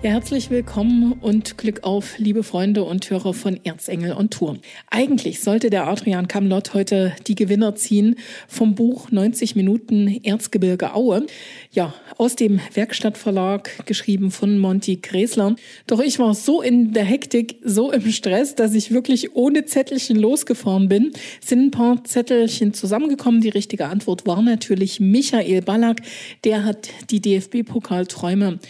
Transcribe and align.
Ja, 0.00 0.10
herzlich 0.10 0.48
willkommen 0.48 1.14
und 1.14 1.58
Glück 1.58 1.82
auf, 1.82 2.18
liebe 2.18 2.44
Freunde 2.44 2.84
und 2.84 3.10
Hörer 3.10 3.34
von 3.34 3.58
Erzengel 3.64 4.12
on 4.12 4.30
Tour. 4.30 4.58
Eigentlich 4.92 5.40
sollte 5.40 5.70
der 5.70 5.88
Adrian 5.88 6.28
Kamlott 6.28 6.72
heute 6.72 7.16
die 7.26 7.34
Gewinner 7.34 7.74
ziehen 7.74 8.14
vom 8.46 8.76
Buch 8.76 9.10
90 9.10 9.56
Minuten 9.56 10.20
Erzgebirge 10.22 10.94
Aue. 10.94 11.26
Ja, 11.72 11.94
aus 12.16 12.36
dem 12.36 12.60
Werkstattverlag, 12.74 13.86
geschrieben 13.86 14.30
von 14.30 14.58
Monty 14.58 15.00
Gräsler. 15.02 15.56
Doch 15.88 15.98
ich 15.98 16.20
war 16.20 16.32
so 16.32 16.62
in 16.62 16.92
der 16.92 17.04
Hektik, 17.04 17.56
so 17.64 17.90
im 17.90 18.08
Stress, 18.12 18.54
dass 18.54 18.74
ich 18.74 18.92
wirklich 18.92 19.34
ohne 19.34 19.64
Zettelchen 19.64 20.16
losgefahren 20.16 20.88
bin. 20.88 21.10
Sind 21.44 21.66
ein 21.66 21.70
paar 21.72 22.04
Zettelchen 22.04 22.72
zusammengekommen. 22.72 23.40
Die 23.40 23.48
richtige 23.48 23.86
Antwort 23.86 24.28
war 24.28 24.42
natürlich 24.42 25.00
Michael 25.00 25.62
Ballack. 25.62 26.02
Der 26.44 26.64
hat 26.64 26.88
die 27.10 27.20
DFB-Pokalträume 27.20 28.60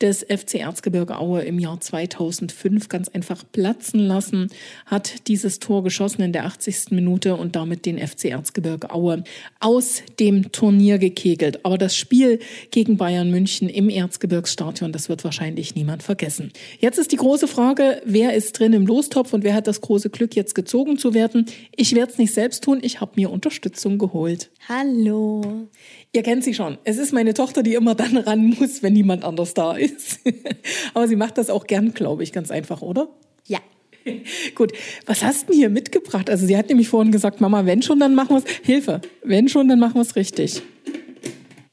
des 0.00 0.22
FC 0.22 0.54
Erzgebirge 0.54 0.77
Aue 0.86 1.42
im 1.42 1.58
Jahr 1.58 1.80
2005 1.80 2.88
ganz 2.88 3.08
einfach 3.08 3.44
platzen 3.52 4.00
lassen, 4.00 4.50
hat 4.86 5.28
dieses 5.28 5.58
Tor 5.58 5.82
geschossen 5.82 6.22
in 6.22 6.32
der 6.32 6.46
80. 6.46 6.90
Minute 6.90 7.36
und 7.36 7.56
damit 7.56 7.86
den 7.86 7.98
FC 7.98 8.26
Erzgebirge 8.26 8.90
Aue 8.90 9.24
aus 9.60 10.02
dem 10.18 10.52
Turnier 10.52 10.98
gekegelt. 10.98 11.64
Aber 11.64 11.78
das 11.78 11.96
Spiel 11.96 12.38
gegen 12.70 12.96
Bayern 12.96 13.30
München 13.30 13.68
im 13.68 13.88
Erzgebirgsstadion. 13.88 14.92
Das 14.92 15.08
wird 15.08 15.24
wahrscheinlich 15.24 15.74
niemand 15.74 16.02
vergessen. 16.02 16.52
Jetzt 16.80 16.98
ist 16.98 17.12
die 17.12 17.16
große 17.16 17.48
Frage, 17.48 18.00
wer 18.04 18.34
ist 18.34 18.58
drin 18.58 18.72
im 18.72 18.86
Lostopf 18.86 19.32
und 19.32 19.44
wer 19.44 19.54
hat 19.54 19.66
das 19.66 19.80
große 19.80 20.10
Glück, 20.10 20.36
jetzt 20.36 20.54
gezogen 20.54 20.98
zu 20.98 21.14
werden? 21.14 21.46
Ich 21.76 21.94
werde 21.94 22.12
es 22.12 22.18
nicht 22.18 22.34
selbst 22.34 22.64
tun, 22.64 22.78
ich 22.82 23.00
habe 23.00 23.12
mir 23.16 23.30
Unterstützung 23.30 23.98
geholt. 23.98 24.50
Hallo. 24.68 25.68
Ihr 26.12 26.22
kennt 26.22 26.42
sie 26.42 26.54
schon. 26.54 26.78
Es 26.84 26.96
ist 26.96 27.12
meine 27.12 27.34
Tochter, 27.34 27.62
die 27.62 27.74
immer 27.74 27.94
dann 27.94 28.16
ran 28.16 28.56
muss, 28.58 28.82
wenn 28.82 28.94
niemand 28.94 29.24
anders 29.24 29.54
da 29.54 29.76
ist. 29.76 30.20
Aber 30.94 31.06
sie 31.06 31.16
macht 31.16 31.36
das 31.36 31.50
auch 31.50 31.66
gern, 31.66 31.92
glaube 31.92 32.22
ich, 32.22 32.32
ganz 32.32 32.50
einfach, 32.50 32.80
oder? 32.80 33.08
Ja. 33.46 33.58
Gut, 34.54 34.72
was 35.06 35.22
hast 35.22 35.42
du 35.42 35.46
denn 35.48 35.56
hier 35.56 35.68
mitgebracht? 35.68 36.30
Also 36.30 36.46
sie 36.46 36.56
hat 36.56 36.68
nämlich 36.68 36.88
vorhin 36.88 37.12
gesagt, 37.12 37.40
Mama, 37.40 37.66
wenn 37.66 37.82
schon, 37.82 38.00
dann 38.00 38.14
machen 38.14 38.30
wir 38.30 38.38
es. 38.38 38.50
Hilfe, 38.62 39.02
wenn 39.22 39.48
schon, 39.48 39.68
dann 39.68 39.78
machen 39.78 39.96
wir 39.96 40.02
es 40.02 40.16
richtig. 40.16 40.62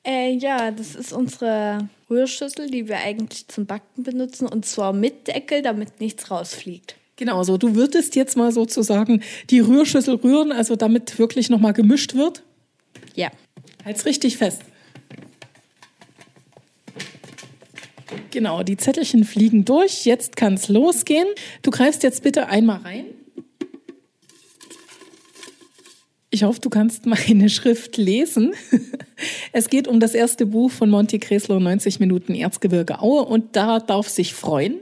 Äh, 0.06 0.34
ja, 0.36 0.70
das 0.72 0.96
ist 0.96 1.14
unsere 1.14 1.90
Rührschüssel, 2.10 2.70
die 2.70 2.88
wir 2.88 2.98
eigentlich 2.98 3.48
zum 3.48 3.66
Backen 3.66 4.04
benutzen 4.04 4.48
und 4.48 4.66
zwar 4.66 4.94
mit 4.94 5.28
Deckel, 5.28 5.62
damit 5.62 6.00
nichts 6.00 6.30
rausfliegt. 6.30 6.96
Genau 7.16 7.44
so. 7.44 7.58
Du 7.58 7.76
würdest 7.76 8.16
jetzt 8.16 8.36
mal 8.36 8.52
sozusagen 8.52 9.24
die 9.50 9.62
Rührschüssel 9.62 10.16
rühren, 10.16 10.52
also 10.52 10.76
damit 10.76 11.18
wirklich 11.18 11.50
nochmal 11.50 11.74
gemischt 11.74 12.14
wird. 12.16 12.44
Ja. 13.16 13.32
Halt's 13.86 14.06
richtig 14.06 14.38
fest. 14.38 14.64
Genau, 18.32 18.64
die 18.64 18.76
Zettelchen 18.76 19.24
fliegen 19.24 19.64
durch. 19.64 20.06
Jetzt 20.06 20.36
kann's 20.36 20.68
losgehen. 20.68 21.28
Du 21.62 21.72
greifst 21.72 22.04
jetzt 22.04 22.24
bitte 22.24 22.48
einmal 22.48 22.80
rein. 22.80 23.06
Ich 26.32 26.44
hoffe, 26.44 26.60
du 26.60 26.70
kannst 26.70 27.06
meine 27.06 27.48
Schrift 27.50 27.96
lesen. 27.96 28.54
Es 29.54 29.70
geht 29.70 29.88
um 29.88 30.02
das 30.02 30.14
erste 30.14 30.46
Buch 30.46 30.70
von 30.70 30.90
Monty 30.90 31.20
Kreslow, 31.20 31.58
90 31.62 32.02
Minuten 32.02 32.36
Erzgebirge 32.36 33.00
Aue, 33.00 33.24
und 33.24 33.56
da 33.56 33.80
darf 33.80 34.10
sich 34.10 34.34
freuen. 34.34 34.82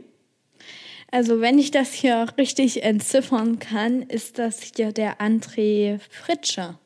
Also 1.11 1.39
wenn 1.39 1.59
ich 1.59 1.69
das 1.69 1.93
hier 1.93 2.25
richtig 2.39 2.81
entziffern 2.81 3.59
kann, 3.59 4.01
ist 4.01 4.39
das 4.39 4.59
hier 4.75 4.91
der 4.91 5.21
André 5.21 5.99
Fritsche. 6.09 6.79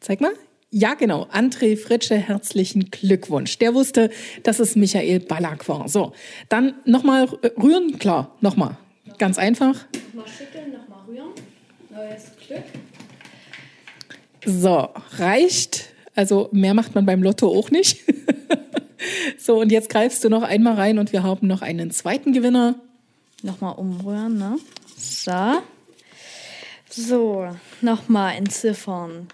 Zeig 0.00 0.20
mal. 0.20 0.34
Ja, 0.72 0.94
genau. 0.94 1.26
André 1.32 1.76
Fritsche, 1.76 2.14
herzlichen 2.16 2.90
Glückwunsch. 2.90 3.58
Der 3.58 3.74
wusste, 3.74 4.08
dass 4.44 4.60
es 4.60 4.76
Michael 4.76 5.18
Ballack 5.18 5.68
war. 5.68 5.88
So, 5.88 6.12
dann 6.48 6.74
nochmal 6.84 7.24
rühren. 7.24 7.98
Klar, 7.98 8.36
nochmal. 8.40 8.76
Ganz 9.18 9.36
einfach. 9.36 9.74
Nochmal 10.12 10.32
schütteln, 10.32 10.72
nochmal 10.72 11.00
rühren. 11.08 11.30
Neues 11.90 12.30
Glück. 12.46 12.62
So, 14.46 14.88
reicht. 15.18 15.86
Also 16.14 16.48
mehr 16.52 16.74
macht 16.74 16.94
man 16.94 17.04
beim 17.04 17.20
Lotto 17.20 17.48
auch 17.48 17.72
nicht. 17.72 18.04
so, 19.38 19.58
und 19.58 19.72
jetzt 19.72 19.88
greifst 19.88 20.22
du 20.22 20.28
noch 20.28 20.44
einmal 20.44 20.74
rein 20.74 21.00
und 21.00 21.12
wir 21.12 21.24
haben 21.24 21.48
noch 21.48 21.62
einen 21.62 21.90
zweiten 21.90 22.32
Gewinner. 22.32 22.76
Nochmal 23.42 23.74
umrühren, 23.74 24.38
ne? 24.38 24.56
So. 24.96 25.62
So, 26.88 27.48
nochmal 27.80 28.36
entziffern. 28.36 29.26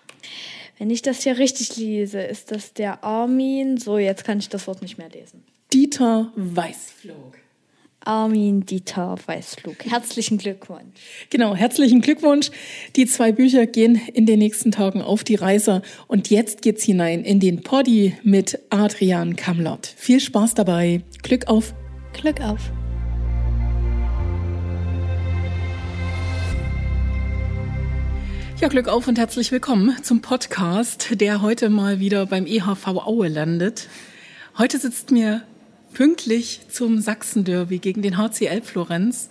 Wenn 0.79 0.91
ich 0.91 1.03
das 1.03 1.23
hier 1.23 1.39
richtig 1.39 1.77
lese, 1.77 2.21
ist 2.21 2.51
das 2.51 2.75
der 2.75 3.03
Armin. 3.03 3.79
So, 3.79 3.99
jetzt 3.99 4.25
kann 4.25 4.39
ich 4.39 4.49
das 4.49 4.67
Wort 4.67 4.83
nicht 4.83 4.99
mehr 4.99 5.09
lesen. 5.09 5.43
Dieter 5.73 6.33
Weißflog. 6.37 7.39
Armin 8.01 8.65
Dieter 8.65 9.17
Weißflug. 9.27 9.85
Herzlichen 9.85 10.39
Glückwunsch. 10.39 11.01
Genau, 11.31 11.57
herzlichen 11.57 12.01
Glückwunsch. 12.03 12.51
Die 12.95 13.07
zwei 13.07 13.33
Bücher 13.33 13.67
gehen 13.67 14.01
in 14.13 14.27
den 14.27 14.39
nächsten 14.39 14.71
Tagen 14.71 15.03
auf 15.03 15.25
die 15.25 15.35
Reise. 15.35 15.83
Und 16.07 16.31
jetzt 16.31 16.63
geht's 16.63 16.85
hinein 16.85 17.25
in 17.25 17.41
den 17.41 17.63
Poddy 17.63 18.15
mit 18.23 18.61
Adrian 18.71 19.35
Kamlott. 19.35 19.87
Viel 19.97 20.21
Spaß 20.21 20.55
dabei. 20.55 21.03
Glück 21.23 21.49
auf. 21.49 21.75
Glück 22.13 22.41
auf. 22.41 22.71
Ja, 28.59 28.69
Glück 28.69 28.89
auf 28.89 29.07
und 29.07 29.19
herzlich 29.19 29.53
willkommen 29.53 30.03
zum 30.03 30.23
Podcast, 30.23 31.21
der 31.21 31.43
heute 31.43 31.69
mal 31.69 32.01
wieder 32.01 32.25
beim 32.25 32.47
EHV 32.47 32.87
Aue 32.87 33.29
landet. 33.29 33.87
Heute 34.57 34.79
sitzt 34.79 35.11
mir 35.11 35.43
pünktlich 35.93 36.61
zum 36.71 36.99
Sachsen-Derby 36.99 37.81
gegen 37.81 38.01
den 38.01 38.17
HCL 38.17 38.63
Florenz 38.63 39.29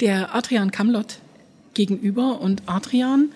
der 0.00 0.34
Adrian 0.34 0.72
Kamlott 0.72 1.18
gegenüber. 1.74 2.40
Und 2.40 2.64
Adrian, 2.66 3.30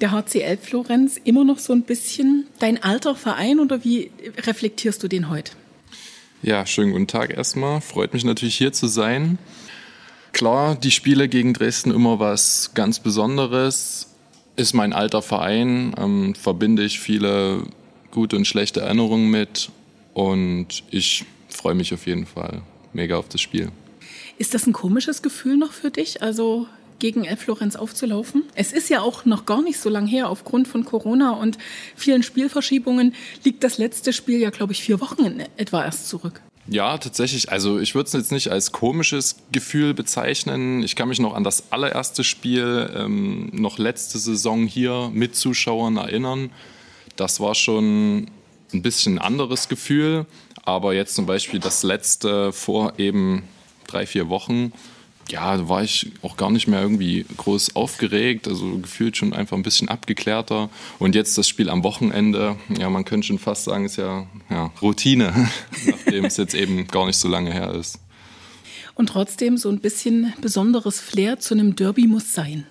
der 0.00 0.10
HCL 0.10 0.56
Florenz, 0.56 1.16
immer 1.22 1.44
noch 1.44 1.60
so 1.60 1.72
ein 1.72 1.82
bisschen 1.82 2.48
dein 2.58 2.82
alter 2.82 3.14
Verein 3.14 3.60
oder 3.60 3.84
wie 3.84 4.10
reflektierst 4.38 5.00
du 5.00 5.06
den 5.06 5.30
heute? 5.30 5.52
Ja, 6.42 6.66
schönen 6.66 6.90
guten 6.90 7.06
Tag 7.06 7.30
erstmal. 7.30 7.80
Freut 7.80 8.12
mich 8.12 8.24
natürlich 8.24 8.56
hier 8.56 8.72
zu 8.72 8.88
sein. 8.88 9.38
Klar, 10.32 10.74
die 10.74 10.90
Spiele 10.90 11.28
gegen 11.28 11.54
Dresden 11.54 11.92
immer 11.92 12.18
was 12.18 12.72
ganz 12.74 12.98
Besonderes 12.98 14.08
ist 14.56 14.74
mein 14.74 14.92
alter 14.92 15.22
Verein, 15.22 15.94
ähm, 15.98 16.34
verbinde 16.34 16.84
ich 16.84 17.00
viele 17.00 17.62
gute 18.10 18.36
und 18.36 18.46
schlechte 18.46 18.80
Erinnerungen 18.80 19.30
mit 19.30 19.70
und 20.14 20.84
ich 20.90 21.24
freue 21.48 21.74
mich 21.74 21.94
auf 21.94 22.06
jeden 22.06 22.26
Fall 22.26 22.62
mega 22.92 23.16
auf 23.16 23.28
das 23.28 23.40
Spiel. 23.40 23.70
Ist 24.38 24.54
das 24.54 24.66
ein 24.66 24.72
komisches 24.72 25.22
Gefühl 25.22 25.56
noch 25.56 25.72
für 25.72 25.90
dich, 25.90 26.22
also 26.22 26.66
gegen 26.98 27.24
Florenz 27.36 27.76
aufzulaufen? 27.76 28.44
Es 28.54 28.72
ist 28.72 28.88
ja 28.88 29.00
auch 29.00 29.24
noch 29.24 29.44
gar 29.44 29.62
nicht 29.62 29.78
so 29.78 29.88
lang 29.88 30.06
her. 30.06 30.28
Aufgrund 30.28 30.68
von 30.68 30.84
Corona 30.84 31.32
und 31.32 31.58
vielen 31.96 32.22
Spielverschiebungen 32.22 33.14
liegt 33.44 33.64
das 33.64 33.78
letzte 33.78 34.12
Spiel 34.12 34.38
ja, 34.38 34.50
glaube 34.50 34.72
ich, 34.72 34.82
vier 34.82 35.00
Wochen 35.00 35.24
in 35.24 35.44
etwa 35.56 35.84
erst 35.84 36.08
zurück. 36.08 36.40
Ja, 36.66 36.96
tatsächlich. 36.98 37.50
Also 37.50 37.80
ich 37.80 37.94
würde 37.94 38.06
es 38.06 38.12
jetzt 38.12 38.32
nicht 38.32 38.50
als 38.50 38.70
komisches 38.70 39.36
Gefühl 39.50 39.94
bezeichnen. 39.94 40.82
Ich 40.82 40.94
kann 40.94 41.08
mich 41.08 41.18
noch 41.18 41.34
an 41.34 41.42
das 41.44 41.72
allererste 41.72 42.22
Spiel 42.22 42.90
ähm, 42.94 43.50
noch 43.52 43.78
letzte 43.78 44.18
Saison 44.18 44.66
hier 44.66 45.10
mit 45.12 45.34
Zuschauern 45.34 45.96
erinnern. 45.96 46.50
Das 47.16 47.40
war 47.40 47.54
schon 47.54 48.30
ein 48.72 48.82
bisschen 48.82 49.18
anderes 49.18 49.68
Gefühl. 49.68 50.26
Aber 50.64 50.94
jetzt 50.94 51.16
zum 51.16 51.26
Beispiel 51.26 51.58
das 51.58 51.82
letzte 51.82 52.52
vor 52.52 52.94
eben 52.98 53.42
drei, 53.88 54.06
vier 54.06 54.28
Wochen, 54.28 54.72
ja, 55.32 55.56
da 55.56 55.68
war 55.68 55.82
ich 55.82 56.12
auch 56.20 56.36
gar 56.36 56.50
nicht 56.50 56.68
mehr 56.68 56.82
irgendwie 56.82 57.24
groß 57.38 57.74
aufgeregt, 57.74 58.46
also 58.46 58.78
gefühlt 58.78 59.16
schon 59.16 59.32
einfach 59.32 59.56
ein 59.56 59.62
bisschen 59.62 59.88
abgeklärter. 59.88 60.68
Und 60.98 61.14
jetzt 61.14 61.38
das 61.38 61.48
Spiel 61.48 61.70
am 61.70 61.82
Wochenende, 61.82 62.56
ja, 62.78 62.90
man 62.90 63.06
könnte 63.06 63.26
schon 63.26 63.38
fast 63.38 63.64
sagen, 63.64 63.86
ist 63.86 63.96
ja, 63.96 64.26
ja 64.50 64.70
Routine, 64.82 65.50
nachdem 65.86 66.26
es 66.26 66.36
jetzt 66.36 66.54
eben 66.54 66.86
gar 66.86 67.06
nicht 67.06 67.16
so 67.16 67.28
lange 67.28 67.50
her 67.50 67.72
ist. 67.74 67.98
Und 68.94 69.08
trotzdem 69.08 69.56
so 69.56 69.70
ein 69.70 69.80
bisschen 69.80 70.34
besonderes 70.42 71.00
Flair 71.00 71.40
zu 71.40 71.54
einem 71.54 71.76
Derby 71.76 72.06
muss 72.06 72.34
sein. 72.34 72.66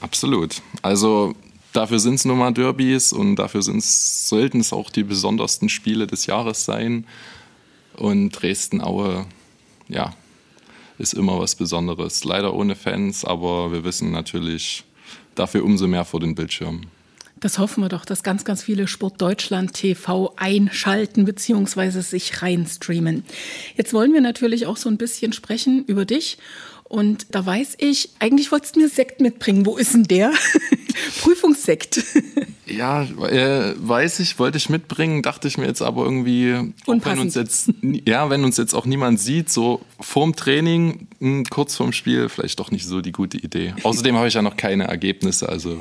Absolut. 0.00 0.62
Also 0.80 1.34
dafür 1.72 1.98
sind 1.98 2.14
es 2.14 2.24
nun 2.24 2.38
mal 2.38 2.52
Derbys 2.52 3.12
und 3.12 3.34
dafür 3.34 3.62
sollten 3.62 4.60
es 4.60 4.72
auch 4.72 4.90
die 4.90 5.02
besondersten 5.02 5.68
Spiele 5.68 6.06
des 6.06 6.26
Jahres 6.26 6.64
sein. 6.64 7.04
Und 7.96 8.30
Dresden-Aue, 8.30 9.26
ja, 9.88 10.14
ist 10.98 11.14
immer 11.14 11.38
was 11.38 11.54
Besonderes. 11.54 12.24
Leider 12.24 12.54
ohne 12.54 12.74
Fans, 12.74 13.24
aber 13.24 13.72
wir 13.72 13.84
wissen 13.84 14.10
natürlich 14.10 14.84
dafür 15.34 15.64
umso 15.64 15.86
mehr 15.86 16.04
vor 16.04 16.20
den 16.20 16.34
Bildschirmen. 16.34 16.86
Das 17.40 17.58
hoffen 17.58 17.84
wir 17.84 17.88
doch, 17.88 18.04
dass 18.04 18.24
ganz, 18.24 18.44
ganz 18.44 18.64
viele 18.64 18.88
Sport 18.88 19.22
Deutschland 19.22 19.72
TV 19.72 20.34
einschalten 20.36 21.24
bzw. 21.24 22.00
sich 22.00 22.42
reinstreamen. 22.42 23.24
Jetzt 23.76 23.92
wollen 23.92 24.12
wir 24.12 24.20
natürlich 24.20 24.66
auch 24.66 24.76
so 24.76 24.88
ein 24.88 24.96
bisschen 24.96 25.32
sprechen 25.32 25.84
über 25.86 26.04
dich 26.04 26.38
Und 26.88 27.26
da 27.30 27.44
weiß 27.44 27.76
ich, 27.78 28.10
eigentlich 28.18 28.50
wolltest 28.50 28.76
du 28.76 28.80
mir 28.80 28.88
Sekt 28.88 29.20
mitbringen. 29.20 29.66
Wo 29.66 29.76
ist 29.76 29.94
denn 29.94 30.04
der? 30.04 30.32
Prüfungssekt. 31.20 32.02
Ja, 32.70 33.02
äh, 33.02 33.74
weiß 33.78 34.20
ich, 34.20 34.38
wollte 34.38 34.58
ich 34.58 34.68
mitbringen, 34.68 35.22
dachte 35.22 35.48
ich 35.48 35.56
mir 35.56 35.66
jetzt 35.66 35.80
aber 35.80 36.04
irgendwie, 36.04 36.52
wenn 36.84 37.18
uns 37.18 37.34
jetzt, 37.34 37.72
ja, 37.80 38.28
wenn 38.28 38.44
uns 38.44 38.58
jetzt 38.58 38.74
auch 38.74 38.84
niemand 38.84 39.18
sieht, 39.18 39.50
so 39.50 39.80
vorm 39.98 40.36
Training, 40.36 41.08
mh, 41.18 41.30
hm, 41.30 41.44
kurz 41.46 41.76
vorm 41.76 41.94
Spiel, 41.94 42.28
vielleicht 42.28 42.60
doch 42.60 42.70
nicht 42.70 42.84
so 42.84 43.00
die 43.00 43.12
gute 43.12 43.38
Idee. 43.38 43.74
Außerdem 43.84 44.16
habe 44.16 44.28
ich 44.28 44.34
ja 44.34 44.42
noch 44.42 44.58
keine 44.58 44.84
Ergebnisse, 44.84 45.48
also 45.48 45.78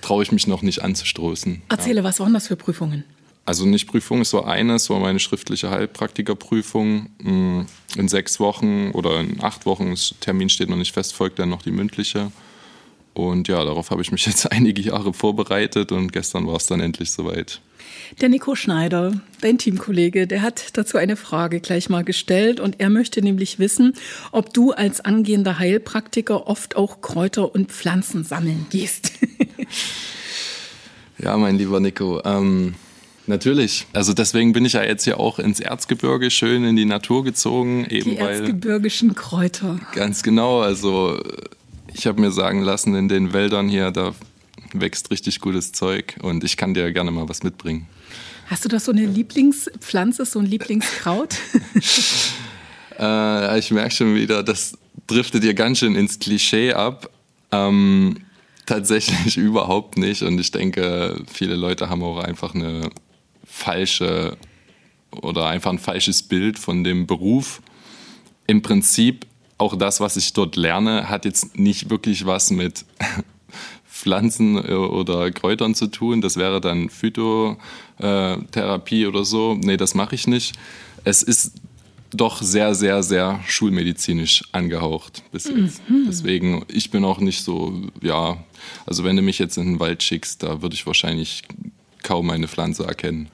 traue 0.00 0.22
ich 0.22 0.30
mich 0.30 0.46
noch 0.46 0.62
nicht 0.62 0.80
anzustoßen. 0.80 1.62
Erzähle, 1.68 1.96
ja. 1.96 2.04
was 2.04 2.20
waren 2.20 2.32
das 2.32 2.46
für 2.46 2.56
Prüfungen? 2.56 3.02
Also 3.48 3.64
nicht 3.64 3.86
Prüfung, 3.86 4.20
es 4.20 4.34
war 4.34 4.46
eine, 4.46 4.74
es 4.74 4.90
war 4.90 5.00
meine 5.00 5.18
schriftliche 5.18 5.70
Heilpraktikerprüfung. 5.70 7.08
Hm, 7.22 7.64
in 7.96 8.06
sechs 8.06 8.40
Wochen 8.40 8.90
oder 8.90 9.20
in 9.20 9.42
acht 9.42 9.64
Wochen, 9.64 9.88
das 9.88 10.14
Termin 10.20 10.50
steht 10.50 10.68
noch 10.68 10.76
nicht 10.76 10.92
fest, 10.92 11.14
folgt 11.14 11.38
dann 11.38 11.48
noch 11.48 11.62
die 11.62 11.70
mündliche. 11.70 12.30
Und 13.14 13.48
ja, 13.48 13.64
darauf 13.64 13.90
habe 13.90 14.02
ich 14.02 14.12
mich 14.12 14.26
jetzt 14.26 14.52
einige 14.52 14.82
Jahre 14.82 15.14
vorbereitet 15.14 15.92
und 15.92 16.12
gestern 16.12 16.46
war 16.46 16.56
es 16.56 16.66
dann 16.66 16.80
endlich 16.80 17.10
soweit. 17.10 17.62
Der 18.20 18.28
Nico 18.28 18.54
Schneider, 18.54 19.18
dein 19.40 19.56
Teamkollege, 19.56 20.26
der 20.26 20.42
hat 20.42 20.76
dazu 20.76 20.98
eine 20.98 21.16
Frage 21.16 21.60
gleich 21.60 21.88
mal 21.88 22.04
gestellt 22.04 22.60
und 22.60 22.80
er 22.80 22.90
möchte 22.90 23.22
nämlich 23.22 23.58
wissen, 23.58 23.94
ob 24.30 24.52
du 24.52 24.72
als 24.72 25.00
angehender 25.00 25.58
Heilpraktiker 25.58 26.48
oft 26.48 26.76
auch 26.76 27.00
Kräuter 27.00 27.54
und 27.54 27.72
Pflanzen 27.72 28.24
sammeln 28.24 28.66
gehst. 28.68 29.12
ja, 31.18 31.34
mein 31.38 31.56
lieber 31.56 31.80
Nico, 31.80 32.20
ähm, 32.26 32.74
natürlich. 33.28 33.86
Also 33.92 34.12
deswegen 34.12 34.52
bin 34.52 34.64
ich 34.64 34.74
ja 34.74 34.82
jetzt 34.82 35.04
hier 35.04 35.20
auch 35.20 35.38
ins 35.38 35.60
Erzgebirge 35.60 36.30
schön 36.30 36.64
in 36.64 36.76
die 36.76 36.84
Natur 36.84 37.24
gezogen. 37.24 37.86
Eben 37.88 38.10
die 38.10 38.16
erzgebirgischen 38.16 39.14
Kräuter. 39.14 39.80
Ganz 39.94 40.22
genau, 40.22 40.60
also 40.60 41.20
ich 41.92 42.06
habe 42.06 42.20
mir 42.20 42.30
sagen 42.30 42.62
lassen, 42.62 42.94
in 42.94 43.08
den 43.08 43.32
Wäldern 43.32 43.68
hier, 43.68 43.90
da 43.90 44.14
wächst 44.72 45.10
richtig 45.10 45.40
gutes 45.40 45.72
Zeug 45.72 46.16
und 46.22 46.44
ich 46.44 46.56
kann 46.56 46.74
dir 46.74 46.92
gerne 46.92 47.10
mal 47.10 47.28
was 47.28 47.42
mitbringen. 47.42 47.86
Hast 48.46 48.64
du 48.64 48.68
da 48.68 48.80
so 48.80 48.92
eine 48.92 49.04
Lieblingspflanze, 49.04 50.24
so 50.24 50.38
ein 50.38 50.46
Lieblingskraut? 50.46 51.36
äh, 52.98 53.58
ich 53.58 53.70
merke 53.70 53.94
schon 53.94 54.14
wieder, 54.14 54.42
das 54.42 54.78
driftet 55.06 55.42
dir 55.42 55.54
ganz 55.54 55.78
schön 55.78 55.94
ins 55.94 56.18
Klischee 56.18 56.72
ab. 56.72 57.10
Ähm, 57.50 58.16
tatsächlich 58.68 59.36
überhaupt 59.38 59.98
nicht 59.98 60.22
und 60.22 60.38
ich 60.38 60.50
denke, 60.50 61.20
viele 61.32 61.56
Leute 61.56 61.88
haben 61.88 62.02
auch 62.02 62.18
einfach 62.18 62.54
eine 62.54 62.90
falsche 63.58 64.38
oder 65.10 65.48
einfach 65.48 65.70
ein 65.70 65.78
falsches 65.78 66.22
Bild 66.22 66.58
von 66.58 66.84
dem 66.84 67.06
Beruf. 67.06 67.60
Im 68.46 68.60
Prinzip 68.62 69.26
auch 69.58 69.76
das, 69.76 70.00
was 70.00 70.16
ich 70.16 70.32
dort 70.32 70.56
lerne, 70.56 71.08
hat 71.08 71.24
jetzt 71.24 71.56
nicht 71.58 71.90
wirklich 71.90 72.26
was 72.26 72.50
mit 72.50 72.84
Pflanzen 73.90 74.56
äh, 74.56 74.72
oder 74.72 75.30
Kräutern 75.32 75.74
zu 75.74 75.88
tun. 75.88 76.20
Das 76.20 76.36
wäre 76.36 76.60
dann 76.60 76.88
Phytotherapie 76.88 79.06
oder 79.06 79.24
so. 79.24 79.54
Nee, 79.54 79.76
das 79.76 79.94
mache 79.94 80.14
ich 80.14 80.28
nicht. 80.28 80.54
Es 81.04 81.22
ist 81.22 81.52
doch 82.10 82.40
sehr, 82.40 82.74
sehr, 82.74 83.02
sehr 83.02 83.40
schulmedizinisch 83.46 84.42
angehaucht 84.52 85.22
bis 85.32 85.44
jetzt. 85.44 85.86
Mhm. 85.88 86.04
Deswegen, 86.06 86.64
ich 86.68 86.90
bin 86.90 87.04
auch 87.04 87.18
nicht 87.18 87.42
so, 87.42 87.82
ja, 88.00 88.38
also 88.86 89.04
wenn 89.04 89.16
du 89.16 89.22
mich 89.22 89.38
jetzt 89.38 89.58
in 89.58 89.66
den 89.66 89.80
Wald 89.80 90.02
schickst, 90.02 90.42
da 90.42 90.62
würde 90.62 90.74
ich 90.74 90.86
wahrscheinlich 90.86 91.42
kaum 92.08 92.30
eine 92.30 92.48
Pflanze 92.48 92.84
erkennen. 92.84 93.28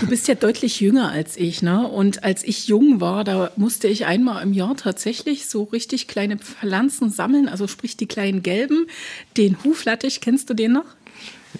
Du 0.00 0.08
bist 0.08 0.26
ja 0.26 0.34
deutlich 0.34 0.80
jünger 0.80 1.10
als 1.12 1.36
ich, 1.36 1.62
ne? 1.62 1.86
Und 1.86 2.24
als 2.24 2.42
ich 2.42 2.66
jung 2.66 3.00
war, 3.00 3.22
da 3.22 3.52
musste 3.54 3.86
ich 3.86 4.04
einmal 4.04 4.42
im 4.42 4.52
Jahr 4.52 4.76
tatsächlich 4.76 5.46
so 5.46 5.62
richtig 5.62 6.08
kleine 6.08 6.36
Pflanzen 6.36 7.08
sammeln, 7.10 7.48
also 7.48 7.68
sprich 7.68 7.96
die 7.96 8.06
kleinen 8.06 8.42
gelben. 8.42 8.88
Den 9.36 9.56
Huflattich, 9.62 10.20
kennst 10.20 10.50
du 10.50 10.54
den 10.54 10.72
noch? 10.72 10.86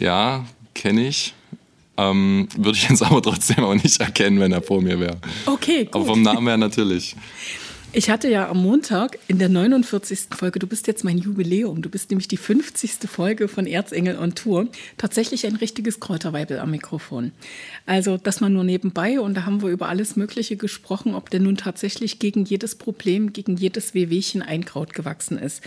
Ja, 0.01 0.45
kenne 0.75 1.07
ich. 1.07 1.35
Ähm, 1.97 2.49
würde 2.57 2.77
ich 2.77 2.89
jetzt 2.89 3.03
aber 3.05 3.23
trotzdem 3.23 3.63
auch 3.63 3.75
nicht 3.75 4.01
erkennen, 4.01 4.41
wenn 4.41 4.51
er 4.51 4.61
vor 4.61 4.83
mir 4.83 4.99
wäre. 4.99 5.19
Okay, 5.47 5.85
gut. 5.85 5.95
Aber 5.95 6.05
vom 6.07 6.23
Namen 6.23 6.49
her 6.49 6.57
natürlich. 6.57 7.15
Ich 7.99 8.11
hatte 8.11 8.29
ja 8.29 8.51
am 8.51 8.63
Montag 8.63 9.19
in 9.27 9.39
der 9.39 9.49
49. 9.49 10.29
Folge, 10.37 10.59
du 10.59 10.67
bist 10.67 10.87
jetzt 10.87 11.03
mein 11.03 11.17
Jubiläum, 11.17 11.81
du 11.81 11.89
bist 11.89 12.11
nämlich 12.11 12.29
die 12.29 12.37
50. 12.37 13.09
Folge 13.09 13.49
von 13.49 13.67
Erzengel 13.67 14.19
on 14.19 14.35
Tour, 14.35 14.69
tatsächlich 14.99 15.47
ein 15.47 15.57
richtiges 15.57 15.99
Kräuterweibel 15.99 16.59
am 16.59 16.73
Mikrofon. 16.73 17.33
Also 17.87 18.19
das 18.19 18.43
mal 18.43 18.51
nur 18.51 18.65
nebenbei 18.65 19.19
und 19.19 19.33
da 19.33 19.47
haben 19.47 19.63
wir 19.63 19.71
über 19.71 19.89
alles 19.89 20.15
Mögliche 20.15 20.57
gesprochen, 20.57 21.15
ob 21.15 21.31
denn 21.31 21.45
nun 21.45 21.57
tatsächlich 21.57 22.19
gegen 22.19 22.45
jedes 22.45 22.75
Problem, 22.75 23.33
gegen 23.33 23.57
jedes 23.57 23.95
Wehwehchen 23.95 24.43
ein 24.43 24.67
Kraut 24.67 24.93
gewachsen 24.93 25.39
ist. 25.39 25.63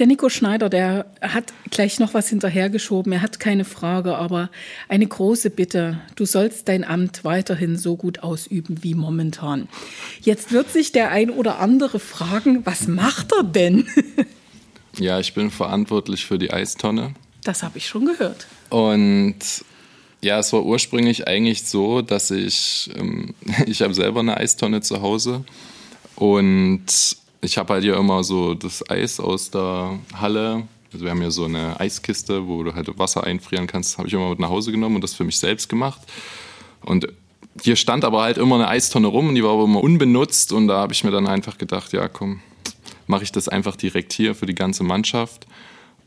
Der 0.00 0.08
Nico 0.08 0.30
Schneider, 0.30 0.68
der 0.68 1.06
hat 1.20 1.52
gleich 1.70 2.00
noch 2.00 2.12
was 2.12 2.28
hinterhergeschoben, 2.28 3.12
er 3.12 3.22
hat 3.22 3.38
keine 3.38 3.64
Frage, 3.64 4.16
aber 4.16 4.50
eine 4.88 5.06
große 5.06 5.50
Bitte, 5.50 6.00
du 6.16 6.26
sollst 6.26 6.66
dein 6.66 6.82
Amt 6.82 7.22
weiterhin 7.22 7.76
so 7.76 7.94
gut 7.96 8.24
ausüben 8.24 8.82
wie 8.82 8.94
momentan. 8.94 9.68
Jetzt 10.20 10.50
wird 10.50 10.72
sich 10.72 10.90
der 10.90 11.12
ein 11.12 11.30
oder 11.30 11.60
andere 11.60 11.67
andere 11.68 12.00
fragen, 12.00 12.64
was 12.64 12.88
macht 12.88 13.32
er 13.32 13.44
denn? 13.44 13.86
ja, 14.98 15.20
ich 15.20 15.34
bin 15.34 15.50
verantwortlich 15.50 16.24
für 16.24 16.38
die 16.38 16.50
Eistonne. 16.50 17.14
Das 17.44 17.62
habe 17.62 17.76
ich 17.76 17.86
schon 17.86 18.06
gehört. 18.06 18.46
Und 18.70 19.36
ja, 20.22 20.38
es 20.38 20.50
war 20.54 20.64
ursprünglich 20.64 21.28
eigentlich 21.28 21.64
so, 21.64 22.00
dass 22.00 22.30
ich, 22.30 22.90
ähm, 22.96 23.34
ich 23.66 23.82
habe 23.82 23.92
selber 23.92 24.20
eine 24.20 24.38
Eistonne 24.38 24.80
zu 24.80 25.02
Hause 25.02 25.44
und 26.16 26.86
ich 27.42 27.58
habe 27.58 27.74
halt 27.74 27.84
ja 27.84 27.98
immer 27.98 28.24
so 28.24 28.54
das 28.54 28.88
Eis 28.88 29.20
aus 29.20 29.50
der 29.50 29.98
Halle. 30.14 30.66
Also 30.90 31.04
wir 31.04 31.10
haben 31.10 31.22
ja 31.22 31.30
so 31.30 31.44
eine 31.44 31.78
Eiskiste, 31.78 32.48
wo 32.48 32.62
du 32.62 32.74
halt 32.74 32.98
Wasser 32.98 33.24
einfrieren 33.24 33.66
kannst, 33.66 33.98
habe 33.98 34.08
ich 34.08 34.14
immer 34.14 34.30
mit 34.30 34.38
nach 34.38 34.48
Hause 34.48 34.72
genommen 34.72 34.96
und 34.96 35.04
das 35.04 35.12
für 35.12 35.24
mich 35.24 35.38
selbst 35.38 35.68
gemacht. 35.68 36.00
Und 36.80 37.06
hier 37.62 37.76
stand 37.76 38.04
aber 38.04 38.22
halt 38.22 38.38
immer 38.38 38.56
eine 38.56 38.68
Eistonne 38.68 39.08
rum 39.08 39.28
und 39.28 39.34
die 39.34 39.42
war 39.42 39.52
aber 39.52 39.64
immer 39.64 39.82
unbenutzt 39.82 40.52
und 40.52 40.68
da 40.68 40.78
habe 40.78 40.92
ich 40.92 41.04
mir 41.04 41.10
dann 41.10 41.26
einfach 41.26 41.58
gedacht, 41.58 41.92
ja 41.92 42.08
komm, 42.08 42.40
mache 43.06 43.24
ich 43.24 43.32
das 43.32 43.48
einfach 43.48 43.76
direkt 43.76 44.12
hier 44.12 44.34
für 44.34 44.46
die 44.46 44.54
ganze 44.54 44.84
Mannschaft. 44.84 45.46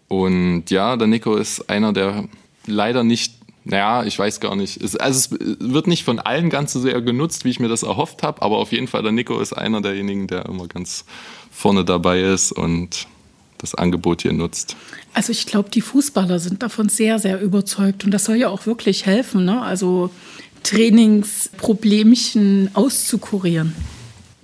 Und 0.08 0.70
ja, 0.70 0.98
der 0.98 1.08
Nico 1.08 1.36
ist 1.36 1.70
einer, 1.70 1.94
der 1.94 2.28
leider 2.68 3.04
nicht, 3.04 3.34
naja, 3.64 4.04
ich 4.04 4.18
weiß 4.18 4.40
gar 4.40 4.56
nicht, 4.56 4.82
es, 4.82 4.96
also 4.96 5.36
es 5.36 5.40
wird 5.60 5.88
nicht 5.88 6.04
von 6.04 6.20
allen 6.20 6.50
ganz 6.50 6.74
so 6.74 6.80
sehr 6.80 7.02
genutzt, 7.02 7.46
wie 7.46 7.50
ich 7.50 7.60
mir 7.60 7.70
das 7.70 7.84
erhofft 7.84 8.24
habe, 8.24 8.42
aber 8.42 8.58
auf 8.58 8.72
jeden 8.72 8.88
Fall 8.88 9.04
der 9.04 9.12
Nico 9.12 9.40
ist 9.40 9.54
einer 9.54 9.82
derjenigen, 9.82 10.28
der 10.28 10.46
immer 10.46 10.68
ganz 10.68 11.06
vorne 11.52 11.86
dabei 11.86 12.22
ist 12.22 12.52
und 12.52 13.08
das 13.58 13.76
Angebot 13.76 14.24
hier 14.24 14.34
nutzt. 14.34 14.76
Also 15.14 15.32
ich 15.32 15.46
glaube, 15.46 15.70
die 15.70 15.82
Fußballer 15.82 16.40
sind 16.40 16.64
davon 16.64 16.90
sehr, 16.90 17.20
sehr 17.20 17.42
überzeugt 17.42 18.04
und 18.04 18.12
das 18.12 18.26
soll 18.26 18.38
ja 18.38 18.50
auch 18.50 18.66
wirklich 18.66 19.06
helfen. 19.06 19.46
Ne? 19.46 19.62
Also 19.62 20.10
Trainingsproblemchen 20.64 22.72
auszukurieren. 22.74 23.76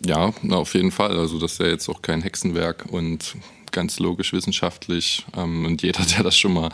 Ja, 0.06 0.34
auf 0.50 0.74
jeden 0.74 0.92
Fall. 0.92 1.18
Also 1.18 1.40
das 1.40 1.54
ist 1.54 1.60
ja 1.60 1.68
jetzt 1.68 1.90
auch 1.90 2.02
kein 2.02 2.22
Hexenwerk 2.22 2.86
und 2.90 3.36
ganz 3.72 4.00
logisch 4.00 4.34
wissenschaftlich. 4.34 5.26
Ähm, 5.36 5.66
und 5.66 5.82
jeder, 5.82 6.04
der 6.04 6.24
das 6.24 6.38
schon 6.38 6.54
mal 6.54 6.70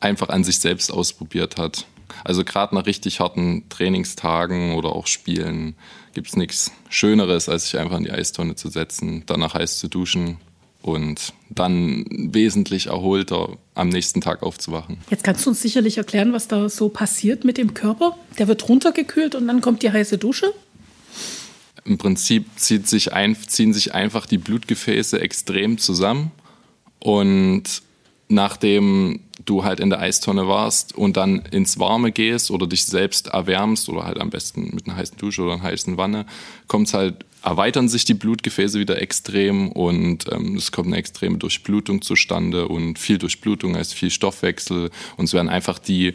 einfach 0.00 0.28
an 0.28 0.44
sich 0.44 0.58
selbst 0.58 0.92
ausprobiert 0.92 1.56
hat. 1.56 1.86
Also 2.24 2.44
gerade 2.44 2.74
nach 2.74 2.86
richtig 2.86 3.20
harten 3.20 3.68
Trainingstagen 3.68 4.74
oder 4.74 4.90
auch 4.90 5.06
Spielen 5.06 5.74
gibt 6.14 6.28
es 6.28 6.36
nichts 6.36 6.72
Schöneres, 6.88 7.48
als 7.48 7.64
sich 7.64 7.78
einfach 7.78 7.98
in 7.98 8.04
die 8.04 8.10
Eistonne 8.10 8.54
zu 8.54 8.70
setzen, 8.70 9.24
danach 9.26 9.54
heiß 9.54 9.78
zu 9.78 9.88
duschen, 9.88 10.38
und 10.82 11.32
dann 11.50 12.04
wesentlich 12.10 12.86
erholter 12.86 13.56
am 13.74 13.88
nächsten 13.88 14.20
Tag 14.20 14.42
aufzuwachen. 14.42 14.98
Jetzt 15.10 15.24
kannst 15.24 15.44
du 15.44 15.50
uns 15.50 15.60
sicherlich 15.60 15.98
erklären, 15.98 16.32
was 16.32 16.48
da 16.48 16.68
so 16.68 16.88
passiert 16.88 17.44
mit 17.44 17.58
dem 17.58 17.74
Körper. 17.74 18.16
Der 18.38 18.48
wird 18.48 18.68
runtergekühlt 18.68 19.34
und 19.34 19.46
dann 19.48 19.60
kommt 19.60 19.82
die 19.82 19.90
heiße 19.90 20.18
Dusche. 20.18 20.52
Im 21.84 21.98
Prinzip 21.98 22.46
sich 22.56 23.12
ein, 23.12 23.36
ziehen 23.36 23.72
sich 23.72 23.94
einfach 23.94 24.26
die 24.26 24.38
Blutgefäße 24.38 25.20
extrem 25.20 25.78
zusammen 25.78 26.30
und 26.98 27.82
nachdem 28.28 29.20
du 29.44 29.64
halt 29.64 29.80
in 29.80 29.90
der 29.90 30.00
Eistonne 30.00 30.48
warst 30.48 30.94
und 30.94 31.16
dann 31.16 31.38
ins 31.50 31.78
Warme 31.78 32.12
gehst 32.12 32.50
oder 32.50 32.66
dich 32.66 32.84
selbst 32.84 33.28
erwärmst 33.28 33.88
oder 33.88 34.04
halt 34.04 34.20
am 34.20 34.30
besten 34.30 34.74
mit 34.74 34.86
einer 34.86 34.96
heißen 34.96 35.16
Dusche 35.16 35.42
oder 35.42 35.54
einer 35.54 35.62
heißen 35.62 35.96
Wanne, 35.96 36.26
kommt 36.66 36.92
halt, 36.92 37.24
erweitern 37.42 37.88
sich 37.88 38.04
die 38.04 38.14
Blutgefäße 38.14 38.78
wieder 38.78 39.00
extrem 39.00 39.70
und 39.72 40.30
ähm, 40.32 40.56
es 40.56 40.72
kommt 40.72 40.88
eine 40.88 40.96
extreme 40.96 41.38
Durchblutung 41.38 42.02
zustande 42.02 42.68
und 42.68 42.98
viel 42.98 43.18
Durchblutung 43.18 43.76
heißt 43.76 43.94
viel 43.94 44.10
Stoffwechsel 44.10 44.90
und 45.16 45.24
es 45.24 45.32
werden 45.32 45.48
einfach 45.48 45.78
die, 45.78 46.14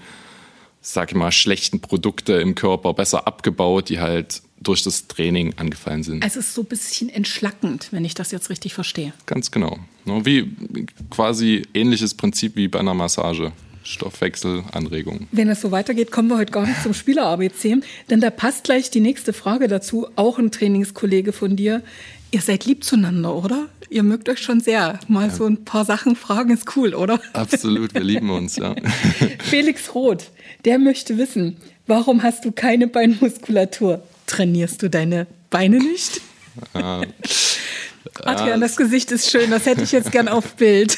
sag 0.82 1.12
ich 1.12 1.18
mal, 1.18 1.32
schlechten 1.32 1.80
Produkte 1.80 2.34
im 2.34 2.56
Körper 2.56 2.94
besser 2.94 3.28
abgebaut, 3.28 3.90
die 3.90 4.00
halt 4.00 4.42
durch 4.60 4.84
das 4.84 5.08
Training 5.08 5.54
angefallen 5.58 6.04
sind. 6.04 6.24
Es 6.24 6.36
ist 6.36 6.54
so 6.54 6.62
ein 6.62 6.68
bisschen 6.68 7.10
entschlackend, 7.10 7.90
wenn 7.92 8.06
ich 8.06 8.14
das 8.14 8.32
jetzt 8.32 8.50
richtig 8.50 8.74
verstehe. 8.74 9.14
Ganz 9.26 9.52
genau. 9.52 9.78
Wie 10.06 10.52
quasi 11.10 11.64
ähnliches 11.74 12.14
Prinzip 12.14 12.56
wie 12.56 12.68
bei 12.68 12.80
einer 12.80 12.94
Massage. 12.94 13.52
Stoffwechselanregungen. 13.84 15.28
Wenn 15.32 15.50
es 15.50 15.62
so 15.62 15.72
weitergeht, 15.72 16.12
kommen 16.12 16.30
wir 16.30 16.38
heute 16.38 16.52
gar 16.52 16.66
nicht 16.66 16.82
zum 16.82 16.94
Spieler-ABC, 16.94 17.78
denn 18.10 18.22
da 18.22 18.30
passt 18.30 18.64
gleich 18.64 18.90
die 18.90 19.02
nächste 19.02 19.34
Frage 19.34 19.68
dazu, 19.68 20.08
auch 20.16 20.40
ein 20.40 20.52
Trainingskollege 20.52 21.34
von 21.34 21.56
dir. 21.56 21.84
Ihr 22.32 22.42
seid 22.42 22.66
lieb 22.66 22.84
zueinander, 22.84 23.36
oder? 23.36 23.68
Ihr 23.90 24.04
mögt 24.04 24.28
euch 24.28 24.40
schon 24.40 24.60
sehr. 24.60 25.00
Mal 25.08 25.28
ja. 25.28 25.36
so 25.36 25.46
ein 25.46 25.66
paar 25.66 25.86
Sachen 25.86 26.16
fragen 26.16 26.52
ist 26.52 26.76
cool, 26.76 26.96
oder? 26.96 27.20
Absolut, 27.34 27.94
wir 27.94 28.02
lieben 28.02 28.32
uns, 28.32 28.56
ja. 28.56 28.76
Felix 29.40 29.94
Roth, 29.94 30.32
der 30.66 30.80
möchte 30.80 31.18
wissen, 31.18 31.58
warum 31.86 32.24
hast 32.24 32.44
du 32.46 32.52
keine 32.52 32.88
Beinmuskulatur? 32.88 34.02
Trainierst 34.26 34.82
du 34.82 34.90
deine 34.90 35.28
Beine 35.50 35.78
nicht? 35.78 36.22
Ja. 36.74 37.02
Adrian, 38.24 38.62
das 38.62 38.78
Gesicht 38.78 39.12
ist 39.12 39.30
schön, 39.30 39.52
das 39.52 39.66
hätte 39.66 39.84
ich 39.84 39.92
jetzt 39.92 40.12
gern 40.12 40.28
auf 40.28 40.56
Bild. 40.56 40.98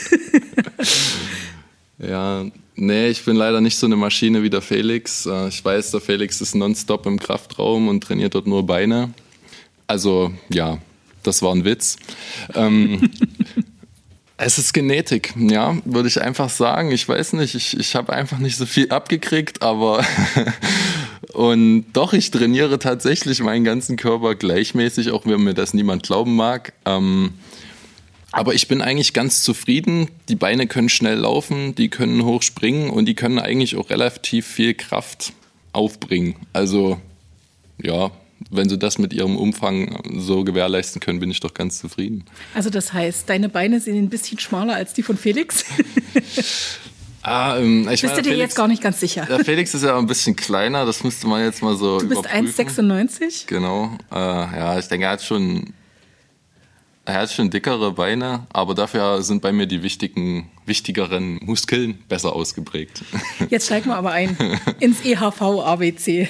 ja, 1.98 2.46
nee, 2.75 3.08
ich 3.08 3.24
bin 3.25 3.36
leider 3.36 3.62
nicht 3.62 3.77
so 3.77 3.86
eine 3.86 3.96
Maschine 3.96 4.44
wie 4.44 4.50
der 4.50 4.62
Felix. 4.62 5.25
Äh, 5.25 5.50
ich 5.50 5.63
weiß, 5.63 5.91
der 5.91 6.01
Felix 6.01 6.41
ist 6.41 6.55
nonstop 6.55 7.05
im 7.05 7.20
Kraftraum 7.20 7.88
und 7.88 8.01
trainiert 8.03 8.36
dort 8.36 8.48
nur 8.48 8.65
Beine. 8.65 9.13
Also 9.88 10.32
ja, 10.50 10.79
das 11.24 11.41
war 11.41 11.53
ein 11.53 11.65
Witz. 11.65 11.98
Ähm, 12.53 13.10
es 14.38 14.58
ist 14.58 14.74
Genetik, 14.74 15.34
ja, 15.38 15.77
würde 15.86 16.08
ich 16.08 16.22
einfach 16.22 16.50
sagen. 16.50 16.91
Ich 16.91 17.08
weiß 17.08 17.34
nicht, 17.34 17.55
ich, 17.55 17.79
ich 17.79 17.96
habe 17.96 18.13
einfach 18.13 18.38
nicht 18.38 18.58
so 18.58 18.65
viel 18.65 18.89
abgekriegt, 18.91 19.62
aber 19.62 20.05
und 21.34 21.86
doch, 21.94 22.13
ich 22.13 22.32
trainiere 22.32 22.79
tatsächlich 22.79 23.41
meinen 23.41 23.63
ganzen 23.63 23.96
Körper 23.96 24.36
gleichmäßig, 24.36 25.12
auch 25.12 25.25
wenn 25.25 25.44
mir 25.44 25.53
das 25.53 25.74
niemand 25.74 26.03
glauben 26.03 26.36
mag. 26.36 26.74
Ähm, 26.86 27.34
aber 28.36 28.54
ich 28.54 28.68
bin 28.68 28.82
eigentlich 28.82 29.13
ganz 29.13 29.44
zufrieden. 29.44 30.10
Die 30.27 30.36
Beine 30.36 30.68
können 30.68 30.89
schnell 30.89 31.20
laufen, 31.20 31.74
die 31.74 31.88
können 31.88 32.25
hoch 32.25 32.42
springen 32.42 32.89
und 32.89 33.06
die 33.06 33.15
können 33.15 33.39
eigentlich 33.39 33.77
auch 33.77 33.89
relativ 33.89 34.46
viel 34.46 34.74
Kraft 34.74 35.32
aufbringen. 35.72 36.36
Also 36.51 37.00
ja, 37.82 38.12
wenn 38.51 38.68
sie 38.68 38.77
das 38.77 38.98
mit 38.98 39.13
ihrem 39.13 39.38
Umfang 39.38 40.04
so 40.18 40.44
gewährleisten 40.44 41.00
können, 41.00 41.22
bin 41.22 41.32
ich 41.32 41.39
doch 41.39 41.54
ganz 41.54 41.80
zufrieden. 41.80 42.25
Also 42.54 42.70
das 42.70 42.92
heißt, 42.92 43.30
deine 43.30 43.48
Beine 43.48 43.80
sind 43.80 43.96
ein 43.96 44.10
bisschen 44.10 44.38
schmaler 44.38 44.75
als 44.75 44.94
die 44.94 45.04
von 45.04 45.18
Felix? 45.18 45.63
Ah, 47.27 47.58
ähm, 47.58 47.89
ich 47.89 48.01
Bist 48.01 48.04
meine, 48.04 48.18
du 48.18 48.22
dir 48.22 48.30
Felix, 48.36 48.50
jetzt 48.51 48.56
gar 48.56 48.68
nicht 48.68 48.84
ganz 48.84 49.00
sicher? 49.00 49.25
Der 49.25 49.44
Felix 49.44 49.74
ist 49.74 49.84
ja 49.84 49.98
ein 49.98 50.06
bisschen 50.06 50.36
kleiner, 50.36 50.86
das 50.86 51.04
müsste 51.04 51.25
man 51.25 51.44
jetzt 51.44 51.63
mal 51.63 51.75
so 51.75 51.98
Du 51.98 52.08
bist 52.08 52.30
1,96? 52.30 53.48
Genau. 53.48 53.98
Äh, 54.12 54.15
ja, 54.15 54.77
ich 54.77 54.86
denke, 54.89 55.08
er 55.08 55.13
hat 55.13 55.24
schon 55.24 55.74
er 57.05 57.21
hat 57.21 57.31
schon 57.31 57.50
dickere 57.51 57.91
Beine, 57.91 58.47
aber 58.51 58.74
dafür 58.74 59.21
sind 59.21 59.41
bei 59.41 59.51
mir 59.51 59.67
die 59.67 59.83
wichtigen, 59.83 60.50
wichtigeren 60.65 61.35
Muskeln 61.43 62.03
besser 62.09 62.33
ausgeprägt. 62.33 63.03
Jetzt 63.50 63.67
steigen 63.67 63.89
wir 63.89 63.95
aber 63.95 64.12
ein 64.12 64.35
ins 64.79 65.05
EHV 65.05 65.41
ABC. 65.41 66.27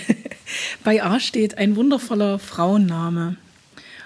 Bei 0.83 1.01
A 1.01 1.19
steht 1.19 1.57
ein 1.57 1.75
wundervoller 1.75 2.39
Frauenname. 2.39 3.37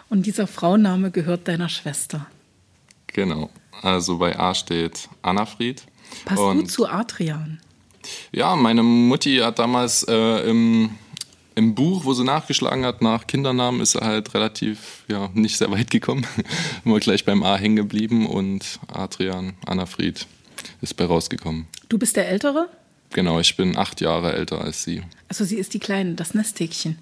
Und 0.09 0.25
dieser 0.25 0.47
Frauenname 0.47 1.11
gehört 1.11 1.47
deiner 1.47 1.69
Schwester. 1.69 2.27
Genau. 3.07 3.49
Also 3.81 4.17
bei 4.17 4.37
A 4.37 4.53
steht 4.53 5.09
Annafried. 5.21 5.83
Passt 6.25 6.41
gut 6.41 6.71
zu 6.71 6.87
Adrian. 6.87 7.59
Ja, 8.31 8.55
meine 8.55 8.83
Mutti 8.83 9.37
hat 9.37 9.59
damals 9.59 10.03
äh, 10.03 10.49
im 10.49 10.91
im 11.55 11.75
Buch, 11.75 12.05
wo 12.05 12.13
sie 12.13 12.23
nachgeschlagen 12.23 12.85
hat 12.85 13.01
nach 13.01 13.27
Kindernamen, 13.27 13.81
ist 13.81 13.95
er 13.95 14.05
halt 14.05 14.33
relativ, 14.33 15.03
ja, 15.07 15.29
nicht 15.33 15.57
sehr 15.57 15.71
weit 15.71 15.91
gekommen. 15.91 16.25
Immer 16.85 16.99
gleich 16.99 17.25
beim 17.25 17.43
A 17.43 17.57
hängen 17.57 17.75
geblieben 17.75 18.27
und 18.27 18.79
Adrian, 18.87 19.53
Annafried 19.65 20.25
ist 20.81 20.95
bei 20.95 21.05
rausgekommen. 21.05 21.67
Du 21.89 21.97
bist 21.97 22.15
der 22.15 22.29
Ältere? 22.29 22.69
Genau, 23.11 23.39
ich 23.39 23.57
bin 23.57 23.77
acht 23.77 24.01
Jahre 24.01 24.33
älter 24.33 24.61
als 24.61 24.83
sie. 24.83 25.01
Also 25.27 25.43
sie 25.43 25.57
ist 25.57 25.73
die 25.73 25.79
Kleine, 25.79 26.13
das 26.13 26.33
Nesthäkchen. 26.33 26.99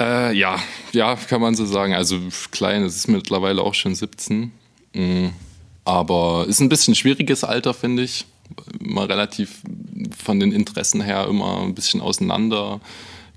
Äh, 0.00 0.36
ja, 0.36 0.58
ja, 0.92 1.16
kann 1.16 1.40
man 1.40 1.54
so 1.54 1.66
sagen. 1.66 1.94
Also 1.94 2.18
klein, 2.50 2.82
es 2.82 2.96
ist 2.96 3.08
mittlerweile 3.08 3.62
auch 3.62 3.74
schon 3.74 3.94
17. 3.94 4.50
Mhm. 4.94 5.32
Aber 5.84 6.46
ist 6.48 6.60
ein 6.60 6.70
bisschen 6.70 6.94
schwieriges 6.94 7.44
Alter, 7.44 7.74
finde 7.74 8.04
ich 8.04 8.24
mal 8.80 9.06
relativ 9.06 9.62
von 10.16 10.40
den 10.40 10.52
Interessen 10.52 11.00
her 11.00 11.26
immer 11.28 11.62
ein 11.62 11.74
bisschen 11.74 12.00
auseinander 12.00 12.80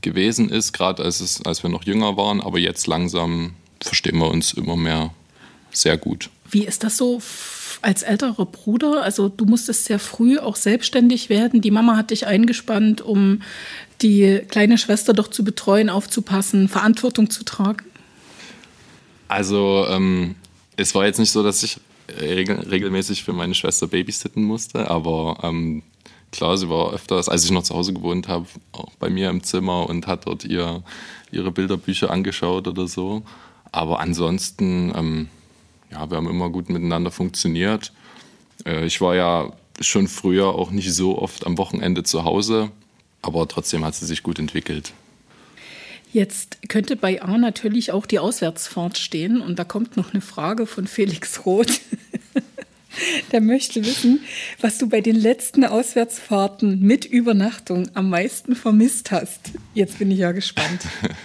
gewesen 0.01 0.49
ist, 0.49 0.73
gerade 0.73 1.03
als, 1.03 1.41
als 1.45 1.63
wir 1.63 1.69
noch 1.69 1.83
jünger 1.83 2.17
waren. 2.17 2.41
Aber 2.41 2.59
jetzt 2.59 2.87
langsam 2.87 3.53
verstehen 3.81 4.17
wir 4.17 4.29
uns 4.29 4.53
immer 4.53 4.75
mehr 4.75 5.13
sehr 5.71 5.97
gut. 5.97 6.29
Wie 6.49 6.65
ist 6.65 6.83
das 6.83 6.97
so 6.97 7.21
als 7.81 8.03
älterer 8.03 8.45
Bruder? 8.45 9.03
Also 9.03 9.29
du 9.29 9.45
musstest 9.45 9.85
sehr 9.85 9.99
früh 9.99 10.39
auch 10.39 10.55
selbstständig 10.55 11.29
werden. 11.29 11.61
Die 11.61 11.71
Mama 11.71 11.95
hat 11.95 12.11
dich 12.11 12.25
eingespannt, 12.25 13.01
um 13.01 13.41
die 14.01 14.41
kleine 14.49 14.77
Schwester 14.77 15.13
doch 15.13 15.27
zu 15.27 15.43
betreuen, 15.43 15.89
aufzupassen, 15.89 16.69
Verantwortung 16.69 17.29
zu 17.29 17.43
tragen. 17.43 17.85
Also 19.27 19.85
ähm, 19.89 20.35
es 20.77 20.95
war 20.95 21.05
jetzt 21.05 21.19
nicht 21.19 21.31
so, 21.31 21.43
dass 21.43 21.63
ich 21.63 21.79
regel 22.09 22.59
regelmäßig 22.59 23.23
für 23.23 23.33
meine 23.33 23.55
Schwester 23.55 23.87
babysitten 23.87 24.43
musste, 24.43 24.89
aber 24.89 25.39
ähm, 25.43 25.83
klar, 26.31 26.57
sie 26.57 26.69
war 26.69 26.93
öfters, 26.93 27.29
als 27.29 27.45
ich 27.45 27.51
noch 27.51 27.63
zu 27.63 27.75
Hause 27.75 27.93
gewohnt 27.93 28.27
habe, 28.27 28.45
auch 28.71 28.93
bei 28.99 29.09
mir 29.09 29.29
im 29.29 29.43
Zimmer 29.43 29.89
und 29.89 30.07
hat 30.07 30.27
dort 30.27 30.45
ihr, 30.45 30.83
ihre 31.31 31.51
Bilderbücher 31.51 32.11
angeschaut 32.11 32.67
oder 32.67 32.87
so. 32.87 33.23
Aber 33.71 33.99
ansonsten, 33.99 34.93
ähm, 34.95 35.27
ja, 35.91 36.09
wir 36.09 36.17
haben 36.17 36.29
immer 36.29 36.49
gut 36.49 36.69
miteinander 36.69 37.11
funktioniert. 37.11 37.91
Äh, 38.65 38.85
ich 38.85 39.01
war 39.01 39.15
ja 39.15 39.51
schon 39.79 40.07
früher 40.07 40.47
auch 40.47 40.71
nicht 40.71 40.93
so 40.93 41.21
oft 41.21 41.45
am 41.45 41.57
Wochenende 41.57 42.03
zu 42.03 42.23
Hause, 42.23 42.71
aber 43.21 43.47
trotzdem 43.47 43.85
hat 43.85 43.95
sie 43.95 44.05
sich 44.05 44.23
gut 44.23 44.39
entwickelt. 44.39 44.93
Jetzt 46.13 46.57
könnte 46.69 46.95
bei 46.95 47.21
A 47.21 47.37
natürlich 47.37 47.91
auch 47.91 48.05
die 48.05 48.19
Auswärtsfahrt 48.19 48.97
stehen 48.97 49.41
und 49.41 49.59
da 49.59 49.63
kommt 49.63 49.97
noch 49.97 50.13
eine 50.13 50.21
Frage 50.21 50.65
von 50.65 50.87
Felix 50.87 51.45
Roth. 51.45 51.81
Der 53.31 53.41
möchte 53.41 53.85
wissen, 53.85 54.21
was 54.59 54.79
du 54.79 54.89
bei 54.89 55.01
den 55.01 55.15
letzten 55.15 55.63
Auswärtsfahrten 55.65 56.79
mit 56.79 57.05
Übernachtung 57.05 57.89
am 57.93 58.09
meisten 58.09 58.55
vermisst 58.55 59.11
hast. 59.11 59.51
Jetzt 59.75 59.99
bin 59.99 60.09
ich 60.09 60.19
ja 60.19 60.31
gespannt. 60.31 60.81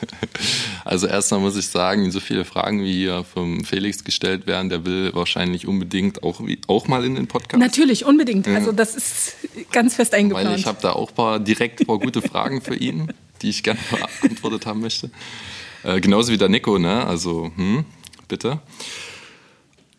Also 0.85 1.07
erstmal 1.07 1.39
muss 1.39 1.57
ich 1.57 1.69
sagen, 1.69 2.11
so 2.11 2.19
viele 2.19 2.45
Fragen, 2.45 2.83
wie 2.83 2.93
hier 2.93 3.23
vom 3.23 3.65
Felix 3.65 4.03
gestellt 4.03 4.49
werden, 4.49 4.69
der 4.69 4.85
will 4.85 5.15
wahrscheinlich 5.15 5.69
unbedingt 5.69 6.25
auch, 6.25 6.43
auch 6.67 6.89
mal 6.89 7.05
in 7.05 7.15
den 7.15 7.29
Podcast. 7.29 7.61
Natürlich, 7.61 8.05
unbedingt. 8.05 8.49
Also 8.49 8.73
das 8.73 8.97
ist 8.97 9.37
ganz 9.71 9.95
fest 9.95 10.12
eingeplant. 10.12 10.49
Weil 10.49 10.59
ich 10.59 10.67
habe 10.67 10.79
da 10.83 10.93
auch 10.93 11.11
ein 11.11 11.15
paar 11.15 11.39
direkt 11.39 11.87
paar 11.87 12.01
gute 12.01 12.21
Fragen 12.21 12.61
für 12.61 12.75
ihn 12.75 13.12
die 13.43 13.51
ich 13.51 13.63
gerne 13.63 13.81
beantwortet 14.21 14.67
haben 14.67 14.81
möchte. 14.81 15.11
Äh, 15.83 16.01
genauso 16.01 16.33
wie 16.33 16.39
der 16.39 16.49
Nico, 16.49 16.79
ne? 16.79 17.05
Also, 17.07 17.51
hm, 17.57 17.85
bitte. 18.29 18.61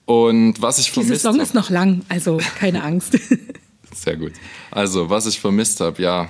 Und 0.05 0.61
was 0.61 0.79
ich 0.79 0.91
vermisst 0.91 1.13
Diese 1.13 1.31
Song 1.31 1.39
ist 1.39 1.53
noch 1.53 1.69
lang, 1.69 2.01
also 2.09 2.39
keine 2.59 2.83
Angst. 2.83 3.17
Sehr 3.93 4.17
gut. 4.17 4.33
Also, 4.71 5.09
was 5.09 5.25
ich 5.27 5.39
vermisst 5.39 5.79
habe, 5.79 6.01
ja, 6.01 6.29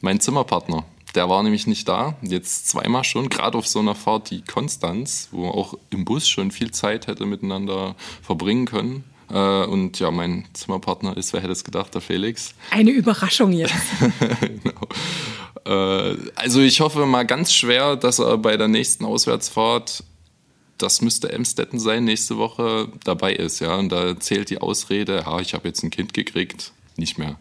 mein 0.00 0.20
Zimmerpartner. 0.20 0.84
Der 1.14 1.28
war 1.28 1.42
nämlich 1.44 1.68
nicht 1.68 1.88
da, 1.88 2.16
jetzt 2.22 2.68
zweimal 2.68 3.04
schon, 3.04 3.28
gerade 3.28 3.56
auf 3.56 3.68
so 3.68 3.78
einer 3.78 3.94
Fahrt 3.94 4.32
wie 4.32 4.42
Konstanz, 4.42 5.28
wo 5.30 5.42
man 5.42 5.52
auch 5.52 5.78
im 5.90 6.04
Bus 6.04 6.28
schon 6.28 6.50
viel 6.50 6.72
Zeit 6.72 7.06
hätte 7.06 7.24
miteinander 7.24 7.94
verbringen 8.20 8.66
können. 8.66 9.04
Äh, 9.30 9.64
und 9.64 9.98
ja, 9.98 10.10
mein 10.10 10.44
Zimmerpartner 10.52 11.16
ist, 11.16 11.32
wer 11.32 11.40
hätte 11.40 11.52
es 11.52 11.64
gedacht, 11.64 11.94
der 11.94 12.00
Felix. 12.00 12.54
Eine 12.70 12.90
Überraschung 12.90 13.52
jetzt. 13.52 13.74
genau. 14.40 14.88
Äh, 15.64 16.16
also 16.34 16.60
ich 16.60 16.80
hoffe 16.80 17.06
mal 17.06 17.24
ganz 17.24 17.52
schwer, 17.52 17.96
dass 17.96 18.18
er 18.18 18.38
bei 18.38 18.56
der 18.56 18.68
nächsten 18.68 19.04
Auswärtsfahrt, 19.04 20.04
das 20.78 21.00
müsste 21.00 21.32
Emstetten 21.32 21.78
sein, 21.78 22.04
nächste 22.04 22.36
Woche 22.36 22.88
dabei 23.04 23.34
ist. 23.34 23.60
Ja? 23.60 23.76
Und 23.76 23.90
da 23.90 24.18
zählt 24.18 24.50
die 24.50 24.58
Ausrede, 24.58 25.24
ja, 25.26 25.40
ich 25.40 25.54
habe 25.54 25.68
jetzt 25.68 25.82
ein 25.82 25.90
Kind 25.90 26.14
gekriegt. 26.14 26.72
Nicht 26.96 27.18
mehr. 27.18 27.36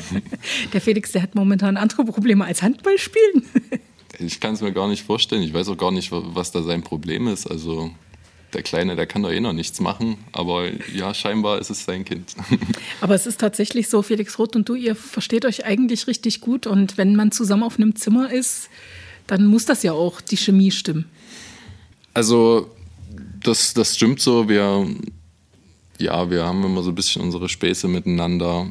der 0.74 0.80
Felix, 0.82 1.12
der 1.12 1.22
hat 1.22 1.34
momentan 1.34 1.78
andere 1.78 2.04
Probleme 2.04 2.44
als 2.44 2.60
Handball 2.60 2.98
spielen. 2.98 3.42
ich 4.18 4.40
kann 4.40 4.54
es 4.54 4.60
mir 4.60 4.72
gar 4.72 4.88
nicht 4.88 5.04
vorstellen. 5.04 5.42
Ich 5.42 5.54
weiß 5.54 5.68
auch 5.68 5.78
gar 5.78 5.90
nicht, 5.90 6.10
was 6.12 6.52
da 6.52 6.62
sein 6.62 6.82
Problem 6.82 7.28
ist. 7.28 7.50
Also 7.50 7.90
der 8.52 8.62
Kleine, 8.62 8.96
der 8.96 9.06
kann 9.06 9.22
doch 9.22 9.30
eh 9.30 9.40
noch 9.40 9.52
nichts 9.52 9.80
machen, 9.80 10.16
aber 10.32 10.68
ja, 10.94 11.12
scheinbar 11.12 11.58
ist 11.58 11.70
es 11.70 11.84
sein 11.84 12.04
Kind. 12.04 12.34
Aber 13.00 13.14
es 13.14 13.26
ist 13.26 13.40
tatsächlich 13.40 13.88
so, 13.88 14.02
Felix 14.02 14.38
Roth 14.38 14.56
und 14.56 14.68
du, 14.68 14.74
ihr 14.74 14.96
versteht 14.96 15.44
euch 15.44 15.66
eigentlich 15.66 16.06
richtig 16.06 16.40
gut 16.40 16.66
und 16.66 16.96
wenn 16.96 17.14
man 17.14 17.30
zusammen 17.30 17.62
auf 17.62 17.76
einem 17.76 17.94
Zimmer 17.94 18.32
ist, 18.32 18.70
dann 19.26 19.46
muss 19.46 19.66
das 19.66 19.82
ja 19.82 19.92
auch 19.92 20.20
die 20.20 20.38
Chemie 20.38 20.70
stimmen. 20.70 21.04
Also, 22.14 22.70
das, 23.42 23.74
das 23.74 23.94
stimmt 23.94 24.20
so. 24.20 24.48
Wir, 24.48 24.86
ja, 25.98 26.30
wir 26.30 26.44
haben 26.44 26.64
immer 26.64 26.82
so 26.82 26.90
ein 26.90 26.94
bisschen 26.94 27.22
unsere 27.22 27.48
Späße 27.48 27.86
miteinander, 27.86 28.70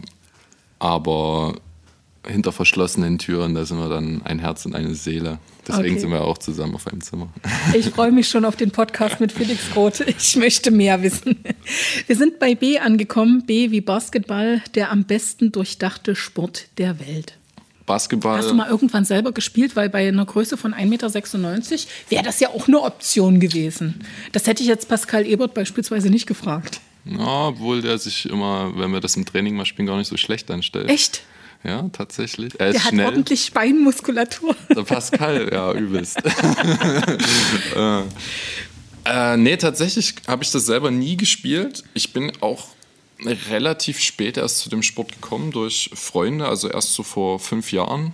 aber 0.79 1.55
hinter 2.25 2.51
verschlossenen 2.51 3.19
Türen, 3.19 3.53
da 3.53 3.65
sind 3.65 3.77
wir 3.77 3.89
dann 3.89 4.21
ein 4.23 4.39
Herz 4.39 4.65
und 4.65 4.75
eine 4.75 4.95
Seele. 4.95 5.39
Deswegen 5.67 5.95
okay. 5.95 5.99
sind 5.99 6.11
wir 6.11 6.23
auch 6.23 6.37
zusammen 6.37 6.75
auf 6.75 6.87
einem 6.87 7.01
Zimmer. 7.01 7.27
Ich 7.73 7.89
freue 7.89 8.11
mich 8.11 8.29
schon 8.29 8.45
auf 8.45 8.55
den 8.55 8.71
Podcast 8.71 9.19
mit 9.19 9.31
Felix 9.31 9.75
Roth. 9.75 9.99
Ich 10.01 10.35
möchte 10.37 10.71
mehr 10.71 11.01
wissen. 11.03 11.43
Wir 12.05 12.15
sind 12.15 12.39
bei 12.39 12.55
B 12.55 12.79
angekommen. 12.79 13.45
B 13.45 13.71
wie 13.71 13.81
Basketball, 13.81 14.61
der 14.75 14.91
am 14.91 15.03
besten 15.03 15.51
durchdachte 15.51 16.15
Sport 16.15 16.67
der 16.77 16.99
Welt. 16.99 17.37
Basketball. 17.85 18.37
Hast 18.37 18.49
du 18.49 18.53
mal 18.53 18.69
irgendwann 18.69 19.05
selber 19.05 19.31
gespielt? 19.31 19.75
Weil 19.75 19.89
bei 19.89 20.07
einer 20.07 20.25
Größe 20.25 20.57
von 20.57 20.73
1,96 20.73 20.85
Meter 20.87 21.11
wäre 22.09 22.23
das 22.23 22.39
ja 22.39 22.49
auch 22.49 22.67
eine 22.67 22.81
Option 22.81 23.39
gewesen. 23.39 24.05
Das 24.31 24.47
hätte 24.47 24.61
ich 24.61 24.69
jetzt 24.69 24.87
Pascal 24.87 25.25
Ebert 25.25 25.53
beispielsweise 25.53 26.09
nicht 26.09 26.27
gefragt. 26.27 26.81
Ja, 27.05 27.47
obwohl 27.47 27.81
der 27.81 27.97
sich 27.97 28.29
immer, 28.29 28.77
wenn 28.77 28.91
wir 28.91 28.99
das 28.99 29.15
im 29.15 29.25
Training 29.25 29.55
mal 29.55 29.65
spielen, 29.65 29.87
gar 29.87 29.97
nicht 29.97 30.09
so 30.09 30.17
schlecht 30.17 30.51
anstellt. 30.51 30.89
Echt? 30.89 31.23
Ja, 31.63 31.89
tatsächlich. 31.91 32.59
Er 32.59 32.69
ist 32.69 32.75
der 32.75 32.89
schnell. 32.89 33.05
hat 33.05 33.13
ordentlich 33.13 33.45
Speinmuskulatur. 33.45 34.55
Der 34.69 34.83
Pascal, 34.83 35.49
ja, 35.51 35.73
übelst. 35.73 36.17
äh, 37.75 38.01
äh, 39.05 39.37
nee, 39.37 39.57
tatsächlich 39.57 40.15
habe 40.27 40.43
ich 40.43 40.51
das 40.51 40.65
selber 40.65 40.91
nie 40.91 41.17
gespielt. 41.17 41.83
Ich 41.93 42.13
bin 42.13 42.31
auch 42.41 42.67
relativ 43.49 43.99
spät 43.99 44.37
erst 44.37 44.59
zu 44.59 44.69
dem 44.69 44.83
Sport 44.83 45.13
gekommen 45.13 45.51
durch 45.51 45.89
Freunde, 45.93 46.47
also 46.47 46.69
erst 46.69 46.93
so 46.93 47.03
vor 47.03 47.39
fünf 47.39 47.71
Jahren. 47.71 48.13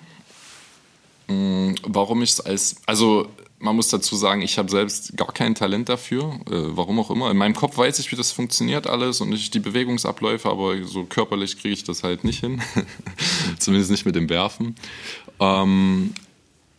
Mm, 1.28 1.74
warum 1.84 2.22
ich 2.22 2.32
es 2.32 2.42
als, 2.42 2.78
also 2.86 3.30
man 3.64 3.78
muss 3.78 3.88
dazu 3.88 4.18
sagen, 4.18 4.42
ich 4.42 4.58
habe 4.58 4.70
selbst 4.70 5.16
gar 5.16 5.32
kein 5.32 5.56
Talent 5.56 5.88
dafür, 5.88 6.38
äh, 6.48 6.76
warum 6.76 7.00
auch 7.00 7.10
immer. 7.10 7.32
In 7.32 7.38
meinem 7.38 7.56
Kopf 7.56 7.78
weiß 7.78 7.98
ich, 8.00 8.12
wie 8.12 8.18
das 8.18 8.34
funktioniert 8.34 8.88
alles 8.88 9.22
und 9.22 9.32
ich 9.32 9.52
die 9.52 9.62
Bewegungsabläufe, 9.62 10.50
aber 10.50 10.84
so 10.84 11.06
körperlich 11.06 11.58
kriege 11.58 11.74
ich 11.74 11.86
das 11.86 12.04
halt 12.04 12.26
nicht 12.26 12.42
hin. 12.42 12.62
Zumindest 13.60 13.90
nicht 13.90 14.06
mit 14.06 14.16
dem 14.16 14.30
Werfen. 14.30 14.76
Ähm, 15.40 16.14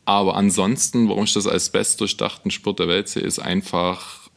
aber 0.05 0.37
ansonsten, 0.37 1.09
warum 1.09 1.25
ich 1.25 1.33
das 1.33 1.47
als 1.47 1.71
bestdurchdachten 1.71 2.51
Sport 2.51 2.81
der 2.81 2.89
Welt 2.89 3.09
sehe, 3.09 3.23
ist 3.23 3.39
einfach, 3.39 4.29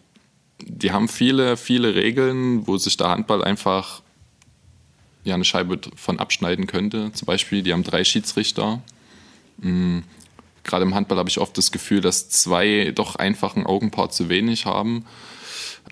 die 0.63 0.93
haben 0.93 1.09
viele, 1.09 1.57
viele 1.57 1.95
Regeln, 1.95 2.65
wo 2.65 2.77
sich 2.77 2.95
der 2.95 3.09
Handball 3.09 3.43
einfach 3.43 4.01
ja, 5.25 5.35
eine 5.35 5.43
Scheibe 5.43 5.81
von 5.97 6.17
abschneiden 6.17 6.65
könnte. 6.65 7.11
Zum 7.11 7.25
Beispiel, 7.25 7.61
die 7.61 7.73
haben 7.73 7.83
drei 7.83 8.05
Schiedsrichter. 8.05 8.81
Mhm 9.57 10.03
gerade 10.67 10.83
im 10.85 10.93
Handball 10.93 11.17
habe 11.17 11.29
ich 11.29 11.39
oft 11.39 11.57
das 11.57 11.71
Gefühl, 11.71 12.01
dass 12.01 12.29
zwei 12.29 12.91
doch 12.93 13.15
einfach 13.15 13.55
ein 13.55 13.65
Augenpaar 13.65 14.09
zu 14.09 14.29
wenig 14.29 14.65
haben. 14.65 15.05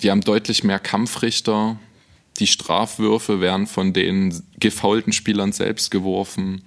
Die 0.04 0.12
haben 0.12 0.22
deutlich 0.22 0.64
mehr 0.64 0.80
Kampfrichter. 0.80 1.78
Die 2.40 2.48
Strafwürfe 2.48 3.42
werden 3.42 3.66
von 3.66 3.94
den 3.94 4.44
gefaulten 4.60 5.14
Spielern 5.14 5.54
selbst 5.54 5.90
geworfen. 5.90 6.64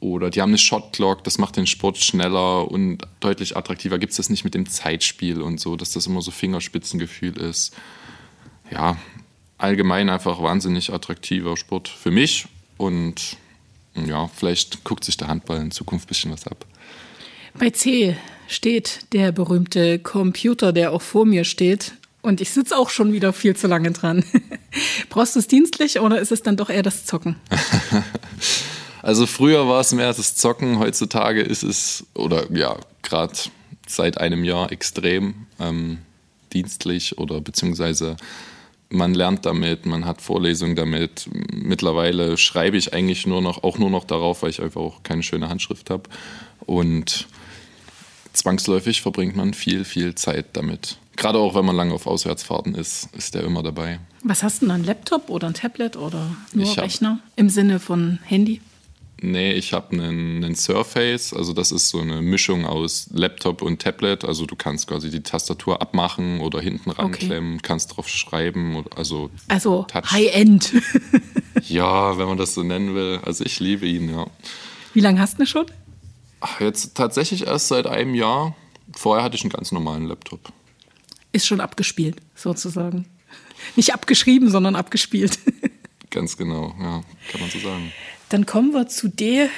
Oder 0.00 0.30
die 0.30 0.42
haben 0.42 0.50
eine 0.50 0.58
Shotclock, 0.58 1.24
das 1.24 1.38
macht 1.38 1.56
den 1.56 1.66
Sport 1.66 1.98
schneller 1.98 2.70
und 2.70 2.98
deutlich 3.20 3.56
attraktiver. 3.56 3.98
Gibt 3.98 4.10
es 4.10 4.16
das 4.18 4.30
nicht 4.30 4.44
mit 4.44 4.54
dem 4.54 4.68
Zeitspiel 4.68 5.40
und 5.40 5.58
so, 5.58 5.76
dass 5.76 5.92
das 5.92 6.06
immer 6.06 6.22
so 6.22 6.30
Fingerspitzengefühl 6.30 7.36
ist. 7.38 7.74
Ja, 8.70 8.96
allgemein 9.58 10.10
einfach 10.10 10.42
wahnsinnig 10.42 10.92
attraktiver 10.92 11.56
Sport 11.56 11.88
für 11.88 12.10
mich. 12.10 12.46
Und 12.76 13.36
ja, 13.94 14.28
vielleicht 14.28 14.84
guckt 14.84 15.04
sich 15.04 15.16
der 15.16 15.28
Handball 15.28 15.60
in 15.60 15.70
Zukunft 15.70 16.06
ein 16.06 16.08
bisschen 16.08 16.32
was 16.32 16.46
ab. 16.46 16.66
Bei 17.58 17.70
C 17.70 18.16
steht 18.48 19.12
der 19.12 19.32
berühmte 19.32 19.98
Computer, 19.98 20.72
der 20.72 20.92
auch 20.92 21.02
vor 21.02 21.24
mir 21.24 21.44
steht. 21.44 21.94
Und 22.22 22.40
ich 22.40 22.50
sitze 22.50 22.76
auch 22.76 22.90
schon 22.90 23.12
wieder 23.12 23.32
viel 23.32 23.56
zu 23.56 23.66
lange 23.66 23.92
dran. 23.92 24.24
Brauchst 25.10 25.36
du 25.36 25.38
es 25.38 25.46
dienstlich 25.46 26.00
oder 26.00 26.18
ist 26.18 26.32
es 26.32 26.42
dann 26.42 26.56
doch 26.56 26.70
eher 26.70 26.82
das 26.82 27.06
Zocken? 27.06 27.36
also 29.02 29.26
früher 29.26 29.68
war 29.68 29.80
es 29.80 29.92
mehr 29.92 30.12
das 30.12 30.34
Zocken, 30.34 30.78
heutzutage 30.78 31.40
ist 31.40 31.62
es, 31.62 32.04
oder 32.14 32.50
ja, 32.52 32.76
gerade 33.02 33.34
seit 33.86 34.18
einem 34.18 34.42
Jahr 34.44 34.72
extrem 34.72 35.46
ähm, 35.60 35.98
dienstlich 36.52 37.16
oder 37.16 37.40
beziehungsweise 37.40 38.16
man 38.88 39.14
lernt 39.14 39.46
damit, 39.46 39.86
man 39.86 40.04
hat 40.04 40.20
Vorlesungen 40.20 40.76
damit. 40.76 41.28
Mittlerweile 41.52 42.36
schreibe 42.36 42.76
ich 42.76 42.92
eigentlich 42.92 43.26
nur 43.26 43.42
noch, 43.42 43.62
auch 43.62 43.78
nur 43.78 43.90
noch 43.90 44.04
darauf, 44.04 44.42
weil 44.42 44.50
ich 44.50 44.62
einfach 44.62 44.80
auch 44.80 45.02
keine 45.02 45.22
schöne 45.22 45.48
Handschrift 45.48 45.90
habe. 45.90 46.04
Und 46.60 47.26
zwangsläufig 48.36 49.02
verbringt 49.02 49.36
man 49.36 49.54
viel, 49.54 49.84
viel 49.84 50.14
Zeit 50.14 50.46
damit. 50.54 50.98
Gerade 51.16 51.38
auch 51.38 51.54
wenn 51.54 51.64
man 51.64 51.76
lange 51.76 51.94
auf 51.94 52.06
Auswärtsfahrten 52.06 52.74
ist, 52.74 53.08
ist 53.16 53.34
der 53.34 53.44
immer 53.44 53.62
dabei. 53.62 54.00
Was 54.22 54.42
hast 54.42 54.60
du 54.60 54.66
denn, 54.66 54.74
ein 54.74 54.84
Laptop 54.84 55.30
oder 55.30 55.46
ein 55.46 55.54
Tablet 55.54 55.96
oder 55.96 56.36
nur 56.52 56.64
ich 56.64 56.78
Rechner 56.78 57.20
im 57.36 57.48
Sinne 57.48 57.80
von 57.80 58.18
Handy? 58.24 58.60
Nee, 59.22 59.52
ich 59.52 59.72
habe 59.72 59.92
einen, 59.92 60.44
einen, 60.44 60.54
Surface, 60.54 61.32
also 61.32 61.54
das 61.54 61.72
ist 61.72 61.88
so 61.88 62.00
eine 62.00 62.20
Mischung 62.20 62.66
aus 62.66 63.08
Laptop 63.14 63.62
und 63.62 63.80
Tablet. 63.80 64.26
Also 64.26 64.44
du 64.44 64.56
kannst 64.56 64.88
quasi 64.88 65.10
die 65.10 65.22
Tastatur 65.22 65.80
abmachen 65.80 66.40
oder 66.40 66.60
hinten 66.60 66.90
ranklemmen, 66.90 67.54
okay. 67.54 67.62
kannst 67.62 67.96
drauf 67.96 68.08
schreiben. 68.10 68.76
Oder, 68.76 68.90
also 68.98 69.30
also 69.48 69.86
High-End. 69.94 70.72
ja, 71.66 72.18
wenn 72.18 72.26
man 72.26 72.36
das 72.36 72.52
so 72.52 72.62
nennen 72.62 72.94
will. 72.94 73.20
Also 73.24 73.42
ich 73.44 73.58
liebe 73.58 73.86
ihn, 73.86 74.10
ja. 74.10 74.26
Wie 74.92 75.00
lange 75.00 75.18
hast 75.18 75.38
du 75.38 75.44
ihn 75.44 75.46
schon? 75.46 75.66
Jetzt 76.60 76.96
tatsächlich 76.96 77.46
erst 77.46 77.68
seit 77.68 77.86
einem 77.86 78.14
Jahr. 78.14 78.54
Vorher 78.94 79.24
hatte 79.24 79.36
ich 79.36 79.42
einen 79.42 79.50
ganz 79.50 79.72
normalen 79.72 80.06
Laptop. 80.06 80.52
Ist 81.32 81.46
schon 81.46 81.60
abgespielt, 81.60 82.16
sozusagen. 82.34 83.06
Nicht 83.74 83.92
abgeschrieben, 83.92 84.50
sondern 84.50 84.76
abgespielt. 84.76 85.38
Ganz 86.10 86.36
genau, 86.36 86.74
ja, 86.80 87.02
kann 87.30 87.40
man 87.40 87.50
so 87.50 87.58
sagen. 87.58 87.92
Dann 88.28 88.46
kommen 88.46 88.72
wir 88.72 88.88
zu 88.88 89.08
D. 89.08 89.48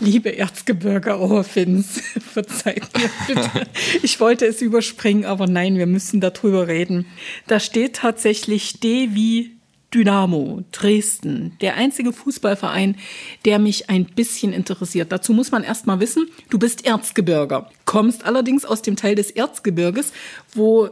Liebe 0.00 0.36
Erzgebirge 0.36 1.18
Oberfins, 1.18 2.00
verzeiht 2.32 2.88
mir 2.96 3.10
bitte. 3.26 3.66
Ich 4.02 4.18
wollte 4.18 4.46
es 4.46 4.62
überspringen, 4.62 5.24
aber 5.24 5.46
nein, 5.46 5.76
wir 5.76 5.86
müssen 5.86 6.20
darüber 6.20 6.68
reden. 6.68 7.06
Da 7.46 7.60
steht 7.60 7.96
tatsächlich 7.96 8.80
D 8.80 9.10
wie 9.12 9.53
Dynamo 9.94 10.64
Dresden, 10.72 11.56
der 11.60 11.76
einzige 11.76 12.12
Fußballverein, 12.12 12.96
der 13.44 13.58
mich 13.58 13.88
ein 13.90 14.04
bisschen 14.04 14.52
interessiert. 14.52 15.12
Dazu 15.12 15.32
muss 15.32 15.52
man 15.52 15.62
erst 15.62 15.86
mal 15.86 16.00
wissen, 16.00 16.26
du 16.50 16.58
bist 16.58 16.84
Erzgebirger, 16.84 17.70
kommst 17.84 18.24
allerdings 18.24 18.64
aus 18.64 18.82
dem 18.82 18.96
Teil 18.96 19.14
des 19.14 19.30
Erzgebirges, 19.30 20.12
wo, 20.52 20.90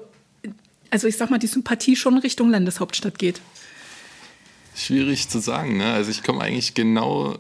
also 0.91 1.09
ich 1.09 1.17
sag 1.17 1.31
mal, 1.31 1.39
die 1.39 1.49
Sympathie 1.49 1.97
schon 1.97 2.19
Richtung 2.19 2.51
Landeshauptstadt 2.51 3.19
geht. 3.19 3.41
Schwierig 4.75 5.29
zu 5.29 5.41
sagen, 5.41 5.77
ne? 5.77 5.93
Also 5.93 6.11
ich 6.11 6.23
komme 6.23 6.41
eigentlich 6.41 6.75
genau, 6.75 7.37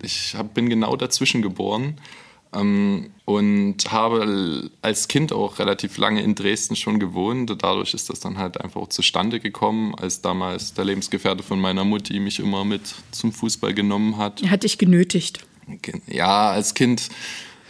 ich 0.00 0.34
hab, 0.36 0.54
bin 0.54 0.70
genau 0.70 0.96
dazwischen 0.96 1.42
geboren. 1.42 1.98
Ähm, 2.52 3.10
und 3.24 3.76
habe 3.92 4.70
als 4.82 5.06
Kind 5.06 5.32
auch 5.32 5.60
relativ 5.60 5.98
lange 5.98 6.20
in 6.20 6.34
Dresden 6.34 6.74
schon 6.74 6.98
gewohnt. 6.98 7.54
Dadurch 7.62 7.94
ist 7.94 8.10
das 8.10 8.18
dann 8.18 8.38
halt 8.38 8.60
einfach 8.60 8.80
auch 8.80 8.88
zustande 8.88 9.38
gekommen, 9.38 9.94
als 9.94 10.20
damals 10.20 10.74
der 10.74 10.84
Lebensgefährte 10.84 11.44
von 11.44 11.60
meiner 11.60 11.84
Mutti 11.84 12.18
mich 12.18 12.40
immer 12.40 12.64
mit 12.64 12.94
zum 13.12 13.32
Fußball 13.32 13.72
genommen 13.72 14.16
hat. 14.16 14.42
Er 14.42 14.50
hat 14.50 14.64
dich 14.64 14.78
genötigt. 14.78 15.46
Ja, 16.08 16.50
als 16.50 16.74
Kind 16.74 17.08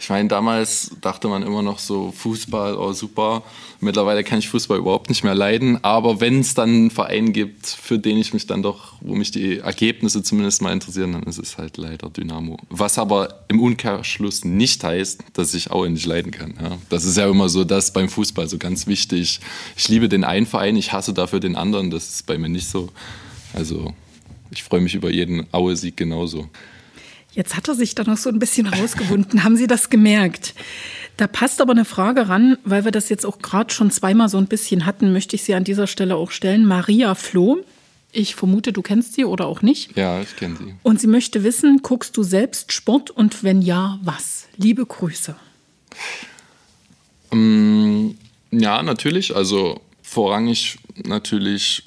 ich 0.01 0.09
meine, 0.09 0.27
damals 0.27 0.89
dachte 0.99 1.27
man 1.27 1.43
immer 1.43 1.61
noch 1.61 1.77
so, 1.77 2.11
Fußball, 2.11 2.75
oh 2.75 2.91
super. 2.91 3.43
Mittlerweile 3.81 4.23
kann 4.23 4.39
ich 4.39 4.49
Fußball 4.49 4.79
überhaupt 4.79 5.09
nicht 5.09 5.23
mehr 5.23 5.35
leiden. 5.35 5.83
Aber 5.83 6.19
wenn 6.19 6.39
es 6.39 6.55
dann 6.55 6.69
einen 6.69 6.89
Verein 6.89 7.33
gibt, 7.33 7.67
für 7.67 7.99
den 7.99 8.17
ich 8.17 8.33
mich 8.33 8.47
dann 8.47 8.63
doch, 8.63 8.93
wo 9.01 9.13
mich 9.13 9.29
die 9.29 9.59
Ergebnisse 9.59 10.23
zumindest 10.23 10.63
mal 10.63 10.73
interessieren, 10.73 11.11
dann 11.11 11.21
ist 11.23 11.37
es 11.37 11.59
halt 11.59 11.77
leider 11.77 12.09
Dynamo. 12.09 12.57
Was 12.71 12.97
aber 12.97 13.43
im 13.47 13.59
Umkehrschluss 13.59 14.43
nicht 14.43 14.83
heißt, 14.83 15.23
dass 15.33 15.53
ich 15.53 15.69
Aue 15.69 15.91
nicht 15.91 16.07
leiden 16.07 16.31
kann. 16.31 16.55
Ja? 16.59 16.79
Das 16.89 17.05
ist 17.05 17.17
ja 17.17 17.29
immer 17.29 17.47
so 17.47 17.63
das 17.63 17.93
beim 17.93 18.09
Fußball 18.09 18.49
so 18.49 18.57
ganz 18.57 18.87
wichtig. 18.87 19.39
Ich 19.77 19.87
liebe 19.87 20.09
den 20.09 20.23
einen 20.23 20.47
Verein, 20.47 20.77
ich 20.77 20.93
hasse 20.93 21.13
dafür 21.13 21.39
den 21.39 21.55
anderen. 21.55 21.91
Das 21.91 22.09
ist 22.09 22.25
bei 22.25 22.39
mir 22.39 22.49
nicht 22.49 22.67
so. 22.67 22.89
Also 23.53 23.93
ich 24.49 24.63
freue 24.63 24.81
mich 24.81 24.95
über 24.95 25.11
jeden 25.11 25.45
Aue-Sieg 25.53 25.95
genauso. 25.95 26.49
Jetzt 27.33 27.55
hat 27.55 27.67
er 27.67 27.75
sich 27.75 27.95
da 27.95 28.03
noch 28.03 28.17
so 28.17 28.29
ein 28.29 28.39
bisschen 28.39 28.67
rausgewunden. 28.67 29.43
Haben 29.43 29.55
Sie 29.55 29.67
das 29.67 29.89
gemerkt? 29.89 30.53
Da 31.17 31.27
passt 31.27 31.61
aber 31.61 31.71
eine 31.71 31.85
Frage 31.85 32.29
ran, 32.29 32.57
weil 32.63 32.83
wir 32.83 32.91
das 32.91 33.09
jetzt 33.09 33.25
auch 33.25 33.39
gerade 33.39 33.73
schon 33.73 33.91
zweimal 33.91 34.27
so 34.27 34.37
ein 34.37 34.47
bisschen 34.47 34.85
hatten, 34.85 35.13
möchte 35.13 35.35
ich 35.35 35.43
sie 35.43 35.53
an 35.53 35.63
dieser 35.63 35.87
Stelle 35.87 36.15
auch 36.15 36.31
stellen. 36.31 36.65
Maria 36.65 37.15
Floh. 37.15 37.63
Ich 38.11 38.35
vermute, 38.35 38.73
du 38.73 38.81
kennst 38.81 39.13
sie 39.13 39.23
oder 39.23 39.45
auch 39.45 39.61
nicht. 39.61 39.95
Ja, 39.95 40.21
ich 40.21 40.35
kenne 40.35 40.57
sie. 40.57 40.73
Und 40.83 40.99
sie 40.99 41.07
möchte 41.07 41.43
wissen, 41.43 41.81
guckst 41.81 42.17
du 42.17 42.23
selbst 42.23 42.73
Sport 42.73 43.09
und 43.09 43.43
wenn 43.43 43.61
ja, 43.61 43.99
was? 44.03 44.47
Liebe 44.57 44.85
Grüße. 44.85 45.35
Ähm, 47.31 48.17
ja, 48.51 48.83
natürlich. 48.83 49.33
Also 49.35 49.79
vorrangig 50.01 50.77
natürlich 51.05 51.83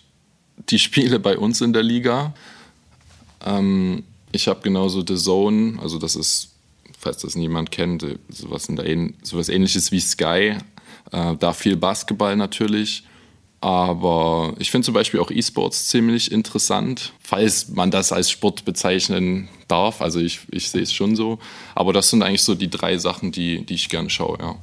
die 0.71 0.79
Spiele 0.79 1.19
bei 1.19 1.37
uns 1.37 1.61
in 1.61 1.75
der 1.75 1.83
Liga. 1.83 2.33
Ähm, 3.45 4.05
ich 4.35 4.49
habe 4.49 4.61
genauso 4.61 5.05
The 5.07 5.17
Zone, 5.17 5.79
also 5.81 5.99
das 5.99 6.17
ist, 6.17 6.51
falls 6.99 7.19
das 7.19 7.37
niemand 7.37 7.71
kennt, 7.71 8.03
äh, 8.03 8.19
sowas, 8.29 8.69
in 8.69 8.77
der, 8.77 9.11
sowas 9.23 9.49
ähnliches 9.49 9.93
wie 9.93 10.01
Sky. 10.01 10.57
Äh, 11.13 11.37
da 11.39 11.53
viel 11.53 11.77
Basketball 11.77 12.37
natürlich, 12.37 13.05
Aber 13.65 14.53
ich 14.59 14.71
finde 14.71 14.85
zum 14.85 14.93
Beispiel 14.93 15.21
auch 15.21 15.31
E-Sports 15.31 15.89
ziemlich 15.89 16.31
interessant, 16.31 17.15
falls 17.19 17.71
man 17.71 17.91
das 17.91 18.13
als 18.13 18.31
Sport 18.31 18.67
bezeichnen 18.67 19.49
darf. 19.69 20.03
Also 20.03 20.21
ich, 20.21 20.41
ich 20.51 20.69
sehe 20.69 20.83
es 20.83 20.93
schon 20.93 21.17
so. 21.17 21.39
Aber 21.75 21.95
das 21.95 22.11
sind 22.11 22.23
eigentlich 22.23 22.43
so 22.43 22.55
die 22.55 22.69
drei 22.69 22.99
Sachen, 22.99 23.33
die, 23.33 23.65
die 23.65 23.73
ich 23.73 23.89
gerne 23.89 24.11
schaue, 24.11 24.37
ja. 24.39 24.57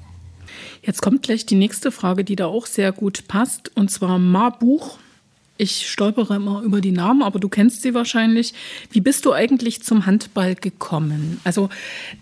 Jetzt 0.83 1.01
kommt 1.01 1.23
gleich 1.23 1.47
die 1.47 1.55
nächste 1.55 1.91
Frage, 1.91 2.23
die 2.23 2.35
da 2.35 2.45
auch 2.45 2.67
sehr 2.67 2.91
gut 2.91 3.27
passt, 3.27 3.71
und 3.75 3.89
zwar 3.89 4.19
Marbuch. 4.19 4.99
Ich 5.61 5.91
stolpere 5.91 6.37
immer 6.37 6.63
über 6.63 6.81
die 6.81 6.91
Namen, 6.91 7.21
aber 7.21 7.39
du 7.39 7.47
kennst 7.47 7.83
sie 7.83 7.93
wahrscheinlich. 7.93 8.55
Wie 8.89 8.99
bist 8.99 9.25
du 9.25 9.31
eigentlich 9.31 9.83
zum 9.83 10.07
Handball 10.07 10.55
gekommen? 10.55 11.39
Also 11.43 11.69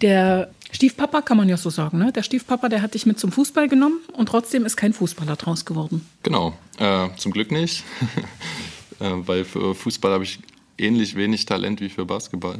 der 0.01 0.51
Stiefpapa 0.71 1.21
kann 1.21 1.37
man 1.37 1.47
ja 1.47 1.55
so 1.55 1.69
sagen, 1.69 1.99
ne? 1.99 2.11
Der 2.11 2.21
Stiefpapa, 2.21 2.67
der 2.67 2.81
hat 2.81 2.95
dich 2.95 3.05
mit 3.05 3.17
zum 3.17 3.31
Fußball 3.31 3.69
genommen 3.69 3.99
und 4.11 4.27
trotzdem 4.27 4.65
ist 4.65 4.75
kein 4.75 4.91
Fußballer 4.91 5.37
draus 5.37 5.63
geworden. 5.63 6.05
Genau, 6.21 6.53
äh, 6.79 7.07
zum 7.15 7.31
Glück 7.31 7.49
nicht, 7.49 7.85
äh, 8.99 9.09
weil 9.09 9.45
für 9.45 9.73
Fußball 9.73 10.11
habe 10.11 10.25
ich 10.25 10.39
ähnlich 10.77 11.15
wenig 11.15 11.45
Talent 11.45 11.79
wie 11.79 11.87
für 11.87 12.03
Basketball. 12.03 12.57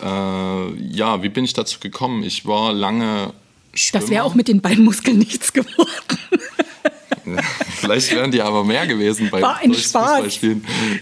Äh, 0.00 0.82
ja, 0.82 1.22
wie 1.22 1.28
bin 1.28 1.44
ich 1.44 1.52
dazu 1.52 1.78
gekommen? 1.78 2.22
Ich 2.22 2.46
war 2.46 2.72
lange 2.72 3.34
Schwimmer. 3.74 4.00
Das 4.00 4.10
wäre 4.10 4.24
auch 4.24 4.34
mit 4.34 4.48
den 4.48 4.62
Beinmuskeln 4.62 5.18
nichts 5.28 5.52
geworden. 5.52 5.84
Vielleicht 7.80 8.14
wären 8.14 8.30
die 8.30 8.42
aber 8.42 8.64
mehr 8.64 8.86
gewesen 8.86 9.28
bei 9.30 9.40
War 9.40 9.58
ein 9.58 9.74
Spaß. 9.74 10.40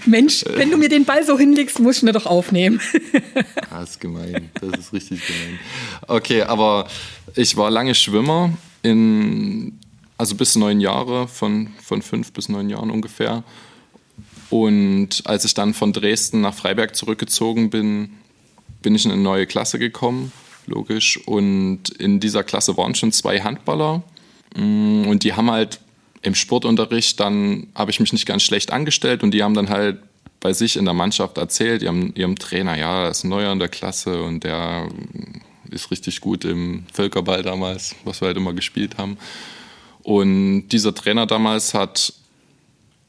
Mensch, 0.06 0.44
wenn 0.46 0.70
du 0.70 0.76
mir 0.76 0.88
den 0.88 1.04
Ball 1.04 1.24
so 1.24 1.38
hinlegst, 1.38 1.80
muss 1.80 1.98
ich 1.98 2.02
ihn 2.02 2.12
doch 2.12 2.26
aufnehmen. 2.26 2.80
Das 3.70 3.90
ist 3.90 4.00
gemein. 4.00 4.50
Das 4.60 4.80
ist 4.80 4.92
richtig 4.92 5.24
gemein. 5.24 5.58
Okay, 6.08 6.42
aber 6.42 6.88
ich 7.36 7.56
war 7.56 7.70
lange 7.70 7.94
Schwimmer, 7.94 8.52
in, 8.82 9.78
also 10.16 10.34
bis 10.34 10.56
neun 10.56 10.80
Jahre, 10.80 11.28
von, 11.28 11.68
von 11.82 12.02
fünf 12.02 12.32
bis 12.32 12.48
neun 12.48 12.70
Jahren 12.70 12.90
ungefähr. 12.90 13.44
Und 14.50 15.22
als 15.26 15.44
ich 15.44 15.54
dann 15.54 15.74
von 15.74 15.92
Dresden 15.92 16.40
nach 16.40 16.54
Freiberg 16.54 16.96
zurückgezogen 16.96 17.70
bin, 17.70 18.10
bin 18.82 18.94
ich 18.94 19.04
in 19.04 19.12
eine 19.12 19.20
neue 19.20 19.46
Klasse 19.46 19.78
gekommen, 19.78 20.32
logisch. 20.66 21.18
Und 21.26 21.90
in 21.90 22.18
dieser 22.20 22.42
Klasse 22.42 22.76
waren 22.76 22.94
schon 22.94 23.12
zwei 23.12 23.40
Handballer. 23.40 24.02
Und 24.56 25.20
die 25.20 25.34
haben 25.34 25.50
halt 25.50 25.80
im 26.22 26.34
Sportunterricht, 26.34 27.20
dann 27.20 27.68
habe 27.74 27.90
ich 27.90 28.00
mich 28.00 28.12
nicht 28.12 28.26
ganz 28.26 28.42
schlecht 28.42 28.72
angestellt 28.72 29.22
und 29.22 29.32
die 29.32 29.42
haben 29.42 29.54
dann 29.54 29.68
halt 29.68 29.98
bei 30.40 30.52
sich 30.52 30.76
in 30.76 30.84
der 30.84 30.94
Mannschaft 30.94 31.38
erzählt, 31.38 31.82
ihrem, 31.82 32.12
ihrem 32.14 32.36
Trainer, 32.36 32.76
ja, 32.76 33.04
er 33.04 33.10
ist 33.10 33.24
ein 33.24 33.28
neuer 33.28 33.52
in 33.52 33.58
der 33.58 33.68
Klasse 33.68 34.22
und 34.22 34.44
der 34.44 34.88
ist 35.70 35.90
richtig 35.90 36.20
gut 36.20 36.44
im 36.44 36.84
Völkerball 36.92 37.42
damals, 37.42 37.94
was 38.04 38.20
wir 38.20 38.28
halt 38.28 38.36
immer 38.36 38.52
gespielt 38.52 38.98
haben. 38.98 39.18
Und 40.02 40.68
dieser 40.68 40.94
Trainer 40.94 41.26
damals 41.26 41.74
hat 41.74 42.14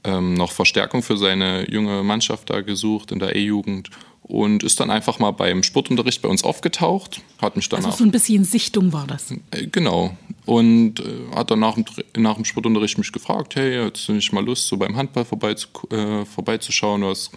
ähm, 0.04 0.34
noch 0.34 0.52
Verstärkung 0.52 1.04
für 1.04 1.18
seine 1.18 1.70
junge 1.70 2.04
Mannschaft 2.04 2.50
da 2.50 2.62
gesucht 2.62 3.12
in 3.12 3.20
der 3.20 3.36
E-Jugend 3.36 3.90
und 4.30 4.62
ist 4.62 4.80
dann 4.80 4.92
einfach 4.92 5.18
mal 5.18 5.32
beim 5.32 5.64
Sportunterricht 5.64 6.22
bei 6.22 6.30
uns 6.30 6.44
aufgetaucht, 6.44 7.22
hat 7.42 7.56
mich 7.56 7.68
dann 7.68 7.84
Also 7.84 7.98
so 7.98 8.04
ein 8.04 8.12
bisschen 8.12 8.44
Sichtung 8.44 8.94
war 8.94 9.08
das. 9.08 9.32
Äh, 9.32 9.68
genau. 9.72 10.16
Und 10.46 11.00
äh, 11.00 11.36
hat 11.36 11.50
dann 11.50 11.60
nach 11.60 11.74
dem, 11.74 11.86
nach 12.16 12.36
dem 12.36 12.46
Sportunterricht 12.46 12.98
mich 13.00 13.12
gefragt, 13.12 13.56
hey, 13.56 13.84
hättest 13.84 14.08
du 14.08 14.14
nicht 14.14 14.32
mal 14.32 14.46
Lust, 14.46 14.68
so 14.68 14.78
beim 14.78 14.96
Handball 14.96 15.26
vorbeizu, 15.26 15.68
äh, 15.90 16.26
vorbeizuschauen? 16.26 17.02
Du 17.02 17.08
hast 17.08 17.32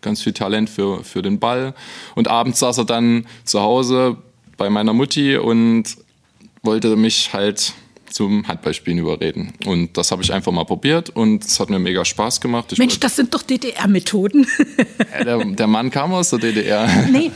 ganz 0.00 0.22
viel 0.22 0.32
Talent 0.32 0.70
für, 0.70 1.02
für 1.02 1.22
den 1.22 1.40
Ball. 1.40 1.74
Und 2.14 2.28
abends 2.28 2.60
saß 2.60 2.78
er 2.78 2.84
dann 2.84 3.26
zu 3.44 3.60
Hause 3.60 4.16
bei 4.56 4.70
meiner 4.70 4.92
Mutti 4.92 5.36
und 5.36 5.96
wollte 6.62 6.94
mich 6.94 7.32
halt 7.32 7.72
zum 8.12 8.46
Handballspielen 8.48 8.98
überreden. 8.98 9.52
Und 9.66 9.96
das 9.96 10.10
habe 10.10 10.22
ich 10.22 10.32
einfach 10.32 10.52
mal 10.52 10.64
probiert 10.64 11.10
und 11.10 11.44
es 11.44 11.60
hat 11.60 11.70
mir 11.70 11.78
mega 11.78 12.04
Spaß 12.04 12.40
gemacht. 12.40 12.72
Ich 12.72 12.78
Mensch, 12.78 12.98
das 13.00 13.16
sind 13.16 13.34
doch 13.34 13.42
DDR-Methoden. 13.42 14.46
Ja, 15.18 15.24
der, 15.24 15.44
der, 15.44 15.66
Mann 15.66 15.90
kam 15.90 16.12
aus 16.12 16.30
der 16.30 16.38
DDR. 16.38 16.88
Nee, 17.10 17.30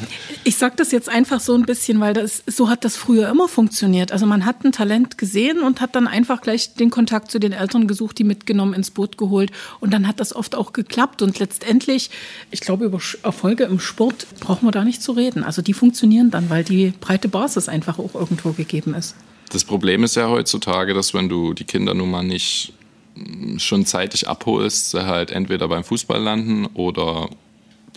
ich 0.44 0.56
sage 0.56 0.74
das 0.76 0.92
jetzt 0.92 1.08
einfach 1.08 1.40
so 1.40 1.54
ein 1.54 1.64
bisschen, 1.64 2.00
weil 2.00 2.12
das, 2.12 2.42
so 2.46 2.68
hat 2.68 2.84
das 2.84 2.96
früher 2.96 3.28
immer 3.28 3.48
funktioniert. 3.48 4.12
Also 4.12 4.26
man 4.26 4.44
hat 4.44 4.64
ein 4.64 4.72
Talent 4.72 5.16
gesehen 5.16 5.60
und 5.60 5.80
hat 5.80 5.96
dann 5.96 6.06
einfach 6.06 6.42
gleich 6.42 6.74
den 6.74 6.90
Kontakt 6.90 7.30
zu 7.30 7.38
den 7.38 7.52
Eltern 7.52 7.86
gesucht, 7.86 8.18
die 8.18 8.24
mitgenommen, 8.24 8.74
ins 8.74 8.90
Boot 8.90 9.16
geholt. 9.16 9.50
Und 9.80 9.92
dann 9.92 10.06
hat 10.06 10.20
das 10.20 10.34
oft 10.34 10.54
auch 10.54 10.72
geklappt. 10.72 11.22
Und 11.22 11.38
letztendlich, 11.38 12.10
ich 12.50 12.60
glaube, 12.60 12.84
über 12.84 13.00
Erfolge 13.22 13.64
im 13.64 13.80
Sport 13.80 14.26
brauchen 14.40 14.66
wir 14.66 14.72
da 14.72 14.84
nicht 14.84 15.02
zu 15.02 15.12
reden. 15.12 15.44
Also 15.44 15.62
die 15.62 15.74
funktionieren 15.74 16.30
dann, 16.30 16.50
weil 16.50 16.64
die 16.64 16.92
breite 17.00 17.28
Basis 17.28 17.68
einfach 17.68 17.98
auch 17.98 18.14
irgendwo 18.14 18.52
gegeben 18.52 18.94
ist. 18.94 19.14
Das 19.52 19.64
Problem 19.64 20.02
ist 20.02 20.16
ja 20.16 20.30
heutzutage, 20.30 20.94
dass 20.94 21.12
wenn 21.12 21.28
du 21.28 21.52
die 21.52 21.64
Kinder 21.64 21.92
nun 21.92 22.10
mal 22.10 22.22
nicht 22.22 22.72
mm, 23.14 23.58
schon 23.58 23.84
zeitig 23.84 24.26
abholst, 24.26 24.92
sie 24.92 25.06
halt 25.06 25.30
entweder 25.30 25.68
beim 25.68 25.84
Fußball 25.84 26.20
landen 26.20 26.66
oder 26.72 27.28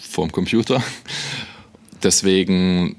vorm 0.01 0.33
Computer. 0.33 0.83
Deswegen 2.03 2.97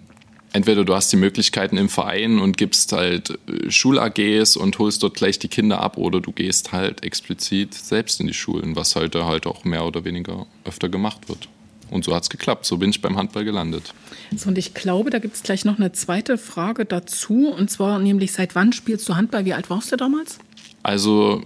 entweder 0.55 0.87
du 0.87 0.95
hast 0.95 1.13
die 1.13 1.19
Möglichkeiten 1.19 1.77
im 1.77 1.91
Verein 1.91 2.39
und 2.39 2.57
gibst 2.57 2.93
halt 2.93 3.39
äh, 3.47 3.71
Schul-AGs 3.71 4.57
und 4.57 4.79
holst 4.79 5.03
dort 5.03 5.15
gleich 5.15 5.39
die 5.39 5.49
Kinder 5.49 5.81
ab 5.81 5.99
oder 5.99 6.23
du 6.23 6.33
gehst 6.33 6.73
halt 6.73 7.05
explizit 7.05 7.75
selbst 7.75 8.21
in 8.21 8.27
die 8.27 8.33
Schulen, 8.33 8.75
was 8.75 8.97
heute 8.97 9.27
halt 9.27 9.47
auch 9.47 9.65
mehr 9.65 9.85
oder 9.85 10.07
weniger 10.07 10.47
öfter 10.65 10.89
gemacht 10.89 11.29
wird. 11.29 11.47
Und 11.91 12.05
so 12.05 12.15
hat 12.15 12.25
es 12.25 12.31
geklappt. 12.31 12.67
So 12.67 12.79
bin 12.79 12.91
ich 12.91 13.01
beim 13.01 13.17
Handball 13.17 13.45
gelandet. 13.45 13.95
So, 14.37 14.49
und 14.49 14.59
ich 14.59 14.75
glaube, 14.75 15.11
da 15.11 15.19
gibt 15.19 15.37
es 15.37 15.43
gleich 15.43 15.65
noch 15.65 15.79
eine 15.79 15.93
zweite 15.93 16.37
Frage 16.39 16.85
dazu. 16.85 17.49
Und 17.49 17.71
zwar 17.71 17.99
nämlich, 17.99 18.33
seit 18.33 18.55
wann 18.55 18.73
spielst 18.73 19.09
du 19.09 19.17
Handball? 19.17 19.45
Wie 19.45 19.55
alt 19.55 19.71
warst 19.71 19.93
du 19.93 19.97
damals? 19.97 20.39
Also, 20.83 21.43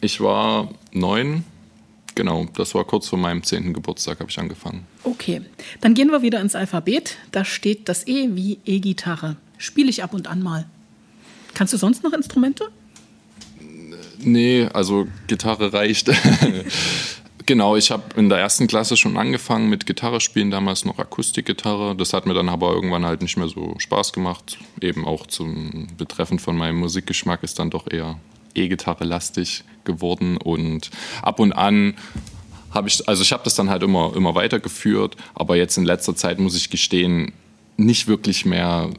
ich 0.00 0.20
war 0.20 0.68
neun. 0.92 1.44
Genau, 2.14 2.46
das 2.54 2.74
war 2.74 2.84
kurz 2.84 3.08
vor 3.08 3.18
meinem 3.18 3.42
zehnten 3.42 3.72
Geburtstag, 3.72 4.20
habe 4.20 4.30
ich 4.30 4.38
angefangen. 4.38 4.86
Okay, 5.02 5.42
dann 5.80 5.94
gehen 5.94 6.10
wir 6.10 6.22
wieder 6.22 6.40
ins 6.40 6.54
Alphabet. 6.54 7.16
Da 7.32 7.44
steht 7.44 7.88
das 7.88 8.06
E 8.06 8.30
wie 8.36 8.58
E-Gitarre. 8.64 9.36
Spiele 9.58 9.90
ich 9.90 10.04
ab 10.04 10.14
und 10.14 10.28
an 10.28 10.42
mal. 10.42 10.66
Kannst 11.54 11.72
du 11.72 11.76
sonst 11.76 12.04
noch 12.04 12.12
Instrumente? 12.12 12.68
Nee, 14.18 14.68
also 14.72 15.06
Gitarre 15.26 15.72
reicht. 15.72 16.08
Genau, 17.46 17.76
ich 17.76 17.90
habe 17.90 18.02
in 18.16 18.30
der 18.30 18.38
ersten 18.38 18.66
Klasse 18.66 18.96
schon 18.96 19.18
angefangen 19.18 19.68
mit 19.68 19.84
Gitarre 19.84 20.20
spielen, 20.20 20.50
damals 20.50 20.86
noch 20.86 20.98
Akustikgitarre. 20.98 21.94
Das 21.94 22.14
hat 22.14 22.24
mir 22.24 22.32
dann 22.32 22.48
aber 22.48 22.72
irgendwann 22.72 23.04
halt 23.04 23.20
nicht 23.20 23.36
mehr 23.36 23.48
so 23.48 23.74
Spaß 23.78 24.14
gemacht. 24.14 24.56
Eben 24.80 25.04
auch 25.04 25.26
zum 25.26 25.88
Betreffen 25.98 26.38
von 26.38 26.56
meinem 26.56 26.78
Musikgeschmack 26.78 27.42
ist 27.42 27.58
dann 27.58 27.68
doch 27.68 27.90
eher 27.90 28.18
E-Gitarre 28.54 29.04
lastig 29.04 29.64
geworden 29.84 30.38
und 30.38 30.90
ab 31.22 31.38
und 31.38 31.52
an 31.52 31.96
habe 32.70 32.88
ich, 32.88 33.06
also 33.08 33.22
ich 33.22 33.32
habe 33.32 33.44
das 33.44 33.54
dann 33.54 33.70
halt 33.70 33.82
immer, 33.82 34.14
immer 34.16 34.34
weitergeführt, 34.34 35.16
aber 35.34 35.56
jetzt 35.56 35.76
in 35.76 35.84
letzter 35.84 36.16
Zeit 36.16 36.38
muss 36.38 36.56
ich 36.56 36.70
gestehen, 36.70 37.32
nicht 37.76 38.08
wirklich 38.08 38.44
mehr 38.44 38.90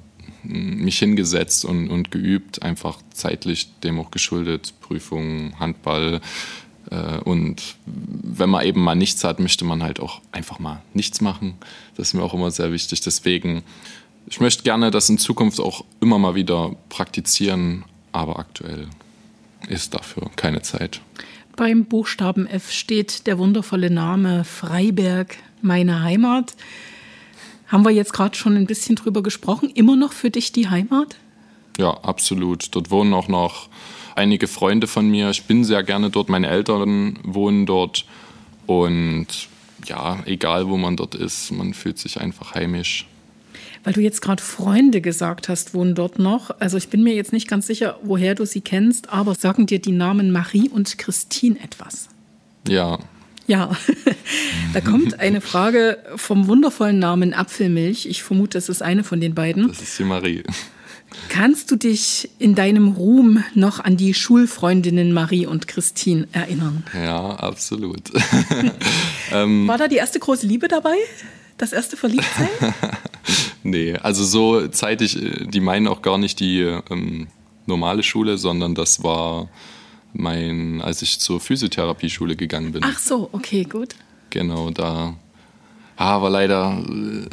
hm, 0.44 0.84
mich 0.84 1.00
hingesetzt 1.00 1.66
und, 1.66 1.90
und 1.90 2.12
geübt, 2.12 2.62
einfach 2.62 3.00
zeitlich 3.12 3.70
dem 3.82 4.00
auch 4.00 4.12
geschuldet, 4.12 4.74
Prüfungen, 4.82 5.60
Handball, 5.60 6.22
und 7.24 7.76
wenn 7.86 8.50
man 8.50 8.66
eben 8.66 8.82
mal 8.82 8.96
nichts 8.96 9.24
hat, 9.24 9.40
möchte 9.40 9.66
man 9.66 9.82
halt 9.84 10.00
auch 10.00 10.22
einfach 10.32 10.60
mal 10.60 10.82
nichts 10.94 11.22
machen. 11.22 11.56
Das 11.96 12.10
ist 12.10 12.14
mir 12.14 12.24
auch 12.24 12.34
immer 12.34 12.52
sehr 12.52 12.72
wichtig. 12.72 13.02
Deswegen, 13.02 13.64
ich 14.28 14.40
möchte 14.40 14.64
gerne 14.64 14.92
das 14.92 15.10
in 15.10 15.18
Zukunft 15.18 15.60
auch 15.60 15.84
immer 16.00 16.20
mal 16.20 16.36
wieder 16.36 16.76
praktizieren, 16.90 17.86
aber 18.12 18.40
aktuell 18.40 18.88
ist 19.68 19.94
dafür 19.94 20.30
keine 20.36 20.62
Zeit. 20.62 21.02
Beim 21.56 21.86
Buchstaben 21.86 22.48
F 22.48 22.72
steht 22.72 23.28
der 23.28 23.38
wundervolle 23.38 23.90
Name 23.90 24.44
Freiberg, 24.44 25.38
meine 25.62 26.04
Heimat. 26.04 26.54
Haben 27.68 27.84
wir 27.86 27.92
jetzt 27.92 28.14
gerade 28.14 28.36
schon 28.36 28.58
ein 28.58 28.68
bisschen 28.68 28.96
drüber 28.96 29.24
gesprochen. 29.24 29.70
Immer 29.70 29.96
noch 29.96 30.14
für 30.14 30.30
dich 30.30 30.52
die 30.52 30.70
Heimat? 30.70 31.16
Ja, 31.78 31.92
absolut. 31.92 32.76
Dort 32.76 32.92
wohnen 32.92 33.14
auch 33.14 33.28
noch 33.28 33.70
einige 34.16 34.48
Freunde 34.48 34.88
von 34.88 35.10
mir. 35.10 35.30
Ich 35.30 35.44
bin 35.44 35.64
sehr 35.64 35.84
gerne 35.84 36.10
dort. 36.10 36.30
Meine 36.30 36.48
Eltern 36.48 37.20
wohnen 37.24 37.66
dort. 37.66 38.06
Und 38.66 39.28
ja, 39.86 40.20
egal 40.26 40.68
wo 40.68 40.78
man 40.78 40.98
dort 40.98 41.16
ist, 41.16 41.52
man 41.52 41.74
fühlt 41.74 42.00
sich 42.00 42.20
einfach 42.20 42.56
heimisch. 42.56 43.08
Weil 43.84 43.94
du 43.94 44.02
jetzt 44.02 44.22
gerade 44.22 44.42
Freunde 44.42 45.00
gesagt 45.00 45.48
hast, 45.48 45.76
wohnen 45.76 45.94
dort 45.94 46.18
noch. 46.18 46.60
Also 46.60 46.78
ich 46.78 46.90
bin 46.90 47.04
mir 47.04 47.14
jetzt 47.14 47.34
nicht 47.34 47.48
ganz 47.48 47.68
sicher, 47.68 48.00
woher 48.02 48.34
du 48.34 48.46
sie 48.46 48.62
kennst, 48.62 49.10
aber 49.10 49.36
sagen 49.36 49.68
dir 49.68 49.80
die 49.80 49.92
Namen 49.92 50.32
Marie 50.32 50.70
und 50.70 50.98
Christine 50.98 51.60
etwas? 51.64 52.10
Ja. 52.68 52.98
Ja, 53.48 53.78
da 54.74 54.82
kommt 54.82 55.20
eine 55.20 55.40
Frage 55.40 56.00
vom 56.16 56.48
wundervollen 56.48 56.98
Namen 56.98 57.36
Apfelmilch. 57.36 58.08
Ich 58.08 58.24
vermute, 58.24 58.58
es 58.58 58.70
ist 58.70 58.82
eine 58.82 59.04
von 59.04 59.22
den 59.22 59.36
beiden. 59.36 59.68
Das 59.68 59.84
ist 59.84 60.00
die 60.00 60.04
Marie. 60.04 60.42
Kannst 61.30 61.72
du 61.72 61.76
dich 61.76 62.30
in 62.40 62.56
deinem 62.56 62.90
Ruhm 62.90 63.44
noch 63.54 63.80
an 63.80 63.98
die 63.98 64.14
Schulfreundinnen 64.14 65.12
Marie 65.12 65.46
und 65.46 65.68
Christine 65.68 66.28
erinnern? 66.32 66.84
Ja, 66.94 67.32
absolut. 67.36 68.12
ähm, 69.32 69.68
War 69.68 69.78
da 69.78 69.88
die 69.88 69.98
erste 69.98 70.20
große 70.20 70.48
Liebe 70.48 70.68
dabei? 70.68 70.96
Das 71.58 71.74
erste 71.74 71.98
Verliebtsein? 71.98 72.50
nee, 73.64 73.96
also 73.98 74.24
so 74.24 74.68
zeitig, 74.68 75.18
die 75.20 75.60
meinen 75.60 75.88
auch 75.88 76.02
gar 76.02 76.18
nicht 76.18 76.40
die 76.40 76.60
ähm, 76.60 77.28
normale 77.66 78.04
Schule, 78.04 78.38
sondern 78.38 78.76
das 78.76 79.04
war 79.04 79.50
mein, 80.14 80.82
als 80.82 81.02
ich 81.02 81.20
zur 81.20 81.40
Physiotherapieschule 81.40 82.36
gegangen 82.36 82.72
bin. 82.72 82.82
Ach 82.84 83.00
so, 83.00 83.30
okay, 83.32 83.64
gut. 83.64 83.96
Genau, 84.30 84.70
da. 84.70 85.16
Aber 85.98 86.30
leider, 86.30 86.84
äh, 86.90 87.26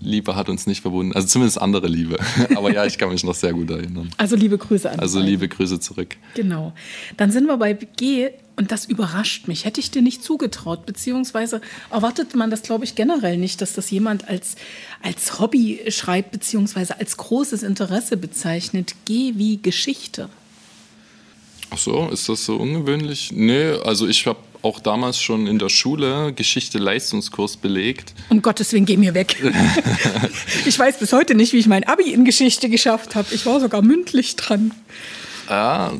Liebe 0.00 0.34
hat 0.34 0.48
uns 0.48 0.66
nicht 0.66 0.80
verbunden. 0.80 1.12
Also 1.14 1.28
zumindest 1.28 1.60
andere 1.60 1.86
Liebe. 1.86 2.18
Aber 2.56 2.72
ja, 2.72 2.86
ich 2.86 2.96
kann 2.96 3.10
mich 3.10 3.24
noch 3.24 3.34
sehr 3.34 3.52
gut 3.52 3.70
erinnern. 3.70 4.10
Also 4.16 4.36
liebe 4.36 4.56
Grüße 4.56 4.90
an 4.90 4.98
Also 4.98 5.20
liebe 5.20 5.48
Grüße 5.48 5.80
zurück. 5.80 6.16
Genau. 6.34 6.72
Dann 7.16 7.30
sind 7.30 7.46
wir 7.46 7.56
bei 7.58 7.74
G 7.74 8.30
und 8.56 8.72
das 8.72 8.86
überrascht 8.86 9.48
mich. 9.48 9.64
Hätte 9.64 9.80
ich 9.80 9.90
dir 9.90 10.02
nicht 10.02 10.22
zugetraut, 10.22 10.86
beziehungsweise 10.86 11.60
erwartet 11.90 12.34
man 12.34 12.50
das, 12.50 12.62
glaube 12.62 12.84
ich, 12.84 12.94
generell 12.94 13.36
nicht, 13.36 13.60
dass 13.60 13.74
das 13.74 13.90
jemand 13.90 14.28
als, 14.28 14.56
als 15.02 15.38
Hobby 15.38 15.80
schreibt, 15.88 16.32
beziehungsweise 16.32 16.98
als 16.98 17.16
großes 17.16 17.62
Interesse 17.62 18.16
bezeichnet. 18.16 18.94
G 19.04 19.34
wie 19.36 19.60
Geschichte. 19.60 20.28
Ach 21.70 21.78
so, 21.78 22.08
ist 22.08 22.28
das 22.28 22.44
so 22.44 22.56
ungewöhnlich? 22.56 23.30
Nee, 23.32 23.72
also 23.84 24.08
ich 24.08 24.26
habe 24.26 24.38
auch 24.62 24.80
damals 24.80 25.20
schon 25.20 25.46
in 25.46 25.58
der 25.58 25.68
Schule 25.68 26.32
Geschichte-Leistungskurs 26.32 27.56
belegt. 27.56 28.14
Um 28.28 28.42
Gottes 28.42 28.72
Willen, 28.72 28.86
geh 28.86 28.96
mir 28.96 29.14
weg. 29.14 29.36
ich 30.66 30.78
weiß 30.78 30.98
bis 30.98 31.12
heute 31.12 31.34
nicht, 31.34 31.52
wie 31.52 31.58
ich 31.58 31.66
mein 31.66 31.84
Abi 31.84 32.12
in 32.12 32.24
Geschichte 32.24 32.68
geschafft 32.68 33.14
habe. 33.14 33.34
Ich 33.34 33.46
war 33.46 33.60
sogar 33.60 33.82
mündlich 33.82 34.36
dran. 34.36 34.72
Ja, 35.48 35.92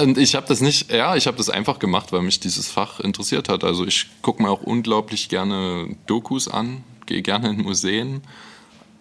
und 0.00 0.18
ich 0.18 0.34
habe 0.34 0.46
das 0.46 0.60
nicht, 0.60 0.92
ja, 0.92 1.16
ich 1.16 1.26
habe 1.26 1.36
das 1.36 1.50
einfach 1.50 1.78
gemacht, 1.78 2.12
weil 2.12 2.22
mich 2.22 2.40
dieses 2.40 2.68
Fach 2.68 3.00
interessiert 3.00 3.48
hat. 3.48 3.64
Also 3.64 3.86
ich 3.86 4.06
gucke 4.22 4.42
mir 4.42 4.50
auch 4.50 4.62
unglaublich 4.62 5.28
gerne 5.28 5.96
Dokus 6.06 6.48
an, 6.48 6.84
gehe 7.06 7.22
gerne 7.22 7.50
in 7.50 7.62
Museen 7.62 8.22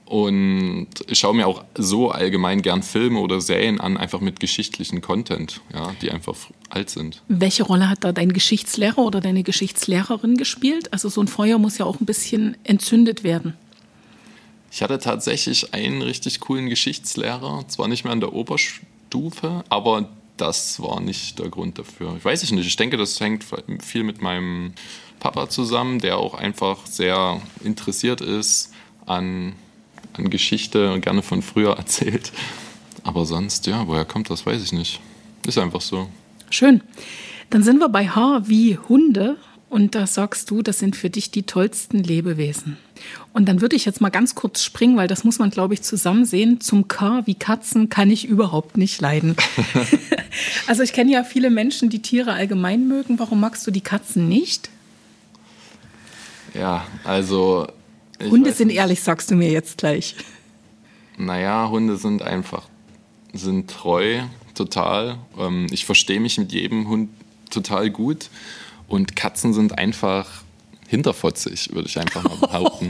und 0.07 0.87
ich 1.07 1.19
schaue 1.19 1.35
mir 1.35 1.47
auch 1.47 1.65
so 1.75 2.11
allgemein 2.11 2.61
gern 2.61 2.81
Filme 2.81 3.19
oder 3.19 3.41
Serien 3.41 3.81
an, 3.81 3.97
einfach 3.97 4.21
mit 4.21 4.39
geschichtlichen 4.39 5.01
Content, 5.01 5.59
ja, 5.73 5.93
die 6.01 6.11
einfach 6.11 6.37
alt 6.69 6.89
sind. 6.89 7.21
Welche 7.27 7.63
Rolle 7.63 7.89
hat 7.89 8.05
da 8.05 8.13
dein 8.13 8.31
Geschichtslehrer 8.31 8.99
oder 8.99 9.19
deine 9.19 9.43
Geschichtslehrerin 9.43 10.37
gespielt? 10.37 10.93
Also 10.93 11.09
so 11.09 11.19
ein 11.19 11.27
Feuer 11.27 11.57
muss 11.57 11.77
ja 11.77 11.85
auch 11.85 11.99
ein 11.99 12.05
bisschen 12.05 12.55
entzündet 12.63 13.25
werden. 13.25 13.57
Ich 14.71 14.81
hatte 14.81 14.97
tatsächlich 14.99 15.73
einen 15.73 16.01
richtig 16.01 16.39
coolen 16.39 16.69
Geschichtslehrer, 16.69 17.65
zwar 17.67 17.89
nicht 17.89 18.05
mehr 18.05 18.13
an 18.13 18.21
der 18.21 18.31
Oberstufe, 18.31 19.65
aber 19.67 20.09
das 20.37 20.81
war 20.81 21.01
nicht 21.01 21.39
der 21.39 21.49
Grund 21.49 21.79
dafür. 21.79 22.15
Ich 22.17 22.23
weiß 22.23 22.43
ich 22.43 22.51
nicht. 22.51 22.67
Ich 22.67 22.75
denke, 22.77 22.95
das 22.95 23.19
hängt 23.19 23.43
viel 23.81 24.03
mit 24.03 24.21
meinem 24.21 24.73
Papa 25.19 25.49
zusammen, 25.49 25.99
der 25.99 26.17
auch 26.17 26.33
einfach 26.33 26.85
sehr 26.85 27.41
interessiert 27.63 28.21
ist 28.21 28.71
an, 29.05 29.53
an 30.17 30.29
Geschichte 30.29 30.91
und 30.91 31.01
gerne 31.01 31.21
von 31.21 31.41
früher 31.41 31.73
erzählt. 31.77 32.31
Aber 33.03 33.25
sonst, 33.25 33.67
ja, 33.67 33.87
woher 33.87 34.05
kommt 34.05 34.29
das, 34.29 34.45
weiß 34.45 34.63
ich 34.63 34.73
nicht. 34.73 34.99
Ist 35.45 35.57
einfach 35.57 35.81
so. 35.81 36.09
Schön. 36.49 36.81
Dann 37.49 37.63
sind 37.63 37.79
wir 37.79 37.89
bei 37.89 38.07
H 38.07 38.43
wie 38.47 38.77
Hunde. 38.77 39.37
Und 39.69 39.95
da 39.95 40.07
sagst 40.07 40.49
du, 40.49 40.61
das 40.61 40.79
sind 40.79 40.95
für 40.95 41.09
dich 41.09 41.29
die 41.29 41.43
tollsten 41.43 42.01
Lebewesen. 42.01 42.77
Und 43.33 43.49
dann 43.49 43.59
würde 43.59 43.75
ich 43.75 43.83
jetzt 43.83 43.99
mal 43.99 44.09
ganz 44.09 44.33
kurz 44.33 44.63
springen, 44.63 44.95
weil 44.95 45.09
das 45.09 45.25
muss 45.25 45.39
man, 45.39 45.49
glaube 45.49 45.73
ich, 45.73 45.81
zusammen 45.81 46.23
sehen. 46.23 46.61
Zum 46.61 46.87
K 46.87 47.23
wie 47.25 47.35
Katzen 47.35 47.89
kann 47.89 48.09
ich 48.09 48.25
überhaupt 48.25 48.77
nicht 48.77 49.01
leiden. 49.01 49.35
also 50.67 50.83
ich 50.83 50.93
kenne 50.93 51.11
ja 51.11 51.23
viele 51.23 51.49
Menschen, 51.49 51.89
die 51.89 52.01
Tiere 52.01 52.31
allgemein 52.33 52.87
mögen. 52.87 53.19
Warum 53.19 53.41
magst 53.41 53.67
du 53.67 53.71
die 53.71 53.81
Katzen 53.81 54.29
nicht? 54.29 54.69
Ja, 56.53 56.85
also. 57.03 57.67
Ich 58.19 58.31
Hunde 58.31 58.51
sind 58.53 58.67
nicht. 58.67 58.77
ehrlich, 58.77 59.01
sagst 59.01 59.31
du 59.31 59.35
mir 59.35 59.51
jetzt 59.51 59.77
gleich. 59.77 60.15
Naja, 61.17 61.69
Hunde 61.69 61.97
sind 61.97 62.21
einfach, 62.21 62.67
sind 63.33 63.69
treu, 63.69 64.21
total. 64.55 65.17
Ähm, 65.37 65.67
ich 65.71 65.85
verstehe 65.85 66.19
mich 66.19 66.37
mit 66.37 66.51
jedem 66.51 66.87
Hund 66.87 67.09
total 67.49 67.89
gut. 67.89 68.29
Und 68.87 69.15
Katzen 69.15 69.53
sind 69.53 69.77
einfach 69.77 70.43
hinterfotzig, 70.87 71.69
würde 71.73 71.87
ich 71.87 71.99
einfach 71.99 72.23
mal 72.23 72.37
behaupten. 72.37 72.89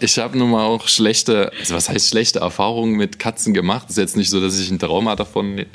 ich 0.00 0.18
habe 0.18 0.36
nun 0.36 0.50
mal 0.50 0.64
auch 0.64 0.88
schlechte, 0.88 1.52
also 1.58 1.74
was 1.74 1.88
heißt 1.88 2.08
schlechte 2.08 2.40
Erfahrungen 2.40 2.96
mit 2.96 3.18
Katzen 3.18 3.54
gemacht. 3.54 3.86
Es 3.88 3.92
ist 3.92 4.02
jetzt 4.02 4.16
nicht 4.16 4.30
so, 4.30 4.40
dass 4.40 4.58
ich 4.58 4.70
ein 4.70 4.78
Trauma 4.78 5.16
davon 5.16 5.58
äh, 5.58 5.66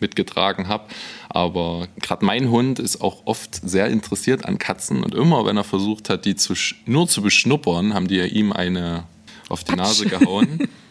mitgetragen 0.00 0.68
habe. 0.68 0.84
Aber 1.28 1.86
gerade 2.00 2.24
mein 2.24 2.50
Hund 2.50 2.78
ist 2.78 3.00
auch 3.00 3.22
oft 3.26 3.54
sehr 3.68 3.88
interessiert 3.88 4.46
an 4.46 4.58
Katzen. 4.58 5.04
Und 5.04 5.14
immer, 5.14 5.44
wenn 5.44 5.56
er 5.56 5.64
versucht 5.64 6.08
hat, 6.08 6.24
die 6.24 6.34
zu, 6.34 6.54
nur 6.86 7.06
zu 7.06 7.22
beschnuppern, 7.22 7.92
haben 7.94 8.08
die 8.08 8.16
ja 8.16 8.24
ihm 8.24 8.52
eine 8.52 9.04
auf 9.48 9.64
die 9.64 9.74
Nase 9.74 10.06
gehauen. 10.06 10.68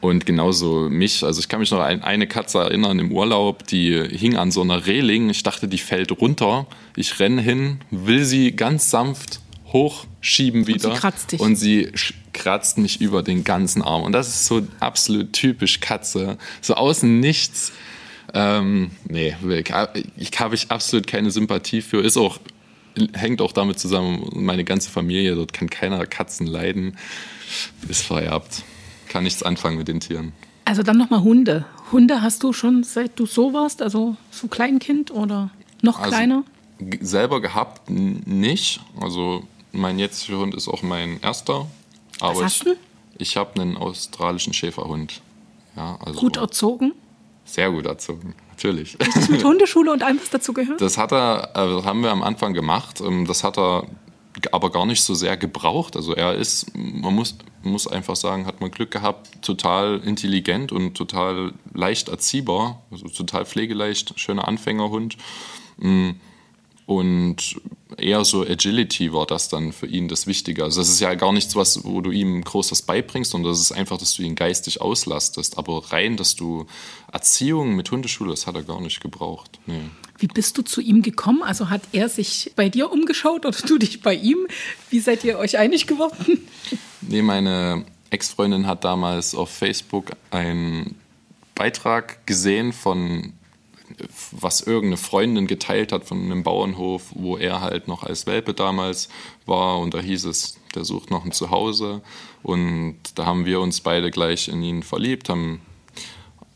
Und 0.00 0.24
genauso 0.24 0.88
mich. 0.88 1.22
Also 1.24 1.40
ich 1.40 1.48
kann 1.48 1.60
mich 1.60 1.70
noch 1.70 1.80
an 1.80 2.02
eine 2.02 2.26
Katze 2.26 2.58
erinnern 2.58 2.98
im 2.98 3.12
Urlaub, 3.12 3.66
die 3.66 4.02
hing 4.10 4.36
an 4.36 4.50
so 4.50 4.62
einer 4.62 4.86
Reling. 4.86 5.28
Ich 5.28 5.42
dachte, 5.42 5.68
die 5.68 5.78
fällt 5.78 6.10
runter. 6.20 6.66
Ich 6.96 7.20
renne 7.20 7.42
hin, 7.42 7.80
will 7.90 8.24
sie 8.24 8.52
ganz 8.52 8.90
sanft 8.90 9.40
hochschieben 9.72 10.66
wieder. 10.66 10.92
sie 10.92 10.98
kratzt 10.98 11.32
dich. 11.32 11.40
Und 11.40 11.56
sie 11.56 11.92
kratzt 12.32 12.78
mich 12.78 13.00
über 13.00 13.22
den 13.22 13.44
ganzen 13.44 13.82
Arm. 13.82 14.02
Und 14.02 14.12
das 14.12 14.28
ist 14.28 14.46
so 14.46 14.66
absolut 14.80 15.32
typisch 15.32 15.80
Katze. 15.80 16.38
So 16.60 16.74
außen 16.74 17.20
nichts. 17.20 17.72
Ähm, 18.32 18.92
nee, 19.08 19.34
ich 20.16 20.40
habe 20.40 20.54
ich 20.54 20.70
absolut 20.70 21.06
keine 21.06 21.30
Sympathie 21.30 21.82
für. 21.82 22.02
Ist 22.02 22.16
auch, 22.16 22.38
hängt 23.12 23.40
auch 23.40 23.52
damit 23.52 23.78
zusammen, 23.78 24.28
meine 24.32 24.64
ganze 24.64 24.90
Familie, 24.90 25.34
dort 25.34 25.52
kann 25.52 25.68
keiner 25.68 26.06
Katzen 26.06 26.46
leiden. 26.46 26.96
Ist 27.88 28.02
vererbt. 28.02 28.62
Kann 29.10 29.24
nichts 29.24 29.42
anfangen 29.42 29.76
mit 29.76 29.88
den 29.88 30.00
Tieren. 30.00 30.32
Also 30.64 30.82
dann 30.82 30.96
nochmal 30.96 31.20
Hunde. 31.22 31.66
Hunde 31.92 32.22
hast 32.22 32.42
du 32.42 32.52
schon 32.54 32.84
seit 32.84 33.18
du 33.18 33.26
so 33.26 33.52
warst, 33.52 33.82
also 33.82 34.16
so 34.30 34.46
Kleinkind 34.46 35.10
oder 35.10 35.50
noch 35.82 35.98
Also, 35.98 36.10
kleiner? 36.10 36.44
selber 37.00 37.40
gehabt 37.42 37.90
nicht. 37.90 38.80
Also 39.00 39.42
mein 39.72 39.98
jetziger 39.98 40.38
Hund 40.38 40.54
ist 40.54 40.68
auch 40.68 40.82
mein 40.82 41.20
erster. 41.20 41.66
Aber 42.20 42.44
hast 42.44 42.58
ich, 42.58 42.64
du? 42.64 42.76
ich 43.18 43.36
habe 43.36 43.60
einen 43.60 43.76
australischen 43.76 44.52
Schäferhund. 44.52 45.20
Ja, 45.76 45.98
also 46.04 46.18
Gut 46.20 46.36
erzogen? 46.36 46.92
sehr 47.44 47.70
gut 47.72 47.86
erzogen, 47.86 48.34
natürlich. 48.50 48.96
Das 48.98 49.28
mit 49.28 49.42
Hundeschule 49.50 49.90
und 49.92 50.04
allem, 50.04 50.20
was 50.20 50.30
dazu 50.30 50.52
gehört? 50.52 50.80
Das 50.80 50.96
hat 50.98 51.12
er, 51.12 51.56
also 51.56 51.84
haben 51.84 52.02
wir 52.02 52.10
am 52.12 52.22
Anfang 52.22 52.54
gemacht. 52.54 53.00
Ähm, 53.00 53.26
Das 53.26 53.42
hat 53.42 53.58
er 53.58 53.86
aber 54.52 54.70
gar 54.70 54.86
nicht 54.86 55.02
so 55.02 55.14
sehr 55.14 55.36
gebraucht. 55.36 55.96
Also 55.96 56.14
er 56.14 56.34
ist, 56.34 56.74
man 56.74 57.14
muss, 57.14 57.36
muss 57.62 57.86
einfach 57.86 58.16
sagen, 58.16 58.46
hat 58.46 58.60
man 58.60 58.70
Glück 58.70 58.90
gehabt, 58.90 59.42
total 59.42 60.00
intelligent 60.00 60.72
und 60.72 60.94
total 60.94 61.52
leicht 61.74 62.08
erziehbar, 62.08 62.82
also 62.90 63.08
total 63.08 63.44
pflegeleicht, 63.44 64.18
schöner 64.18 64.48
Anfängerhund. 64.48 65.16
Mm. 65.78 66.10
Und 66.90 67.60
eher 67.98 68.24
so 68.24 68.42
Agility 68.42 69.12
war 69.12 69.24
das 69.24 69.48
dann 69.48 69.72
für 69.72 69.86
ihn 69.86 70.08
das 70.08 70.26
Wichtige. 70.26 70.64
Also 70.64 70.80
das 70.80 70.88
ist 70.88 70.98
ja 70.98 71.14
gar 71.14 71.32
nichts, 71.32 71.54
was, 71.54 71.84
wo 71.84 72.00
du 72.00 72.10
ihm 72.10 72.42
groß 72.42 72.72
was 72.72 72.82
beibringst, 72.82 73.30
sondern 73.30 73.52
das 73.52 73.60
ist 73.60 73.70
einfach, 73.70 73.96
dass 73.96 74.14
du 74.14 74.24
ihn 74.24 74.34
geistig 74.34 74.80
auslastest. 74.80 75.56
Aber 75.56 75.92
rein, 75.92 76.16
dass 76.16 76.34
du 76.34 76.66
Erziehung 77.12 77.76
mit 77.76 77.92
Hundeschule, 77.92 78.30
das 78.30 78.48
hat 78.48 78.56
er 78.56 78.64
gar 78.64 78.80
nicht 78.80 79.00
gebraucht. 79.00 79.60
Nee. 79.66 79.82
Wie 80.18 80.26
bist 80.26 80.58
du 80.58 80.62
zu 80.62 80.80
ihm 80.80 81.02
gekommen? 81.02 81.44
Also 81.44 81.70
hat 81.70 81.82
er 81.92 82.08
sich 82.08 82.50
bei 82.56 82.68
dir 82.68 82.90
umgeschaut 82.90 83.46
oder 83.46 83.56
du 83.56 83.78
dich 83.78 84.02
bei 84.02 84.14
ihm? 84.14 84.48
Wie 84.88 84.98
seid 84.98 85.22
ihr 85.22 85.38
euch 85.38 85.58
einig 85.58 85.86
geworden? 85.86 86.48
Nee, 87.02 87.22
meine 87.22 87.84
Ex-Freundin 88.10 88.66
hat 88.66 88.82
damals 88.82 89.36
auf 89.36 89.50
Facebook 89.50 90.10
einen 90.32 90.96
Beitrag 91.54 92.26
gesehen 92.26 92.72
von 92.72 93.34
was 94.32 94.60
irgendeine 94.60 94.96
Freundin 94.96 95.46
geteilt 95.46 95.92
hat 95.92 96.04
von 96.04 96.22
einem 96.22 96.42
Bauernhof, 96.42 97.12
wo 97.14 97.36
er 97.36 97.60
halt 97.60 97.88
noch 97.88 98.02
als 98.02 98.26
Welpe 98.26 98.54
damals 98.54 99.08
war 99.46 99.78
und 99.78 99.94
da 99.94 100.00
hieß 100.00 100.24
es, 100.24 100.58
der 100.74 100.84
sucht 100.84 101.10
noch 101.10 101.24
ein 101.24 101.32
Zuhause 101.32 102.02
und 102.42 102.96
da 103.14 103.26
haben 103.26 103.46
wir 103.46 103.60
uns 103.60 103.80
beide 103.80 104.10
gleich 104.10 104.48
in 104.48 104.62
ihn 104.62 104.82
verliebt, 104.82 105.28
haben 105.28 105.60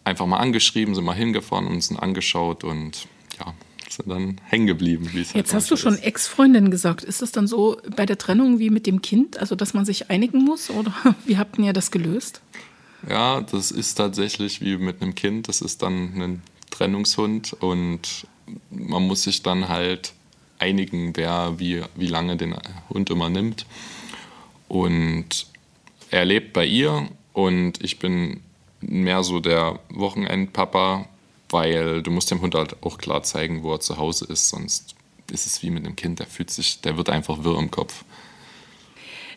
einfach 0.04 0.26
mal 0.26 0.38
angeschrieben, 0.38 0.94
sind 0.94 1.04
mal 1.04 1.14
hingefahren, 1.14 1.66
uns 1.66 1.90
ihn 1.90 1.96
angeschaut 1.96 2.62
und 2.64 3.06
ja, 3.38 3.54
sind 3.88 4.08
dann 4.08 4.40
hängen 4.44 4.66
geblieben. 4.66 5.10
halt 5.12 5.34
Jetzt 5.34 5.54
hast 5.54 5.70
du 5.70 5.76
schon. 5.76 5.98
Ex-Freundin 5.98 6.70
gesagt. 6.70 7.02
Ist 7.02 7.22
das 7.22 7.32
dann 7.32 7.46
so 7.46 7.80
bei 7.96 8.06
der 8.06 8.18
Trennung 8.18 8.58
wie 8.58 8.70
mit 8.70 8.86
dem 8.86 9.02
Kind, 9.02 9.38
also 9.38 9.54
dass 9.54 9.74
man 9.74 9.84
sich 9.84 10.10
einigen 10.10 10.38
muss? 10.38 10.70
Oder 10.70 10.94
wie 11.26 11.38
habt 11.38 11.58
ihr 11.58 11.72
das 11.72 11.90
gelöst? 11.90 12.40
Ja, 13.08 13.42
das 13.42 13.70
ist 13.70 13.94
tatsächlich 13.94 14.60
wie 14.60 14.76
mit 14.76 15.02
einem 15.02 15.14
Kind. 15.14 15.48
Das 15.48 15.60
ist 15.60 15.82
dann 15.82 16.20
ein 16.20 16.42
Trennungshund 16.74 17.54
und 17.54 18.26
man 18.70 19.06
muss 19.06 19.22
sich 19.22 19.42
dann 19.42 19.68
halt 19.68 20.12
einigen, 20.58 21.16
wer 21.16 21.54
wie, 21.58 21.82
wie 21.94 22.06
lange 22.06 22.36
den 22.36 22.54
Hund 22.90 23.10
immer 23.10 23.28
nimmt. 23.28 23.66
Und 24.68 25.46
er 26.10 26.24
lebt 26.24 26.52
bei 26.52 26.66
ihr 26.66 27.08
und 27.32 27.82
ich 27.82 27.98
bin 27.98 28.40
mehr 28.80 29.22
so 29.22 29.40
der 29.40 29.78
Wochenendpapa, 29.90 31.06
weil 31.50 32.02
du 32.02 32.10
musst 32.10 32.30
dem 32.30 32.40
Hund 32.40 32.54
halt 32.54 32.82
auch 32.82 32.98
klar 32.98 33.22
zeigen, 33.22 33.62
wo 33.62 33.72
er 33.72 33.80
zu 33.80 33.96
Hause 33.96 34.26
ist, 34.26 34.48
sonst 34.48 34.94
ist 35.30 35.46
es 35.46 35.62
wie 35.62 35.70
mit 35.70 35.86
einem 35.86 35.96
Kind, 35.96 36.18
der 36.18 36.26
fühlt 36.26 36.50
sich, 36.50 36.80
der 36.80 36.96
wird 36.96 37.08
einfach 37.08 37.44
wirr 37.44 37.58
im 37.58 37.70
Kopf. 37.70 38.04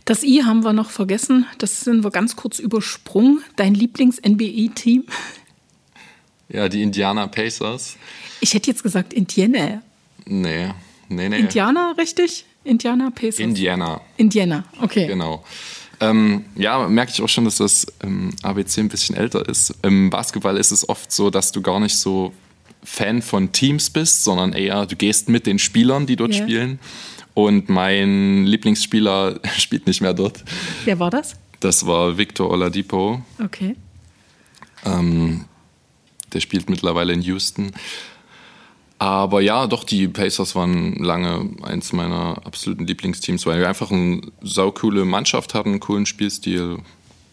Das 0.05 0.23
I 0.23 0.43
haben 0.43 0.63
wir 0.63 0.71
noch 0.71 0.89
vergessen. 0.89 1.45
Das 1.57 1.81
sind 1.81 2.03
wir 2.03 2.11
ganz 2.11 2.37
kurz 2.37 2.59
übersprungen. 2.59 3.43
Dein 3.57 3.73
Lieblings-NBI-Team? 3.73 5.03
Ja, 6.49 6.69
die 6.69 6.81
Indiana 6.81 7.27
Pacers. 7.27 7.97
Ich 8.39 8.53
hätte 8.53 8.69
jetzt 8.71 8.83
gesagt 8.83 9.13
Indiana. 9.13 9.81
Nee, 10.25 10.69
nee, 11.09 11.29
nee. 11.29 11.39
Indiana, 11.39 11.93
richtig? 11.97 12.45
Indiana 12.63 13.09
Pacers? 13.11 13.39
Indiana. 13.39 14.01
Indiana, 14.17 14.63
okay. 14.81 15.07
Genau. 15.07 15.43
Ähm, 15.99 16.45
ja, 16.55 16.87
merke 16.87 17.11
ich 17.11 17.21
auch 17.21 17.29
schon, 17.29 17.45
dass 17.45 17.57
das 17.57 17.87
ähm, 18.03 18.29
ABC 18.43 18.81
ein 18.81 18.89
bisschen 18.89 19.15
älter 19.15 19.47
ist. 19.49 19.73
Im 19.81 20.09
Basketball 20.09 20.57
ist 20.57 20.71
es 20.71 20.87
oft 20.87 21.11
so, 21.11 21.29
dass 21.29 21.51
du 21.51 21.61
gar 21.61 21.79
nicht 21.79 21.97
so 21.97 22.33
Fan 22.83 23.21
von 23.21 23.51
Teams 23.51 23.89
bist, 23.89 24.23
sondern 24.23 24.53
eher 24.53 24.85
du 24.85 24.95
gehst 24.95 25.27
mit 25.27 25.47
den 25.47 25.57
Spielern, 25.59 26.05
die 26.05 26.15
dort 26.15 26.35
Ja. 26.35 26.43
spielen. 26.43 26.79
Und 27.33 27.69
mein 27.69 28.45
Lieblingsspieler 28.45 29.39
spielt 29.57 29.87
nicht 29.87 30.01
mehr 30.01 30.13
dort. 30.13 30.43
Wer 30.85 30.99
war 30.99 31.09
das? 31.09 31.35
Das 31.59 31.85
war 31.87 32.17
Victor 32.17 32.49
Oladipo. 32.51 33.21
Okay. 33.43 33.75
Ähm, 34.85 35.45
der 36.33 36.39
spielt 36.39 36.69
mittlerweile 36.69 37.13
in 37.13 37.21
Houston. 37.21 37.71
Aber 38.99 39.41
ja, 39.41 39.67
doch, 39.67 39.83
die 39.83 40.07
Pacers 40.07 40.55
waren 40.55 40.95
lange 40.95 41.49
eins 41.61 41.93
meiner 41.93 42.41
absoluten 42.45 42.87
Lieblingsteams, 42.87 43.45
weil 43.45 43.59
wir 43.59 43.69
einfach 43.69 43.91
eine 43.91 44.21
saukoole 44.41 45.05
Mannschaft 45.05 45.53
hatten, 45.53 45.69
einen 45.69 45.79
coolen 45.79 46.07
Spielstil. 46.07 46.79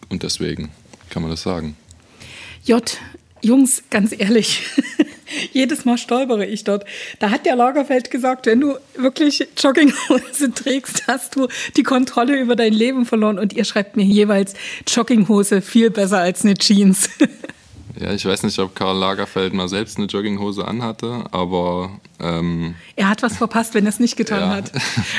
Und 0.09 0.21
deswegen 0.21 0.69
kann 1.09 1.23
man 1.23 1.31
das 1.31 1.41
sagen. 1.41 1.75
J, 2.65 2.97
Jungs, 3.41 3.83
ganz 3.89 4.13
ehrlich, 4.17 4.63
jedes 5.53 5.85
Mal 5.85 5.97
stolpere 5.97 6.45
ich 6.45 6.63
dort. 6.63 6.85
Da 7.19 7.31
hat 7.31 7.45
der 7.47 7.55
Lagerfeld 7.55 8.11
gesagt, 8.11 8.45
wenn 8.45 8.59
du 8.59 8.75
wirklich 8.95 9.47
Jogginghose 9.57 10.51
trägst, 10.55 11.07
hast 11.07 11.35
du 11.35 11.47
die 11.77 11.83
Kontrolle 11.83 12.39
über 12.39 12.55
dein 12.55 12.73
Leben 12.73 13.05
verloren. 13.05 13.39
Und 13.39 13.53
ihr 13.53 13.65
schreibt 13.65 13.97
mir 13.97 14.03
jeweils 14.03 14.53
Jogginghose 14.87 15.61
viel 15.61 15.89
besser 15.89 16.19
als 16.19 16.43
eine 16.43 16.55
Jeans. 16.55 17.09
Ja, 17.99 18.11
ich 18.13 18.25
weiß 18.25 18.43
nicht, 18.43 18.59
ob 18.59 18.75
Karl 18.75 18.97
Lagerfeld 18.97 19.53
mal 19.53 19.69
selbst 19.69 19.97
eine 19.97 20.07
Jogginghose 20.07 20.67
anhatte, 20.67 21.23
aber 21.31 21.99
ähm, 22.19 22.75
er 22.95 23.09
hat 23.09 23.21
was 23.23 23.37
verpasst, 23.37 23.73
wenn 23.73 23.85
er 23.85 23.89
es 23.89 23.99
nicht 23.99 24.17
getan 24.17 24.41
Ja. 24.41 24.49
hat. 24.49 24.71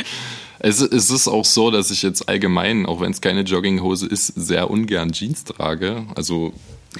es, 0.58 0.80
es 0.80 1.10
ist 1.10 1.28
auch 1.28 1.44
so, 1.44 1.70
dass 1.70 1.90
ich 1.90 2.02
jetzt 2.02 2.28
allgemein, 2.28 2.84
auch 2.86 3.00
wenn 3.00 3.12
es 3.12 3.20
keine 3.20 3.42
Jogginghose 3.42 4.06
ist, 4.06 4.26
sehr 4.28 4.70
ungern 4.70 5.12
Jeans 5.12 5.44
trage. 5.44 6.04
Also 6.14 6.52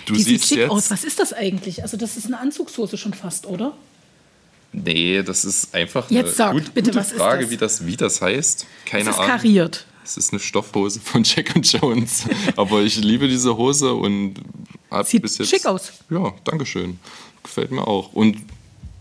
du 0.06 0.14
Die 0.14 0.22
sieht 0.22 0.26
siehst 0.40 0.48
schick 0.48 0.58
jetzt. 0.58 0.70
aus. 0.70 0.90
Was 0.90 1.04
ist 1.04 1.18
das 1.18 1.32
eigentlich? 1.32 1.82
Also 1.82 1.96
das 1.96 2.16
ist 2.16 2.26
eine 2.26 2.38
Anzugshose 2.40 2.96
schon 2.96 3.12
fast, 3.14 3.46
oder? 3.46 3.72
Nee, 4.72 5.22
das 5.22 5.44
ist 5.44 5.74
einfach 5.74 6.10
Jetzt 6.10 6.36
sag, 6.36 6.52
gut, 6.52 6.74
bitte, 6.74 6.90
gute 6.90 7.00
was 7.00 7.12
ist 7.12 7.18
Frage, 7.18 7.42
das? 7.42 7.50
wie 7.50 7.56
das, 7.56 7.86
wie 7.86 7.96
das 7.96 8.20
heißt. 8.22 8.66
Keine 8.84 9.04
Es 9.10 9.16
ist 9.16 9.20
Ahnung. 9.20 9.30
kariert. 9.30 9.86
Es 10.04 10.16
ist 10.16 10.32
eine 10.32 10.40
Stoffhose 10.40 11.00
von 11.00 11.24
Jack 11.24 11.52
Jones. 11.62 12.24
Aber 12.56 12.82
ich 12.82 12.96
liebe 13.02 13.26
diese 13.26 13.56
Hose 13.56 13.94
und 13.94 14.34
hab 14.90 15.06
Sieht 15.06 15.22
bis 15.22 15.38
jetzt. 15.38 15.50
schick 15.50 15.66
aus. 15.66 15.92
Ja, 16.10 16.32
dankeschön. 16.44 16.98
Gefällt 17.42 17.70
mir 17.70 17.86
auch. 17.86 18.12
Und 18.12 18.38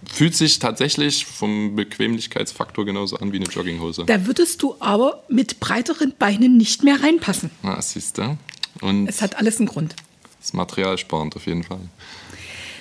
fühlt 0.07 0.35
sich 0.35 0.59
tatsächlich 0.59 1.25
vom 1.25 1.75
Bequemlichkeitsfaktor 1.75 2.85
genauso 2.85 3.17
an 3.17 3.31
wie 3.31 3.37
eine 3.37 3.45
Jogginghose. 3.45 4.03
Da 4.05 4.25
würdest 4.27 4.61
du 4.61 4.75
aber 4.79 5.23
mit 5.29 5.59
breiteren 5.59 6.13
Beinen 6.17 6.57
nicht 6.57 6.83
mehr 6.83 7.01
reinpassen. 7.01 7.49
Na, 7.63 7.81
siehst 7.81 8.17
du. 8.19 8.37
Und 8.81 9.07
Es 9.07 9.21
hat 9.21 9.37
alles 9.37 9.57
einen 9.57 9.67
Grund. 9.67 9.95
das 10.41 10.53
Material 10.53 10.97
sparend 10.97 11.35
auf 11.35 11.47
jeden 11.47 11.63
Fall. 11.63 11.79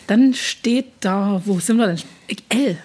Dann 0.06 0.34
steht 0.34 0.86
da, 1.00 1.40
wo 1.46 1.60
sind 1.60 1.78
wir 1.78 1.86
denn? 1.86 2.00
L. 2.50 2.78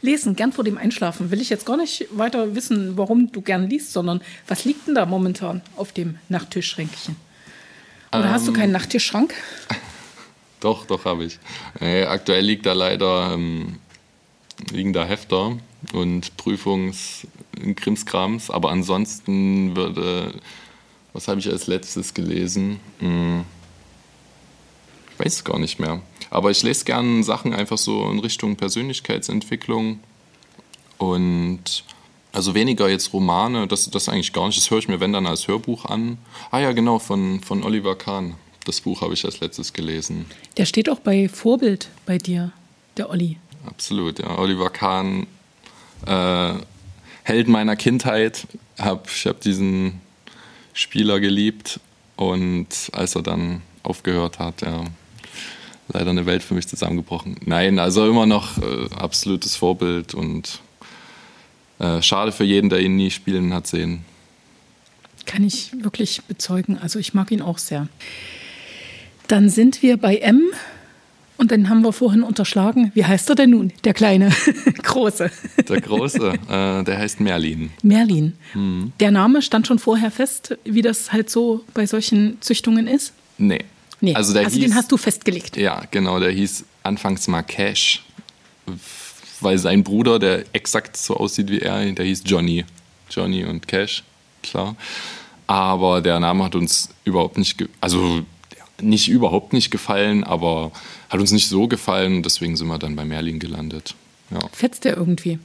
Lesen, 0.00 0.36
gern 0.36 0.52
vor 0.52 0.62
dem 0.64 0.76
Einschlafen. 0.78 1.30
Will 1.30 1.40
ich 1.40 1.48
jetzt 1.48 1.64
gar 1.66 1.76
nicht 1.78 2.06
weiter 2.10 2.54
wissen, 2.54 2.96
warum 2.98 3.32
du 3.32 3.40
gern 3.40 3.68
liest, 3.70 3.92
sondern 3.92 4.20
was 4.46 4.64
liegt 4.64 4.86
denn 4.86 4.94
da 4.94 5.06
momentan 5.06 5.62
auf 5.76 5.92
dem 5.92 6.18
Nachttischschränkchen? 6.28 7.16
Oder 8.18 8.30
hast 8.30 8.46
du 8.46 8.52
Ähm. 8.52 8.56
keinen 8.56 8.72
Nachttischschrank? 8.72 9.34
Doch, 10.60 10.86
doch 10.86 11.04
habe 11.04 11.24
ich. 11.24 11.38
Nee, 11.78 12.04
aktuell 12.04 12.42
liegt 12.42 12.64
da 12.64 12.72
leider 12.72 13.34
ähm, 13.34 13.80
liegen 14.70 14.94
da 14.94 15.04
Hefter 15.04 15.58
und 15.92 16.34
Prüfungs 16.38 17.26
Krimskrams, 17.76 18.48
aber 18.48 18.70
ansonsten 18.70 19.76
würde 19.76 20.32
was 21.12 21.28
habe 21.28 21.38
ich 21.38 21.48
als 21.48 21.66
letztes 21.68 22.12
gelesen? 22.14 22.80
Hm, 22.98 23.44
ich 25.12 25.24
weiß 25.24 25.34
es 25.34 25.44
gar 25.44 25.58
nicht 25.58 25.78
mehr. 25.78 26.00
Aber 26.30 26.50
ich 26.50 26.62
lese 26.62 26.84
gern 26.84 27.22
Sachen 27.22 27.54
einfach 27.54 27.78
so 27.78 28.10
in 28.10 28.18
Richtung 28.18 28.56
Persönlichkeitsentwicklung 28.56 30.00
und 30.98 31.84
also 32.34 32.54
weniger 32.54 32.88
jetzt 32.88 33.12
Romane, 33.12 33.68
das, 33.68 33.88
das 33.90 34.08
eigentlich 34.08 34.32
gar 34.32 34.46
nicht. 34.46 34.58
Das 34.58 34.70
höre 34.70 34.78
ich 34.78 34.88
mir, 34.88 35.00
wenn 35.00 35.12
dann, 35.12 35.26
als 35.26 35.46
Hörbuch 35.46 35.84
an. 35.84 36.18
Ah 36.50 36.58
ja, 36.58 36.72
genau, 36.72 36.98
von, 36.98 37.40
von 37.40 37.62
Oliver 37.62 37.94
Kahn. 37.94 38.34
Das 38.64 38.80
Buch 38.80 39.02
habe 39.02 39.14
ich 39.14 39.24
als 39.24 39.40
letztes 39.40 39.72
gelesen. 39.72 40.26
Der 40.56 40.66
steht 40.66 40.88
auch 40.88 40.98
bei 40.98 41.28
Vorbild 41.28 41.88
bei 42.06 42.18
dir, 42.18 42.52
der 42.96 43.10
Olli. 43.10 43.38
Absolut, 43.66 44.18
ja. 44.18 44.36
Oliver 44.38 44.70
Kahn, 44.70 45.26
äh, 46.06 46.54
Held 47.22 47.48
meiner 47.48 47.76
Kindheit. 47.76 48.46
Hab, 48.78 49.08
ich 49.08 49.26
habe 49.26 49.38
diesen 49.42 50.00
Spieler 50.72 51.20
geliebt 51.20 51.78
und 52.16 52.68
als 52.92 53.14
er 53.14 53.22
dann 53.22 53.62
aufgehört 53.82 54.38
hat, 54.38 54.62
ja, 54.62 54.84
leider 55.88 56.10
eine 56.10 56.26
Welt 56.26 56.42
für 56.42 56.54
mich 56.54 56.66
zusammengebrochen. 56.66 57.36
Nein, 57.44 57.78
also 57.78 58.06
immer 58.08 58.26
noch 58.26 58.58
äh, 58.58 58.88
absolutes 58.94 59.56
Vorbild 59.56 60.14
und 60.14 60.60
äh, 61.78 62.00
schade 62.02 62.32
für 62.32 62.44
jeden, 62.44 62.70
der 62.70 62.80
ihn 62.80 62.96
nie 62.96 63.10
spielen 63.10 63.52
hat 63.54 63.66
sehen. 63.66 64.04
Kann 65.26 65.44
ich 65.44 65.70
wirklich 65.82 66.22
bezeugen. 66.28 66.78
Also 66.78 66.98
ich 66.98 67.14
mag 67.14 67.30
ihn 67.30 67.40
auch 67.42 67.58
sehr. 67.58 67.88
Dann 69.28 69.48
sind 69.48 69.82
wir 69.82 69.96
bei 69.96 70.16
M 70.18 70.42
und 71.38 71.50
dann 71.50 71.68
haben 71.70 71.82
wir 71.82 71.92
vorhin 71.92 72.22
unterschlagen. 72.22 72.92
Wie 72.94 73.04
heißt 73.04 73.28
er 73.30 73.34
denn 73.34 73.50
nun? 73.50 73.72
Der 73.84 73.94
kleine, 73.94 74.28
große. 74.82 75.30
Der 75.68 75.80
Große, 75.80 76.28
äh, 76.48 76.84
der 76.84 76.98
heißt 76.98 77.20
Merlin. 77.20 77.70
Merlin. 77.82 78.34
Mhm. 78.52 78.92
Der 79.00 79.10
Name 79.10 79.40
stand 79.42 79.66
schon 79.66 79.78
vorher 79.78 80.10
fest, 80.10 80.56
wie 80.64 80.82
das 80.82 81.12
halt 81.12 81.30
so 81.30 81.64
bei 81.72 81.86
solchen 81.86 82.36
Züchtungen 82.40 82.86
ist? 82.86 83.12
Nee. 83.38 83.60
Nee, 84.00 84.14
Also, 84.14 84.36
also 84.38 84.50
hieß, 84.50 84.60
den 84.60 84.74
hast 84.74 84.92
du 84.92 84.98
festgelegt. 84.98 85.56
Ja, 85.56 85.82
genau, 85.90 86.20
der 86.20 86.30
hieß 86.30 86.64
anfangs 86.82 87.26
mal 87.28 87.42
Cash, 87.42 88.04
weil 89.44 89.58
sein 89.58 89.84
Bruder, 89.84 90.18
der 90.18 90.44
exakt 90.52 90.96
so 90.96 91.16
aussieht 91.16 91.50
wie 91.50 91.60
er, 91.60 91.84
der 91.92 92.04
hieß 92.04 92.22
Johnny. 92.26 92.64
Johnny 93.10 93.44
und 93.44 93.68
Cash, 93.68 94.02
klar. 94.42 94.76
Aber 95.46 96.00
der 96.00 96.18
Name 96.20 96.44
hat 96.44 96.54
uns 96.54 96.88
überhaupt 97.04 97.36
nicht, 97.38 97.62
also 97.80 98.22
nicht 98.80 99.08
überhaupt 99.08 99.52
nicht 99.52 99.70
gefallen, 99.70 100.24
aber 100.24 100.72
hat 101.10 101.20
uns 101.20 101.30
nicht 101.30 101.48
so 101.48 101.68
gefallen, 101.68 102.22
deswegen 102.22 102.56
sind 102.56 102.66
wir 102.66 102.78
dann 102.78 102.96
bei 102.96 103.04
Merlin 103.04 103.38
gelandet. 103.38 103.94
Ja, 104.30 104.40
Fetzt 104.52 104.84
der 104.84 104.96
irgendwie? 104.96 105.38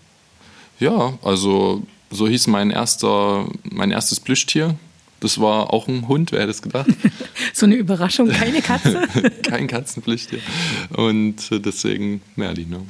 ja 0.79 1.17
also 1.21 1.83
so 2.09 2.27
hieß 2.27 2.47
mein 2.47 2.71
erster, 2.71 3.45
mein 3.63 3.91
erstes 3.91 4.19
Plüschtier. 4.19 4.75
Das 5.19 5.39
war 5.41 5.73
auch 5.73 5.89
ein 5.89 6.07
Hund, 6.07 6.31
wer 6.31 6.39
hätte 6.41 6.51
es 6.51 6.61
gedacht? 6.61 6.89
So 7.53 7.65
eine 7.65 7.75
Überraschung, 7.75 8.29
keine 8.29 8.61
Katze? 8.61 9.01
Kein 9.43 9.67
Katzenplüschtier. 9.67 10.39
Und 10.95 11.35
deswegen 11.51 12.21
Merlin. 12.35 12.69
Ne? 12.69 12.81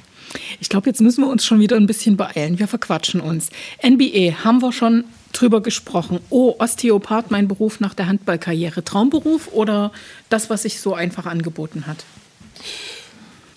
Ich 0.59 0.69
glaube, 0.69 0.89
jetzt 0.89 1.01
müssen 1.01 1.23
wir 1.23 1.29
uns 1.29 1.45
schon 1.45 1.59
wieder 1.59 1.75
ein 1.75 1.87
bisschen 1.87 2.17
beeilen. 2.17 2.59
Wir 2.59 2.67
verquatschen 2.67 3.21
uns. 3.21 3.49
NBA 3.83 4.43
haben 4.43 4.61
wir 4.61 4.71
schon 4.71 5.05
drüber 5.33 5.61
gesprochen. 5.61 6.19
Oh, 6.29 6.55
Osteopath, 6.59 7.31
mein 7.31 7.47
Beruf 7.47 7.79
nach 7.79 7.93
der 7.93 8.07
Handballkarriere. 8.07 8.83
Traumberuf 8.83 9.49
oder 9.51 9.91
das, 10.29 10.49
was 10.49 10.63
sich 10.63 10.79
so 10.79 10.93
einfach 10.93 11.25
angeboten 11.25 11.85
hat? 11.87 12.05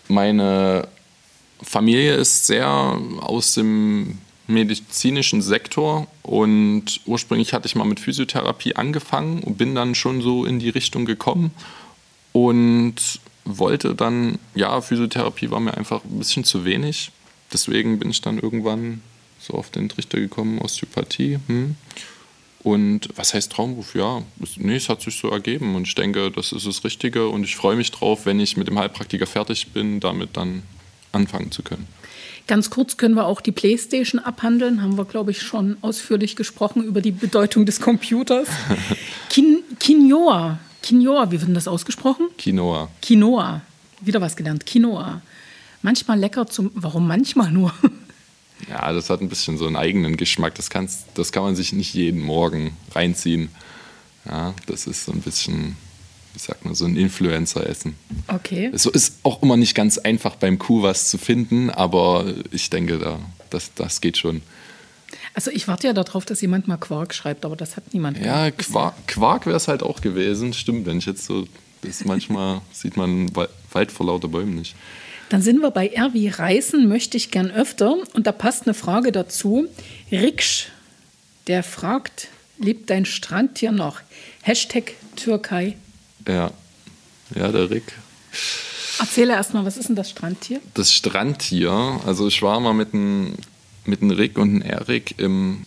Meine 0.08 0.88
Familie 1.62 2.14
ist 2.14 2.46
sehr 2.46 2.68
aus 3.20 3.54
dem 3.54 4.18
medizinischen 4.46 5.40
Sektor 5.40 6.06
und 6.22 7.00
ursprünglich 7.06 7.54
hatte 7.54 7.66
ich 7.66 7.74
mal 7.74 7.84
mit 7.84 8.00
Physiotherapie 8.00 8.76
angefangen 8.76 9.42
und 9.42 9.56
bin 9.56 9.74
dann 9.74 9.94
schon 9.94 10.20
so 10.20 10.44
in 10.44 10.58
die 10.58 10.68
Richtung 10.68 11.04
gekommen 11.04 11.52
und 12.32 13.20
wollte 13.44 13.94
dann, 13.94 14.38
ja, 14.54 14.80
Physiotherapie 14.80 15.50
war 15.50 15.60
mir 15.60 15.76
einfach 15.76 16.04
ein 16.04 16.18
bisschen 16.18 16.44
zu 16.44 16.64
wenig. 16.64 17.10
Deswegen 17.52 17.98
bin 17.98 18.10
ich 18.10 18.20
dann 18.20 18.38
irgendwann 18.38 19.02
so 19.40 19.54
auf 19.54 19.70
den 19.70 19.88
Trichter 19.88 20.20
gekommen, 20.20 20.58
Osteopathie. 20.58 21.38
Hm. 21.48 21.76
Und 22.62 23.08
was 23.16 23.34
heißt 23.34 23.50
Traumberuf? 23.52 23.94
Ja, 23.96 24.22
es- 24.40 24.56
nee, 24.56 24.76
es 24.76 24.88
hat 24.88 25.02
sich 25.02 25.16
so 25.18 25.28
ergeben 25.30 25.74
und 25.74 25.86
ich 25.88 25.94
denke, 25.96 26.30
das 26.30 26.52
ist 26.52 26.66
das 26.66 26.84
Richtige 26.84 27.28
und 27.28 27.42
ich 27.42 27.56
freue 27.56 27.74
mich 27.74 27.90
drauf, 27.90 28.24
wenn 28.24 28.38
ich 28.38 28.56
mit 28.56 28.68
dem 28.68 28.78
Heilpraktiker 28.78 29.26
fertig 29.26 29.68
bin, 29.72 29.98
damit 29.98 30.36
dann 30.36 30.62
anfangen 31.10 31.50
zu 31.50 31.62
können. 31.62 31.88
Ganz 32.46 32.70
kurz 32.70 32.96
können 32.96 33.14
wir 33.14 33.26
auch 33.26 33.40
die 33.40 33.52
Playstation 33.52 34.20
abhandeln. 34.20 34.80
Haben 34.82 34.96
wir, 34.96 35.04
glaube 35.04 35.32
ich, 35.32 35.42
schon 35.42 35.76
ausführlich 35.80 36.36
gesprochen 36.36 36.84
über 36.84 37.00
die 37.00 37.10
Bedeutung 37.12 37.66
des 37.66 37.80
Computers. 37.80 38.48
Kin 39.28 39.58
Quinoa. 39.80 40.58
Quinoa, 40.82 41.30
wie 41.30 41.40
wird 41.40 41.48
denn 41.48 41.54
das 41.54 41.68
ausgesprochen? 41.68 42.28
Quinoa. 42.38 42.88
Quinoa. 43.00 43.62
Wieder 44.00 44.20
was 44.20 44.36
gelernt. 44.36 44.66
Quinoa. 44.66 45.22
Manchmal 45.82 46.18
lecker 46.18 46.46
zum. 46.46 46.70
Warum 46.74 47.06
manchmal 47.06 47.50
nur? 47.50 47.72
Ja, 48.68 48.92
das 48.92 49.10
hat 49.10 49.20
ein 49.20 49.28
bisschen 49.28 49.58
so 49.58 49.66
einen 49.66 49.74
eigenen 49.74 50.16
Geschmack. 50.16 50.54
Das, 50.54 50.70
kannst, 50.70 51.06
das 51.14 51.32
kann 51.32 51.42
man 51.42 51.56
sich 51.56 51.72
nicht 51.72 51.94
jeden 51.94 52.22
Morgen 52.22 52.76
reinziehen. 52.94 53.48
Ja, 54.24 54.54
das 54.66 54.86
ist 54.86 55.04
so 55.04 55.10
ein 55.10 55.20
bisschen 55.20 55.76
wie 56.32 56.38
sagt 56.38 56.64
man, 56.64 56.74
so 56.74 56.86
ein 56.86 56.96
Influencer-Essen. 56.96 57.94
Okay. 58.28 58.70
Es 58.72 58.86
ist 58.86 59.18
auch 59.22 59.42
immer 59.42 59.56
nicht 59.56 59.74
ganz 59.74 59.98
einfach 59.98 60.36
beim 60.36 60.58
Kuh 60.58 60.82
was 60.82 61.10
zu 61.10 61.18
finden, 61.18 61.70
aber 61.70 62.24
ich 62.50 62.70
denke, 62.70 62.98
da, 62.98 63.18
das, 63.50 63.74
das 63.74 64.00
geht 64.00 64.16
schon. 64.16 64.42
Also 65.34 65.50
ich 65.50 65.66
warte 65.68 65.86
ja 65.86 65.92
darauf, 65.94 66.24
dass 66.26 66.40
jemand 66.42 66.68
mal 66.68 66.76
Quark 66.76 67.14
schreibt, 67.14 67.44
aber 67.44 67.56
das 67.56 67.76
hat 67.76 67.94
niemand. 67.94 68.18
Ja, 68.18 68.50
gemacht. 68.50 68.58
Quark, 68.70 69.06
Quark 69.08 69.46
wäre 69.46 69.56
es 69.56 69.66
halt 69.68 69.82
auch 69.82 70.00
gewesen. 70.00 70.52
Stimmt, 70.52 70.84
wenn 70.86 70.98
ich 70.98 71.06
jetzt 71.06 71.24
so, 71.24 71.46
das 71.82 72.04
manchmal 72.04 72.60
sieht 72.72 72.96
man 72.96 73.34
Wa- 73.34 73.48
Wald 73.72 73.90
vor 73.92 74.06
lauter 74.06 74.28
Bäumen 74.28 74.54
nicht. 74.56 74.74
Dann 75.30 75.40
sind 75.40 75.60
wir 75.60 75.70
bei 75.70 75.88
R 75.88 76.12
wie 76.12 76.28
Reisen 76.28 76.86
möchte 76.88 77.16
ich 77.16 77.30
gern 77.30 77.50
öfter. 77.50 77.96
Und 78.12 78.26
da 78.26 78.32
passt 78.32 78.64
eine 78.66 78.74
Frage 78.74 79.10
dazu. 79.12 79.66
Riksch, 80.10 80.66
der 81.46 81.62
fragt, 81.62 82.28
lebt 82.58 82.90
dein 82.90 83.06
Strandtier 83.06 83.72
noch? 83.72 84.00
Hashtag 84.42 84.92
Türkei. 85.16 85.76
Ja, 86.28 86.50
ja, 87.34 87.48
der 87.50 87.70
Rick. 87.70 87.94
Erzähle 88.98 89.32
erst 89.32 89.54
mal, 89.54 89.64
was 89.64 89.78
ist 89.78 89.88
denn 89.88 89.96
das 89.96 90.10
Strandtier? 90.10 90.60
Das 90.74 90.92
Strandtier, 90.92 92.00
also 92.04 92.28
ich 92.28 92.42
war 92.42 92.60
mal 92.60 92.74
mit 92.74 92.92
einem 92.92 93.34
mit 93.84 94.02
einem 94.02 94.12
Rick 94.12 94.38
und 94.38 94.50
einem 94.50 94.62
Erik 94.62 95.18
im, 95.18 95.66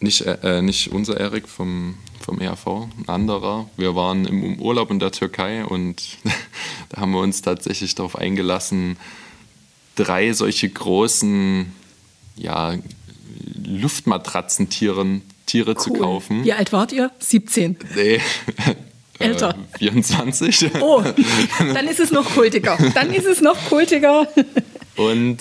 nicht, 0.00 0.22
äh, 0.22 0.62
nicht 0.62 0.92
unser 0.92 1.18
Erik 1.18 1.48
vom, 1.48 1.96
vom 2.20 2.40
ERV, 2.40 2.66
ein 2.66 3.08
anderer. 3.08 3.68
Wir 3.76 3.94
waren 3.94 4.24
im 4.26 4.60
Urlaub 4.60 4.90
in 4.90 4.98
der 4.98 5.12
Türkei 5.12 5.64
und 5.64 6.18
da 6.90 7.00
haben 7.00 7.12
wir 7.12 7.20
uns 7.20 7.42
tatsächlich 7.42 7.94
darauf 7.94 8.16
eingelassen, 8.16 8.96
drei 9.94 10.32
solche 10.32 10.68
großen, 10.68 11.72
ja, 12.36 12.74
Luftmatratzentieren 13.64 15.22
Tiere 15.46 15.76
zu 15.76 15.92
kaufen. 15.92 16.44
Wie 16.44 16.52
alt 16.52 16.72
wart 16.72 16.92
ihr? 16.92 17.10
17. 17.18 17.76
Nee. 17.96 18.20
Älter. 19.18 19.56
Äh, 19.74 19.78
24. 19.78 20.70
Oh, 20.80 21.02
dann 21.58 21.88
ist 21.88 22.00
es 22.00 22.10
noch 22.10 22.34
kultiger. 22.34 22.78
Dann 22.94 23.12
ist 23.12 23.26
es 23.26 23.40
noch 23.40 23.56
kultiger. 23.68 24.28
Und 24.96 25.38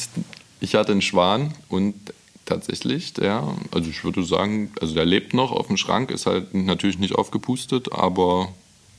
ich 0.59 0.75
hatte 0.75 0.91
einen 0.91 1.01
Schwan 1.01 1.53
und 1.69 1.95
tatsächlich, 2.45 3.13
der, 3.13 3.55
also 3.71 3.89
ich 3.89 4.03
würde 4.03 4.23
sagen, 4.23 4.71
also 4.81 4.93
der 4.93 5.05
lebt 5.05 5.33
noch 5.33 5.51
auf 5.51 5.67
dem 5.67 5.77
Schrank, 5.77 6.11
ist 6.11 6.25
halt 6.25 6.53
natürlich 6.53 6.97
nicht 6.97 7.15
aufgepustet, 7.15 7.91
aber 7.91 8.51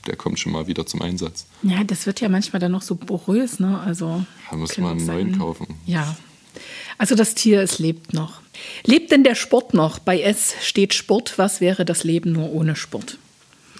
der 0.07 0.15
kommt 0.15 0.39
schon 0.39 0.51
mal 0.51 0.67
wieder 0.67 0.85
zum 0.85 1.01
Einsatz. 1.01 1.45
Ja, 1.61 1.83
das 1.83 2.05
wird 2.05 2.21
ja 2.21 2.29
manchmal 2.29 2.59
dann 2.59 2.71
noch 2.71 2.81
so 2.81 2.95
porös, 2.95 3.59
ne? 3.59 3.79
Also. 3.79 4.25
Da 4.49 4.55
muss 4.57 4.77
man 4.77 4.97
einen 4.97 5.05
neuen 5.05 5.37
kaufen. 5.37 5.67
Ja. 5.85 6.15
Also 6.97 7.15
das 7.15 7.35
Tier, 7.35 7.61
es 7.61 7.79
lebt 7.79 8.13
noch. 8.13 8.41
Lebt 8.83 9.11
denn 9.11 9.23
der 9.23 9.35
Sport 9.35 9.73
noch? 9.73 9.99
Bei 9.99 10.21
S 10.21 10.55
steht 10.61 10.93
Sport. 10.93 11.37
Was 11.37 11.61
wäre 11.61 11.85
das 11.85 12.03
Leben 12.03 12.31
nur 12.31 12.51
ohne 12.51 12.75
Sport? 12.75 13.17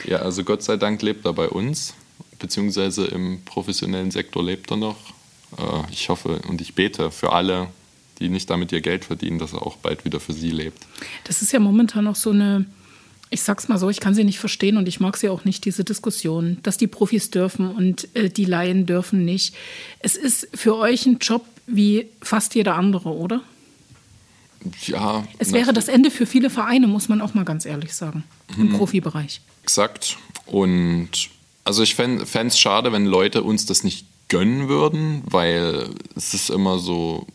Ja, 0.05 0.17
also 0.17 0.43
Gott 0.43 0.63
sei 0.63 0.77
Dank 0.77 1.01
lebt 1.01 1.25
er 1.25 1.33
bei 1.33 1.49
uns, 1.49 1.93
beziehungsweise 2.39 3.05
im 3.05 3.41
professionellen 3.43 4.11
Sektor 4.11 4.43
lebt 4.43 4.71
er 4.71 4.77
noch. 4.77 4.97
Äh, 5.57 5.91
Ich 5.91 6.09
hoffe 6.09 6.39
und 6.47 6.61
ich 6.61 6.73
bete 6.75 7.11
für 7.11 7.31
alle, 7.33 7.67
die 8.19 8.29
nicht 8.29 8.49
damit 8.49 8.71
ihr 8.71 8.81
Geld 8.81 9.05
verdienen, 9.05 9.39
dass 9.39 9.53
er 9.53 9.65
auch 9.65 9.77
bald 9.77 10.05
wieder 10.05 10.19
für 10.19 10.33
sie 10.33 10.51
lebt. 10.51 10.85
Das 11.23 11.41
ist 11.41 11.51
ja 11.51 11.59
momentan 11.59 12.03
noch 12.05 12.15
so 12.15 12.29
eine, 12.29 12.65
ich 13.29 13.41
sag's 13.41 13.67
mal 13.67 13.77
so, 13.79 13.89
ich 13.89 13.99
kann 13.99 14.13
sie 14.13 14.23
nicht 14.23 14.39
verstehen 14.39 14.77
und 14.77 14.87
ich 14.87 14.99
mag 14.99 15.17
sie 15.17 15.29
auch 15.29 15.43
nicht, 15.45 15.65
diese 15.65 15.83
Diskussion, 15.83 16.57
dass 16.63 16.77
die 16.77 16.87
Profis 16.87 17.31
dürfen 17.31 17.69
und 17.71 18.07
äh, 18.15 18.29
die 18.29 18.45
Laien 18.45 18.85
dürfen 18.85 19.25
nicht. 19.25 19.55
Es 19.99 20.15
ist 20.15 20.47
für 20.53 20.75
euch 20.77 21.05
ein 21.05 21.17
Job 21.19 21.45
wie 21.67 22.07
fast 22.21 22.53
jeder 22.55 22.75
andere, 22.75 23.09
oder? 23.09 23.41
Ja, 24.85 25.25
Es 25.39 25.53
wäre 25.53 25.73
das 25.73 25.87
Ende 25.87 26.11
für 26.11 26.27
viele 26.27 26.51
Vereine, 26.51 26.87
muss 26.87 27.09
man 27.09 27.21
auch 27.21 27.33
mal 27.33 27.45
ganz 27.45 27.65
ehrlich 27.65 27.93
sagen, 27.95 28.23
im 28.57 28.71
Profibereich. 28.73 29.41
Exakt. 29.63 30.17
Und 30.45 31.09
also 31.63 31.81
ich 31.81 31.95
fände 31.95 32.23
es 32.23 32.59
schade, 32.59 32.91
wenn 32.91 33.05
Leute 33.05 33.41
uns 33.41 33.65
das 33.65 33.83
nicht 33.83 34.05
gönnen 34.31 34.69
würden, 34.69 35.23
weil 35.25 35.89
es 36.15 36.33
ist 36.33 36.49
immer 36.49 36.79
so 36.79 37.27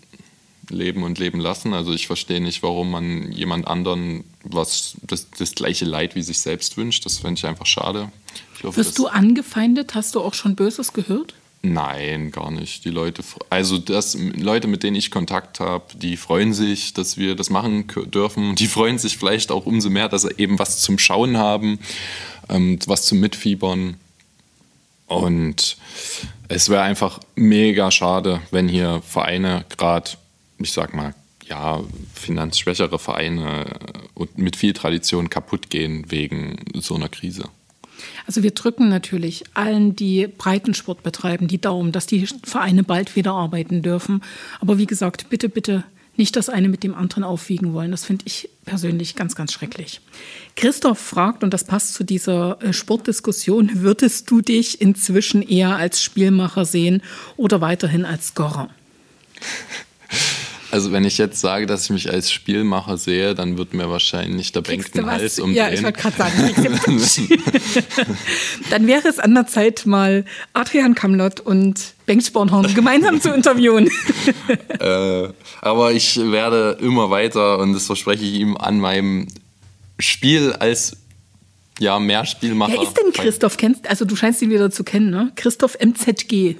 leben 0.71 1.03
und 1.03 1.19
leben 1.19 1.39
lassen. 1.39 1.75
Also 1.75 1.93
ich 1.93 2.07
verstehe 2.07 2.41
nicht, 2.41 2.63
warum 2.63 2.91
man 2.91 3.31
jemand 3.31 3.69
anderen 3.69 4.25
was 4.43 4.97
das, 5.03 5.29
das 5.39 5.55
gleiche 5.55 5.85
Leid 5.85 6.15
wie 6.17 6.23
sich 6.23 6.41
selbst 6.41 6.77
wünscht. 6.77 7.05
Das 7.05 7.19
fände 7.19 7.39
ich 7.39 7.47
einfach 7.47 7.67
schade. 7.67 8.11
Ich 8.57 8.65
hoffe, 8.65 8.79
Wirst 8.79 8.99
du 8.99 9.09
angefeindet? 9.09 9.95
Hast 9.95 10.15
du 10.15 10.21
auch 10.21 10.33
schon 10.33 10.57
Böses 10.57 10.95
gehört? 10.95 11.35
Nein, 11.61 12.31
gar 12.31 12.51
nicht. 12.51 12.85
Die 12.85 12.91
Leute, 12.91 13.23
also 13.51 13.77
das, 13.77 14.17
Leute, 14.17 14.67
mit 14.67 14.83
denen 14.83 14.97
ich 14.97 15.11
Kontakt 15.11 15.61
habe, 15.61 15.85
die 15.97 16.17
freuen 16.17 16.55
sich, 16.55 16.95
dass 16.95 17.19
wir 17.19 17.35
das 17.35 17.51
machen 17.51 17.87
dürfen. 18.07 18.55
Die 18.55 18.69
freuen 18.69 18.99
sich 18.99 19.19
vielleicht 19.19 19.51
auch 19.51 19.67
umso 19.67 19.91
mehr, 19.91 20.09
dass 20.09 20.23
sie 20.23 20.35
eben 20.39 20.59
was 20.59 20.81
zum 20.81 20.99
Schauen 20.99 21.37
haben, 21.37 21.79
ähm, 22.49 22.79
was 22.87 23.03
zum 23.03 23.21
Mitfiebern. 23.21 23.97
Und 25.07 25.77
es 26.49 26.69
wäre 26.69 26.83
einfach 26.83 27.21
mega 27.35 27.91
schade, 27.91 28.41
wenn 28.51 28.69
hier 28.69 29.03
Vereine 29.07 29.65
gerade, 29.77 30.11
ich 30.59 30.73
sag 30.73 30.95
mal, 30.95 31.15
ja, 31.49 31.81
finanzschwächere 32.15 32.99
Vereine 32.99 33.67
und 34.15 34.37
mit 34.37 34.57
viel 34.57 34.73
Tradition 34.73 35.31
kaputt 35.31 35.71
gehen 35.71 36.11
wegen 36.11 36.57
so 36.75 36.95
einer 36.97 37.09
Krise. 37.09 37.45
Also 38.27 38.43
wir 38.43 38.51
drücken 38.51 38.89
natürlich 38.89 39.45
allen, 39.55 39.97
die 39.97 40.27
Breitensport 40.27 41.03
betreiben, 41.03 41.49
die 41.49 41.61
Daumen, 41.61 41.93
dass 41.93 42.07
die 42.07 42.27
Vereine 42.43 42.83
bald 42.83 43.17
wieder 43.17 43.33
arbeiten 43.33 43.83
dürfen. 43.83 44.23
Aber 44.61 44.79
wie 44.79 44.87
gesagt, 44.87 45.31
bitte, 45.31 45.49
bitte 45.49 45.85
nicht 46.19 46.37
das 46.37 46.49
eine 46.49 46.69
mit 46.69 46.83
dem 46.83 46.95
anderen 46.95 47.25
aufwiegen 47.25 47.73
wollen. 47.73 47.91
Das 47.91 48.05
finde 48.05 48.25
ich 48.27 48.49
persönlich 48.65 49.17
ganz, 49.17 49.35
ganz 49.35 49.53
schrecklich. 49.53 50.01
Christoph 50.55 50.99
fragt, 50.99 51.45
und 51.45 51.53
das 51.53 51.65
passt 51.65 51.95
zu 51.95 52.05
dieser 52.05 52.61
äh, 52.63 52.73
Sportdiskussion, 52.73 53.71
würdest 53.75 54.31
du 54.31 54.41
dich 54.41 54.81
inzwischen 54.81 55.43
eher 55.43 55.77
als 55.77 56.03
Spielmacher 56.03 56.65
sehen 56.65 57.03
oder 57.37 57.61
weiterhin 57.61 58.05
als 58.05 58.29
Scorer? 58.29 58.71
Also 60.71 60.93
wenn 60.93 61.05
ich 61.05 61.19
jetzt 61.19 61.41
sage, 61.41 61.67
dass 61.67 61.85
ich 61.85 61.91
mich 61.91 62.11
als 62.11 62.33
Spielmacher 62.33 62.97
sehe, 62.97 63.35
dann 63.35 63.57
wird 63.57 63.73
mir 63.75 63.89
wahrscheinlich 63.89 64.53
der 64.53 64.63
Bank 64.63 64.91
den? 64.93 65.07
Hals 65.07 65.37
Ja, 65.37 65.45
ich 65.45 65.81
umdrehen. 65.81 65.85
wollte 65.85 66.01
gerade 66.01 66.17
sagen, 66.17 66.55
du- 66.57 67.37
dann 68.71 68.87
wäre 68.87 69.09
es 69.09 69.19
an 69.19 69.35
der 69.35 69.47
Zeit, 69.47 69.87
mal 69.87 70.25
Adrian 70.53 70.95
Kamlott 70.95 71.41
und 71.41 71.95
Bengt 72.07 72.25
Spornhorn 72.25 72.73
gemeinsam 72.75 73.21
zu 73.21 73.33
interviewen. 73.33 73.91
äh, 74.81 75.29
aber 75.61 75.93
ich 75.93 76.17
werde 76.17 76.79
immer 76.81 77.11
weiter, 77.11 77.59
und 77.59 77.73
das 77.73 77.87
verspreche 77.87 78.25
ich 78.25 78.35
ihm, 78.35 78.57
an 78.57 78.79
meinem 78.79 79.27
Spiel 79.99 80.53
als 80.53 80.97
ja, 81.79 81.99
mehr 81.99 82.25
Spielmacher. 82.25 82.73
Wer 82.75 82.83
ist 82.83 82.95
denn 82.97 83.13
Christoph? 83.13 83.57
Kennst, 83.57 83.89
also 83.89 84.05
du 84.05 84.17
scheinst 84.17 84.41
ihn 84.43 84.51
wieder 84.51 84.71
zu 84.71 84.83
kennen, 84.85 85.11
ne? 85.11 85.33
Christoph 85.37 85.77
MZG. 85.79 86.57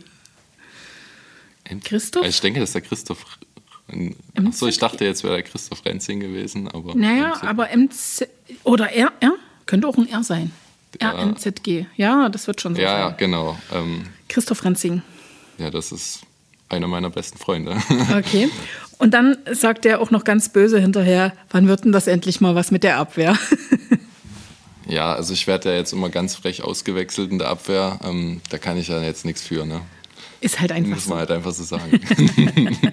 Christoph? 1.85 2.27
Ich 2.27 2.41
denke, 2.41 2.61
das 2.61 2.71
ist 2.71 2.75
der 2.75 2.83
Christoph. 2.83 3.25
Achso, 4.35 4.67
ich 4.67 4.79
dachte, 4.79 5.05
jetzt 5.05 5.23
wäre 5.23 5.35
der 5.35 5.43
Christoph 5.45 5.85
Renzing 5.85 6.21
gewesen, 6.21 6.69
aber. 6.69 6.95
Naja, 6.95 7.35
aber 7.43 7.69
MZ 7.75 8.27
oder 8.65 8.91
R, 8.93 9.13
R? 9.21 9.33
Könnte 9.67 9.87
auch 9.89 9.97
ein 9.97 10.09
R 10.09 10.23
sein. 10.25 10.51
Ja. 11.01 11.11
RMZG. 11.13 11.87
Ja, 11.97 12.29
das 12.29 12.47
wird 12.47 12.61
schon 12.61 12.75
so 12.75 12.81
Ja, 12.81 12.99
ja, 12.99 13.09
sein. 13.09 13.15
genau. 13.19 13.59
Ähm, 13.73 14.05
Christoph 14.29 14.65
Renzing. 14.65 15.03
ja, 15.59 15.71
das 15.71 15.93
ist 15.93 16.21
einer 16.69 16.89
meiner 16.89 17.11
besten 17.11 17.39
Freunde. 17.39 17.77
Okay. 18.17 18.49
Und 18.99 19.13
dann 19.13 19.37
sagt 19.53 19.85
er 19.85 20.01
auch 20.01 20.11
noch 20.11 20.25
ganz 20.25 20.49
böse 20.49 20.81
hinterher, 20.81 21.33
wann 21.51 21.69
wird 21.69 21.85
denn 21.85 21.93
das 21.93 22.07
endlich 22.07 22.41
mal 22.41 22.55
was 22.55 22.71
mit 22.71 22.83
der 22.83 22.97
Abwehr? 22.97 23.37
ja, 24.89 25.13
also 25.13 25.35
ich 25.35 25.47
werde 25.47 25.69
ja 25.71 25.77
jetzt 25.77 25.93
immer 25.93 26.09
ganz 26.09 26.35
frech 26.35 26.63
ausgewechselt 26.63 27.31
in 27.31 27.39
der 27.39 27.49
Abwehr. 27.49 27.99
Ähm, 28.05 28.41
da 28.49 28.57
kann 28.57 28.79
ich 28.79 28.89
ja 28.89 29.03
jetzt 29.03 29.27
nichts 29.27 29.43
für, 29.43 29.67
ne? 29.67 29.83
Ist 30.41 30.61
halt 30.61 30.73
einfach 30.73 30.95
Muss 30.95 31.05
so. 31.05 31.11
man 31.11 31.19
halt 31.21 31.31
einfach 31.31 31.53
so 31.53 31.63
sagen. 31.65 32.01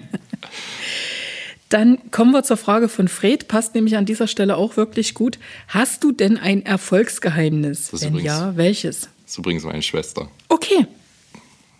Dann 1.70 2.10
kommen 2.10 2.30
wir 2.32 2.42
zur 2.44 2.56
Frage 2.56 2.88
von 2.88 3.08
Fred, 3.08 3.48
passt 3.48 3.74
nämlich 3.74 3.96
an 3.96 4.04
dieser 4.06 4.28
Stelle 4.28 4.56
auch 4.56 4.76
wirklich 4.76 5.14
gut. 5.14 5.38
Hast 5.68 6.04
du 6.04 6.12
denn 6.12 6.36
ein 6.36 6.64
Erfolgsgeheimnis? 6.64 7.90
Das 7.90 8.02
Wenn 8.02 8.10
übrigens- 8.10 8.26
ja, 8.26 8.56
welches? 8.56 9.00
Das 9.24 9.32
ist 9.32 9.38
übrigens 9.38 9.64
meine 9.64 9.82
Schwester. 9.82 10.28
Okay. 10.48 10.86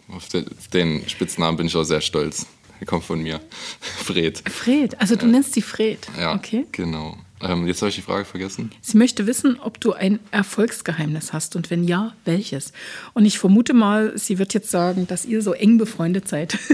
Auf 0.09 0.29
den, 0.29 0.47
auf 0.49 0.69
den 0.69 1.09
Spitznamen 1.09 1.57
bin 1.57 1.67
ich 1.67 1.77
auch 1.77 1.85
sehr 1.85 2.01
stolz. 2.01 2.47
Er 2.81 2.87
kommt 2.87 3.05
von 3.05 3.23
mir. 3.23 3.41
Fred. 3.81 4.43
Fred, 4.51 5.01
also 5.01 5.17
du 5.17 5.27
nennst 5.27 5.53
sie 5.55 5.63
Fred. 5.63 6.07
Ja, 6.19 6.35
Okay. 6.35 6.67
genau. 6.73 7.17
Ähm, 7.41 7.67
jetzt 7.67 7.83
habe 7.83 7.91
ich 7.91 7.95
die 7.97 8.03
Frage 8.03 8.25
vergessen. 8.25 8.71
Sie 8.81 8.97
möchte 8.97 9.27
wissen, 9.27 9.61
ob 9.61 9.79
du 9.81 9.93
ein 9.93 10.19
Erfolgsgeheimnis 10.31 11.33
hast 11.33 11.57
und 11.57 11.71
wenn 11.71 11.85
ja, 11.85 12.15
welches. 12.25 12.73
Und 13.13 13.27
ich 13.27 13.39
vermute 13.39 13.75
mal, 13.75 14.17
sie 14.19 14.39
wird 14.39 14.55
jetzt 14.55 14.71
sagen, 14.71 15.07
dass 15.07 15.25
ihr 15.25 15.43
so 15.43 15.53
eng 15.53 15.77
befreundet 15.79 16.27
seid. 16.27 16.59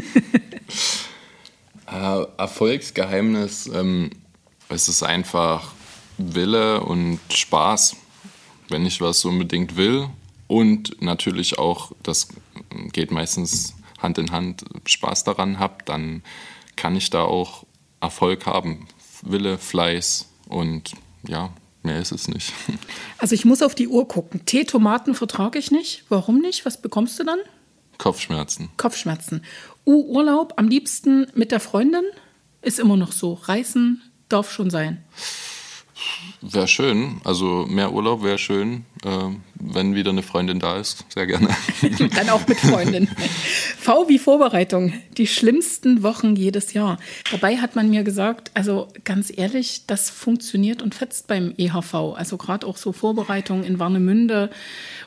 Äh, 1.90 2.24
Erfolgsgeheimnis, 2.36 3.66
ähm, 3.66 4.10
es 4.68 4.88
ist 4.88 5.02
einfach 5.02 5.72
Wille 6.18 6.80
und 6.80 7.20
Spaß, 7.32 7.96
wenn 8.68 8.86
ich 8.86 9.00
was 9.00 9.24
unbedingt 9.24 9.76
will. 9.76 10.08
Und 10.46 11.00
natürlich 11.00 11.58
auch, 11.58 11.92
das 12.02 12.28
geht 12.92 13.10
meistens 13.10 13.74
Hand 13.98 14.18
in 14.18 14.32
Hand, 14.32 14.64
Spaß 14.86 15.24
daran 15.24 15.58
habe, 15.58 15.84
dann 15.84 16.22
kann 16.76 16.96
ich 16.96 17.10
da 17.10 17.22
auch 17.22 17.64
Erfolg 18.00 18.46
haben. 18.46 18.86
Wille, 19.22 19.58
Fleiß 19.58 20.28
und 20.48 20.92
ja, 21.26 21.52
Mehr 21.82 22.00
ist 22.00 22.12
es 22.12 22.28
nicht. 22.28 22.52
Also 23.18 23.34
ich 23.34 23.44
muss 23.44 23.60
auf 23.62 23.74
die 23.74 23.86
Uhr 23.86 24.08
gucken. 24.08 24.46
Tee, 24.46 24.64
Tomaten 24.64 25.14
vertrage 25.14 25.58
ich 25.58 25.70
nicht. 25.70 26.04
Warum 26.08 26.40
nicht? 26.40 26.64
Was 26.64 26.80
bekommst 26.80 27.18
du 27.18 27.24
dann? 27.24 27.38
Kopfschmerzen. 27.98 28.70
Kopfschmerzen. 28.78 29.44
Uh, 29.84 30.16
Urlaub 30.16 30.54
am 30.56 30.68
liebsten 30.68 31.26
mit 31.34 31.52
der 31.52 31.60
Freundin 31.60 32.04
ist 32.62 32.78
immer 32.78 32.96
noch 32.96 33.12
so. 33.12 33.34
Reisen 33.34 34.02
darf 34.28 34.50
schon 34.50 34.70
sein. 34.70 35.04
Wäre 36.42 36.68
schön. 36.68 37.20
Also 37.24 37.66
mehr 37.68 37.92
Urlaub 37.92 38.22
wäre 38.22 38.38
schön. 38.38 38.84
Äh, 39.04 39.34
wenn 39.54 39.94
wieder 39.94 40.10
eine 40.10 40.22
Freundin 40.22 40.58
da 40.58 40.78
ist, 40.78 41.04
sehr 41.08 41.26
gerne. 41.26 41.48
Dann 42.14 42.30
auch 42.30 42.46
mit 42.46 42.58
Freundin. 42.58 43.08
V 43.78 44.08
wie 44.08 44.18
Vorbereitung. 44.18 44.94
Die 45.18 45.26
schlimmsten 45.26 46.02
Wochen 46.02 46.36
jedes 46.36 46.72
Jahr. 46.72 46.98
Dabei 47.30 47.58
hat 47.58 47.76
man 47.76 47.90
mir 47.90 48.04
gesagt, 48.04 48.50
also 48.54 48.88
ganz 49.04 49.30
ehrlich, 49.34 49.86
das 49.86 50.08
funktioniert 50.08 50.80
und 50.80 50.94
fetzt 50.94 51.26
beim 51.26 51.52
EHV. 51.58 52.14
Also 52.16 52.38
gerade 52.38 52.66
auch 52.66 52.78
so 52.78 52.92
Vorbereitungen 52.92 53.64
in 53.64 53.78
Warnemünde. 53.78 54.50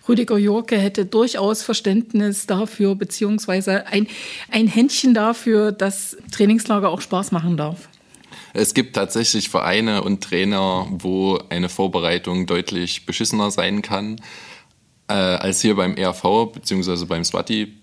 Rüdiger 0.07 0.37
Jorke 0.37 0.77
hätte 0.77 1.05
durchaus 1.05 1.63
Verständnis 1.63 2.45
dafür, 2.45 2.95
beziehungsweise 2.95 3.87
ein, 3.87 4.07
ein 4.51 4.67
Händchen 4.67 5.13
dafür, 5.13 5.71
dass 5.71 6.15
Trainingslager 6.31 6.89
auch 6.89 7.01
Spaß 7.01 7.31
machen 7.31 7.57
darf. 7.57 7.89
Es 8.53 8.73
gibt 8.75 8.95
tatsächlich 8.95 9.49
Vereine 9.49 10.03
und 10.03 10.23
Trainer, 10.23 10.87
wo 10.91 11.39
eine 11.49 11.69
Vorbereitung 11.69 12.45
deutlich 12.45 13.05
beschissener 13.05 13.49
sein 13.49 13.81
kann 13.81 14.21
äh, 15.07 15.13
als 15.13 15.61
hier 15.61 15.75
beim 15.75 15.95
ERV 15.95 16.51
bzw. 16.53 17.05
beim 17.05 17.23
Swati. 17.23 17.73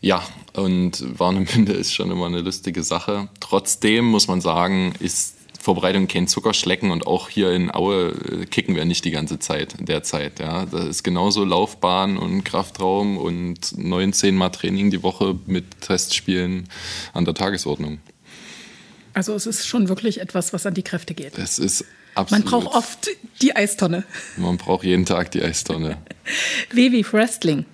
Ja, 0.00 0.22
und 0.54 1.18
Warnemünde 1.18 1.72
ist 1.74 1.92
schon 1.92 2.10
immer 2.10 2.26
eine 2.26 2.40
lustige 2.40 2.82
Sache. 2.82 3.28
Trotzdem 3.40 4.04
muss 4.04 4.28
man 4.28 4.40
sagen, 4.40 4.92
ist 5.00 5.34
Vorbereitung 5.60 6.06
kein 6.06 6.28
Zuckerschlecken 6.28 6.92
und 6.92 7.08
auch 7.08 7.28
hier 7.28 7.50
in 7.50 7.74
Aue 7.74 8.10
äh, 8.10 8.46
kicken 8.46 8.76
wir 8.76 8.84
nicht 8.84 9.04
die 9.04 9.10
ganze 9.10 9.40
Zeit 9.40 9.74
derzeit. 9.80 10.38
Ja. 10.38 10.64
Das 10.64 10.84
ist 10.84 11.02
genauso 11.02 11.44
Laufbahn 11.44 12.18
und 12.18 12.44
Kraftraum 12.44 13.16
und 13.18 13.76
neun, 13.76 14.12
zehn 14.12 14.36
Mal 14.36 14.50
Training 14.50 14.90
die 14.90 15.02
Woche 15.02 15.36
mit 15.46 15.80
Testspielen 15.80 16.68
an 17.14 17.24
der 17.24 17.34
Tagesordnung. 17.34 17.98
Also 19.16 19.34
es 19.34 19.46
ist 19.46 19.66
schon 19.66 19.88
wirklich 19.88 20.20
etwas, 20.20 20.52
was 20.52 20.66
an 20.66 20.74
die 20.74 20.82
Kräfte 20.82 21.14
geht. 21.14 21.38
Das 21.38 21.58
ist 21.58 21.86
absolut. 22.14 22.44
Man 22.44 22.52
braucht 22.52 22.76
oft 22.76 23.08
die 23.40 23.56
Eistonne. 23.56 24.04
Man 24.36 24.58
braucht 24.58 24.84
jeden 24.84 25.06
Tag 25.06 25.30
die 25.30 25.42
Eistonne. 25.42 25.96
Wavy 26.70 27.02
Wrestling. 27.10 27.64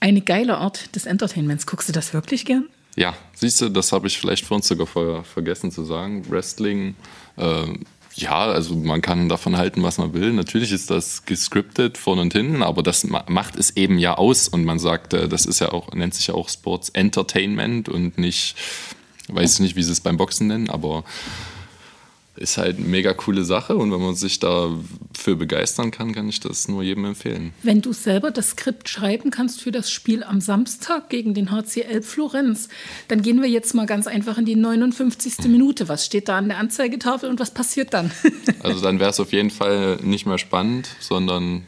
Eine 0.00 0.20
geile 0.20 0.58
Art 0.58 0.94
des 0.94 1.06
Entertainments. 1.06 1.66
Guckst 1.66 1.88
du 1.88 1.94
das 1.94 2.12
wirklich 2.12 2.44
gern? 2.44 2.66
Ja, 2.96 3.16
siehst 3.32 3.62
du, 3.62 3.70
das 3.70 3.92
habe 3.92 4.08
ich 4.08 4.18
vielleicht 4.18 4.44
vor 4.44 4.56
uns 4.56 4.68
sogar 4.68 4.86
vorher 4.86 5.24
vergessen 5.24 5.70
zu 5.70 5.84
sagen. 5.84 6.30
Wrestling, 6.30 6.96
äh, 7.38 7.64
ja, 8.12 8.44
also 8.44 8.76
man 8.76 9.00
kann 9.00 9.30
davon 9.30 9.56
halten, 9.56 9.82
was 9.82 9.96
man 9.96 10.12
will. 10.12 10.34
Natürlich 10.34 10.70
ist 10.70 10.90
das 10.90 11.24
gescriptet 11.24 11.96
von 11.96 12.18
und 12.18 12.34
hinten, 12.34 12.62
aber 12.62 12.82
das 12.82 13.04
macht 13.04 13.56
es 13.56 13.74
eben 13.78 13.96
ja 13.96 14.18
aus. 14.18 14.48
Und 14.48 14.66
man 14.66 14.78
sagt, 14.78 15.14
äh, 15.14 15.28
das 15.30 15.46
ist 15.46 15.60
ja 15.60 15.72
auch, 15.72 15.94
nennt 15.94 16.12
sich 16.12 16.26
ja 16.26 16.34
auch 16.34 16.50
Sports 16.50 16.90
Entertainment 16.90 17.88
und 17.88 18.18
nicht 18.18 18.56
Weiß 19.28 19.60
nicht, 19.60 19.76
wie 19.76 19.82
sie 19.82 19.92
es 19.92 20.00
beim 20.00 20.16
Boxen 20.16 20.48
nennen, 20.48 20.68
aber 20.68 21.04
ist 22.36 22.58
halt 22.58 22.78
eine 22.78 22.86
mega 22.86 23.12
coole 23.14 23.44
Sache 23.44 23.76
und 23.76 23.92
wenn 23.92 24.00
man 24.00 24.16
sich 24.16 24.40
dafür 24.40 25.36
begeistern 25.36 25.92
kann, 25.92 26.12
kann 26.12 26.28
ich 26.28 26.40
das 26.40 26.66
nur 26.66 26.82
jedem 26.82 27.04
empfehlen. 27.04 27.52
Wenn 27.62 27.80
du 27.80 27.92
selber 27.92 28.32
das 28.32 28.50
Skript 28.50 28.88
schreiben 28.88 29.30
kannst 29.30 29.60
für 29.60 29.70
das 29.70 29.90
Spiel 29.90 30.24
am 30.24 30.40
Samstag 30.40 31.08
gegen 31.10 31.34
den 31.34 31.52
HCL 31.52 32.02
Florenz, 32.02 32.68
dann 33.06 33.22
gehen 33.22 33.40
wir 33.40 33.48
jetzt 33.48 33.74
mal 33.74 33.86
ganz 33.86 34.08
einfach 34.08 34.36
in 34.36 34.46
die 34.46 34.56
59. 34.56 35.46
Minute. 35.46 35.88
Was 35.88 36.04
steht 36.04 36.28
da 36.28 36.38
an 36.38 36.48
der 36.48 36.58
Anzeigetafel 36.58 37.30
und 37.30 37.38
was 37.38 37.52
passiert 37.52 37.94
dann? 37.94 38.10
also 38.60 38.80
dann 38.80 38.98
wäre 38.98 39.10
es 39.10 39.20
auf 39.20 39.32
jeden 39.32 39.50
Fall 39.50 39.98
nicht 40.02 40.26
mehr 40.26 40.38
spannend, 40.38 40.88
sondern 40.98 41.66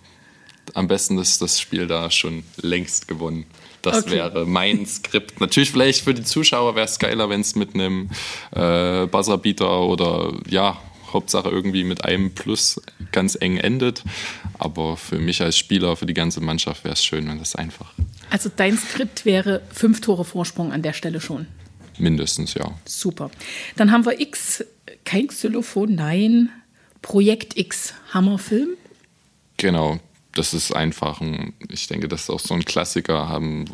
am 0.75 0.89
besten 0.89 1.17
ist 1.19 1.41
das 1.43 1.61
Spiel 1.61 1.87
da 1.87 2.11
schon 2.11 2.43
längst 2.57 3.07
gewonnen. 3.07 3.47
Das 3.87 4.03
okay. 4.03 4.17
wäre 4.17 4.47
mein 4.47 4.85
Skript. 4.85 5.41
Natürlich 5.41 5.71
vielleicht 5.71 6.03
für 6.03 6.13
die 6.13 6.25
Zuschauer 6.25 6.75
wäre 6.75 6.87
es 6.87 6.99
geiler, 6.99 7.29
wenn 7.31 7.41
es 7.41 7.55
mit 7.55 7.75
einem 7.75 8.11
äh, 8.51 9.07
Buzzerbeater 9.07 9.83
oder 9.83 10.33
ja, 10.49 10.77
Hauptsache 11.13 11.49
irgendwie 11.49 11.85
mit 11.85 12.05
einem 12.05 12.35
Plus 12.35 12.81
ganz 13.13 13.39
eng 13.41 13.59
endet. 13.59 14.03
Aber 14.59 14.97
für 14.97 15.21
mich 15.21 15.41
als 15.41 15.57
Spieler, 15.57 15.95
für 15.97 16.07
die 16.07 16.15
ganze 16.15 16.41
Mannschaft 16.41 16.83
wäre 16.83 16.95
es 16.95 17.05
schön, 17.05 17.29
wenn 17.29 17.39
das 17.39 17.55
einfach. 17.55 17.93
Also 18.29 18.51
dein 18.55 18.77
Skript 18.77 19.25
wäre 19.25 19.63
fünf 19.73 20.01
Tore 20.01 20.25
Vorsprung 20.25 20.73
an 20.73 20.83
der 20.83 20.93
Stelle 20.93 21.21
schon. 21.21 21.47
Mindestens, 21.97 22.55
ja. 22.55 22.73
Super. 22.85 23.31
Dann 23.77 23.93
haben 23.93 24.05
wir 24.05 24.21
X, 24.21 24.65
kein 25.05 25.29
Xylophon, 25.29 25.95
nein. 25.95 26.51
Projekt 27.03 27.57
X, 27.57 27.95
Hammerfilm. 28.13 28.71
Genau, 29.59 30.01
das 30.37 30.55
ist 30.55 30.75
einfach 30.75 31.21
ein, 31.21 31.55
ich 31.69 31.87
denke, 31.87 32.09
das 32.09 32.23
ist 32.23 32.31
auch 32.31 32.41
so 32.41 32.55
ein 32.55 32.65
Klassiker, 32.65 33.29
haben 33.29 33.65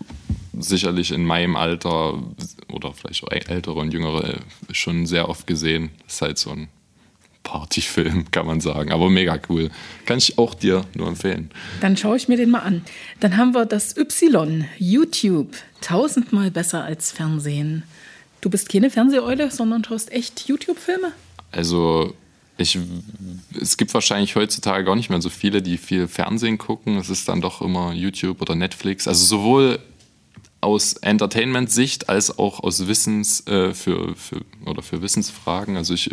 sicherlich 0.59 1.13
in 1.13 1.25
meinem 1.25 1.57
Alter 1.57 2.23
oder 2.71 2.93
vielleicht 2.93 3.25
auch 3.25 3.31
ältere 3.31 3.75
und 3.75 3.93
jüngere 3.93 4.39
schon 4.71 5.07
sehr 5.07 5.29
oft 5.29 5.47
gesehen. 5.47 5.91
Das 6.05 6.15
ist 6.15 6.23
halt 6.23 6.39
so 6.39 6.51
ein 6.51 6.69
Partyfilm, 7.43 8.25
kann 8.31 8.47
man 8.47 8.61
sagen. 8.61 8.93
Aber 8.93 9.11
mega 9.11 9.39
cool. 9.49 9.71
Kann 10.07 10.19
ich 10.19 10.39
auch 10.39 10.55
dir 10.55 10.85
nur 10.95 11.09
empfehlen. 11.09 11.51
Dann 11.81 11.97
schaue 11.97 12.17
ich 12.17 12.29
mir 12.29 12.37
den 12.37 12.51
mal 12.51 12.61
an. 12.61 12.85
Dann 13.21 13.37
haben 13.37 13.55
wir 13.55 13.67
das 13.67 13.97
Y, 13.97 14.65
YouTube. 14.79 15.57
Tausendmal 15.81 16.51
besser 16.51 16.85
als 16.85 17.11
Fernsehen. 17.11 17.83
Du 18.41 18.51
bist 18.51 18.69
keine 18.69 18.91
Fernseheule, 18.91 19.51
sondern 19.51 19.85
schaust 19.85 20.13
echt 20.13 20.49
YouTube-Filme? 20.49 21.13
Also 21.51 22.15
ich, 22.63 22.79
es 23.61 23.77
gibt 23.77 23.93
wahrscheinlich 23.95 24.37
heutzutage 24.37 24.85
gar 24.85 24.97
nicht 24.97 25.11
mehr 25.11 25.21
so 25.21 25.29
viele, 25.29 25.63
die 25.63 25.79
viel 25.79 26.09
Fernsehen 26.09 26.59
gucken. 26.59 26.97
Es 26.97 27.11
ist 27.11 27.29
dann 27.29 27.41
doch 27.41 27.61
immer 27.61 27.93
YouTube 27.93 28.41
oder 28.41 28.55
Netflix. 28.55 29.07
Also 29.07 29.25
sowohl 29.25 29.79
aus 30.63 30.95
Entertainment-Sicht 30.95 32.09
als 32.09 32.39
auch 32.39 32.63
aus 32.63 32.87
Wissens 32.87 33.47
äh, 33.49 33.75
für, 33.75 34.15
für, 34.15 34.43
oder 34.65 34.83
für 34.83 35.03
Wissensfragen. 35.03 35.77
Also 35.77 35.95
ich 35.95 36.11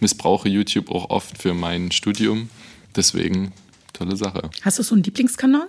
missbrauche 0.00 0.48
YouTube 0.48 0.90
auch 0.90 1.10
oft 1.10 1.36
für 1.36 1.52
mein 1.52 1.90
Studium. 1.90 2.48
Deswegen 2.94 3.52
tolle 3.92 4.16
Sache. 4.16 4.50
Hast 4.62 4.78
du 4.78 4.82
so 4.82 4.94
einen 4.94 5.02
Lieblingskanal? 5.02 5.68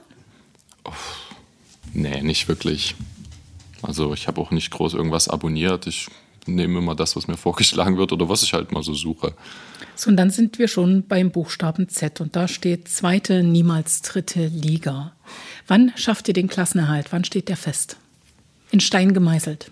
Oh, 0.85 0.91
nee, 1.93 2.21
nicht 2.21 2.47
wirklich. 2.47 2.95
Also 3.81 4.13
ich 4.13 4.27
habe 4.27 4.39
auch 4.39 4.51
nicht 4.51 4.71
groß 4.71 4.93
irgendwas 4.93 5.27
abonniert. 5.27 5.87
Ich 5.87 6.07
nehme 6.45 6.79
immer 6.79 6.95
das, 6.95 7.15
was 7.15 7.27
mir 7.27 7.37
vorgeschlagen 7.37 7.97
wird 7.97 8.11
oder 8.11 8.29
was 8.29 8.43
ich 8.43 8.53
halt 8.53 8.71
mal 8.71 8.83
so 8.83 8.93
suche. 8.93 9.33
So, 10.03 10.09
und 10.09 10.17
dann 10.17 10.31
sind 10.31 10.59
wir 10.59 10.67
schon 10.67 11.07
beim 11.07 11.31
Buchstaben 11.31 11.87
Z 11.87 12.19
und 12.19 12.35
da 12.35 12.49
steht 12.49 12.89
zweite, 12.89 13.41
niemals 13.41 14.01
dritte 14.01 14.47
Liga. 14.47 15.13
Wann 15.65 15.93
schafft 15.95 16.27
ihr 16.27 16.33
den 16.33 16.49
Klassenerhalt? 16.49 17.13
Wann 17.13 17.23
steht 17.23 17.47
der 17.47 17.55
fest? 17.55 17.95
In 18.71 18.81
Stein 18.81 19.13
gemeißelt. 19.13 19.71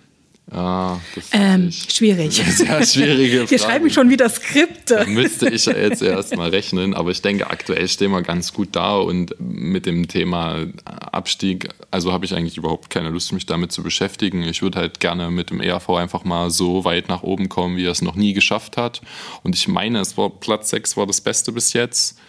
Ah, 0.53 0.99
ähm, 1.31 1.71
schwierig. 1.71 2.33
Sehr 2.33 2.85
schwierige 2.85 3.37
Frage. 3.37 3.51
Wir 3.51 3.59
schreiben 3.59 3.89
schon 3.89 4.09
wieder 4.09 4.27
Skripte. 4.27 4.95
Da 4.95 5.05
müsste 5.05 5.49
ich 5.49 5.65
ja 5.65 5.77
jetzt 5.77 6.01
erstmal 6.01 6.49
rechnen, 6.49 6.93
aber 6.93 7.11
ich 7.11 7.21
denke, 7.21 7.49
aktuell 7.49 7.87
stehen 7.87 8.11
wir 8.11 8.21
ganz 8.21 8.51
gut 8.51 8.69
da 8.73 8.97
und 8.97 9.33
mit 9.39 9.85
dem 9.85 10.09
Thema 10.09 10.65
Abstieg, 10.83 11.69
also 11.89 12.11
habe 12.11 12.25
ich 12.25 12.35
eigentlich 12.35 12.57
überhaupt 12.57 12.89
keine 12.89 13.09
Lust, 13.09 13.31
mich 13.31 13.45
damit 13.45 13.71
zu 13.71 13.81
beschäftigen. 13.81 14.43
Ich 14.43 14.61
würde 14.61 14.79
halt 14.79 14.99
gerne 14.99 15.31
mit 15.31 15.51
dem 15.51 15.61
ERV 15.61 15.89
einfach 15.91 16.25
mal 16.25 16.51
so 16.51 16.83
weit 16.83 17.07
nach 17.07 17.23
oben 17.23 17.47
kommen, 17.47 17.77
wie 17.77 17.85
er 17.85 17.91
es 17.91 18.01
noch 18.01 18.15
nie 18.15 18.33
geschafft 18.33 18.75
hat. 18.75 19.01
Und 19.43 19.55
ich 19.55 19.69
meine, 19.69 19.99
es 20.01 20.17
war 20.17 20.29
Platz 20.29 20.69
6 20.71 20.97
war 20.97 21.07
das 21.07 21.21
Beste 21.21 21.53
bis 21.53 21.71
jetzt. 21.71 22.19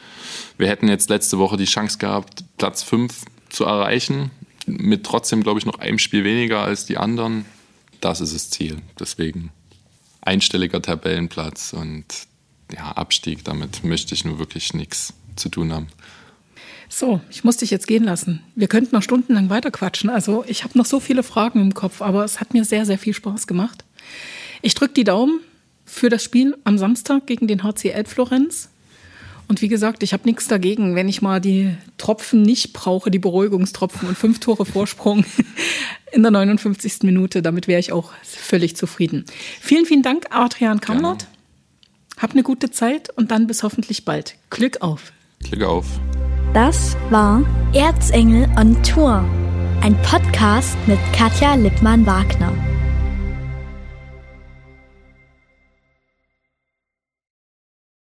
Wir 0.59 0.68
hätten 0.68 0.87
jetzt 0.87 1.11
letzte 1.11 1.39
Woche 1.39 1.57
die 1.57 1.64
Chance 1.64 1.99
gehabt, 1.99 2.45
Platz 2.57 2.85
5 2.85 3.12
zu 3.49 3.64
erreichen, 3.64 4.31
mit 4.66 5.05
trotzdem, 5.05 5.43
glaube 5.43 5.59
ich, 5.59 5.66
noch 5.66 5.81
einem 5.81 5.99
Spiel 5.99 6.23
weniger 6.23 6.61
als 6.61 6.87
die 6.87 6.99
anderen 6.99 7.47
das 8.05 8.20
ist 8.20 8.34
das 8.34 8.50
Ziel. 8.50 8.78
Deswegen 8.98 9.50
einstelliger 10.20 10.82
Tabellenplatz 10.82 11.72
und 11.72 12.05
ja, 12.72 12.92
Abstieg, 12.92 13.44
damit 13.44 13.84
möchte 13.84 14.14
ich 14.14 14.24
nur 14.24 14.38
wirklich 14.38 14.74
nichts 14.74 15.14
zu 15.36 15.48
tun 15.48 15.72
haben. 15.72 15.88
So, 16.88 17.20
ich 17.30 17.42
muss 17.42 17.57
dich 17.57 17.70
jetzt 17.70 17.86
gehen 17.86 18.05
lassen. 18.05 18.42
Wir 18.55 18.68
könnten 18.68 18.94
noch 18.94 19.03
stundenlang 19.03 19.48
weiterquatschen. 19.48 20.11
Also 20.11 20.44
ich 20.46 20.62
habe 20.62 20.76
noch 20.76 20.84
so 20.84 21.00
viele 21.00 21.22
Fragen 21.22 21.61
im 21.61 21.74
Kopf, 21.74 22.03
aber 22.03 22.24
es 22.24 22.38
hat 22.38 22.53
mir 22.53 22.64
sehr, 22.64 22.84
sehr 22.84 22.98
viel 22.98 23.14
Spaß 23.14 23.46
gemacht. 23.46 23.84
Ich 24.61 24.74
drücke 24.74 24.92
die 24.92 25.05
Daumen 25.05 25.40
für 25.86 26.11
das 26.11 26.22
Spiel 26.22 26.57
am 26.64 26.76
Samstag 26.76 27.26
gegen 27.26 27.46
den 27.46 27.62
HCL 27.62 28.05
Florenz. 28.05 28.68
Und 29.53 29.61
wie 29.61 29.68
gesagt, 29.68 30.03
ich 30.03 30.14
habe 30.14 30.22
nichts 30.24 30.48
dagegen, 30.48 30.94
wenn 30.94 31.11
ich 31.11 31.20
mal 31.20 31.38
die 31.38 31.76
Tropfen 31.98 32.40
nicht 32.40 32.72
brauche, 32.72 33.11
die 33.11 33.18
Beruhigungstropfen 33.18 34.09
und 34.09 34.16
fünf 34.16 34.40
Tore 34.40 34.64
Vorsprung 34.64 35.26
in 36.12 36.22
der 36.22 36.30
59. 36.30 37.00
Minute. 37.03 37.42
Damit 37.42 37.68
wäre 37.68 37.78
ich 37.78 37.92
auch 37.92 38.12
völlig 38.22 38.76
zufrieden. 38.76 39.26
Vielen, 39.61 39.84
vielen 39.84 40.03
Dank, 40.03 40.24
Adrian 40.30 40.80
Kamlert. 40.80 41.26
Hab 42.16 42.30
eine 42.30 42.42
gute 42.42 42.70
Zeit 42.70 43.11
und 43.11 43.30
dann 43.30 43.46
bis 43.46 43.62
hoffentlich 43.62 44.07
bald. 44.07 44.36
Glück 44.48 44.80
auf. 44.80 45.12
Glück 45.42 45.64
auf. 45.64 45.84
Das 46.55 46.96
war 47.11 47.44
Erzengel 47.74 48.48
on 48.59 48.82
Tour, 48.82 49.22
ein 49.82 50.00
Podcast 50.00 50.78
mit 50.86 50.98
Katja 51.12 51.57
Lippmann-Wagner. 51.57 52.72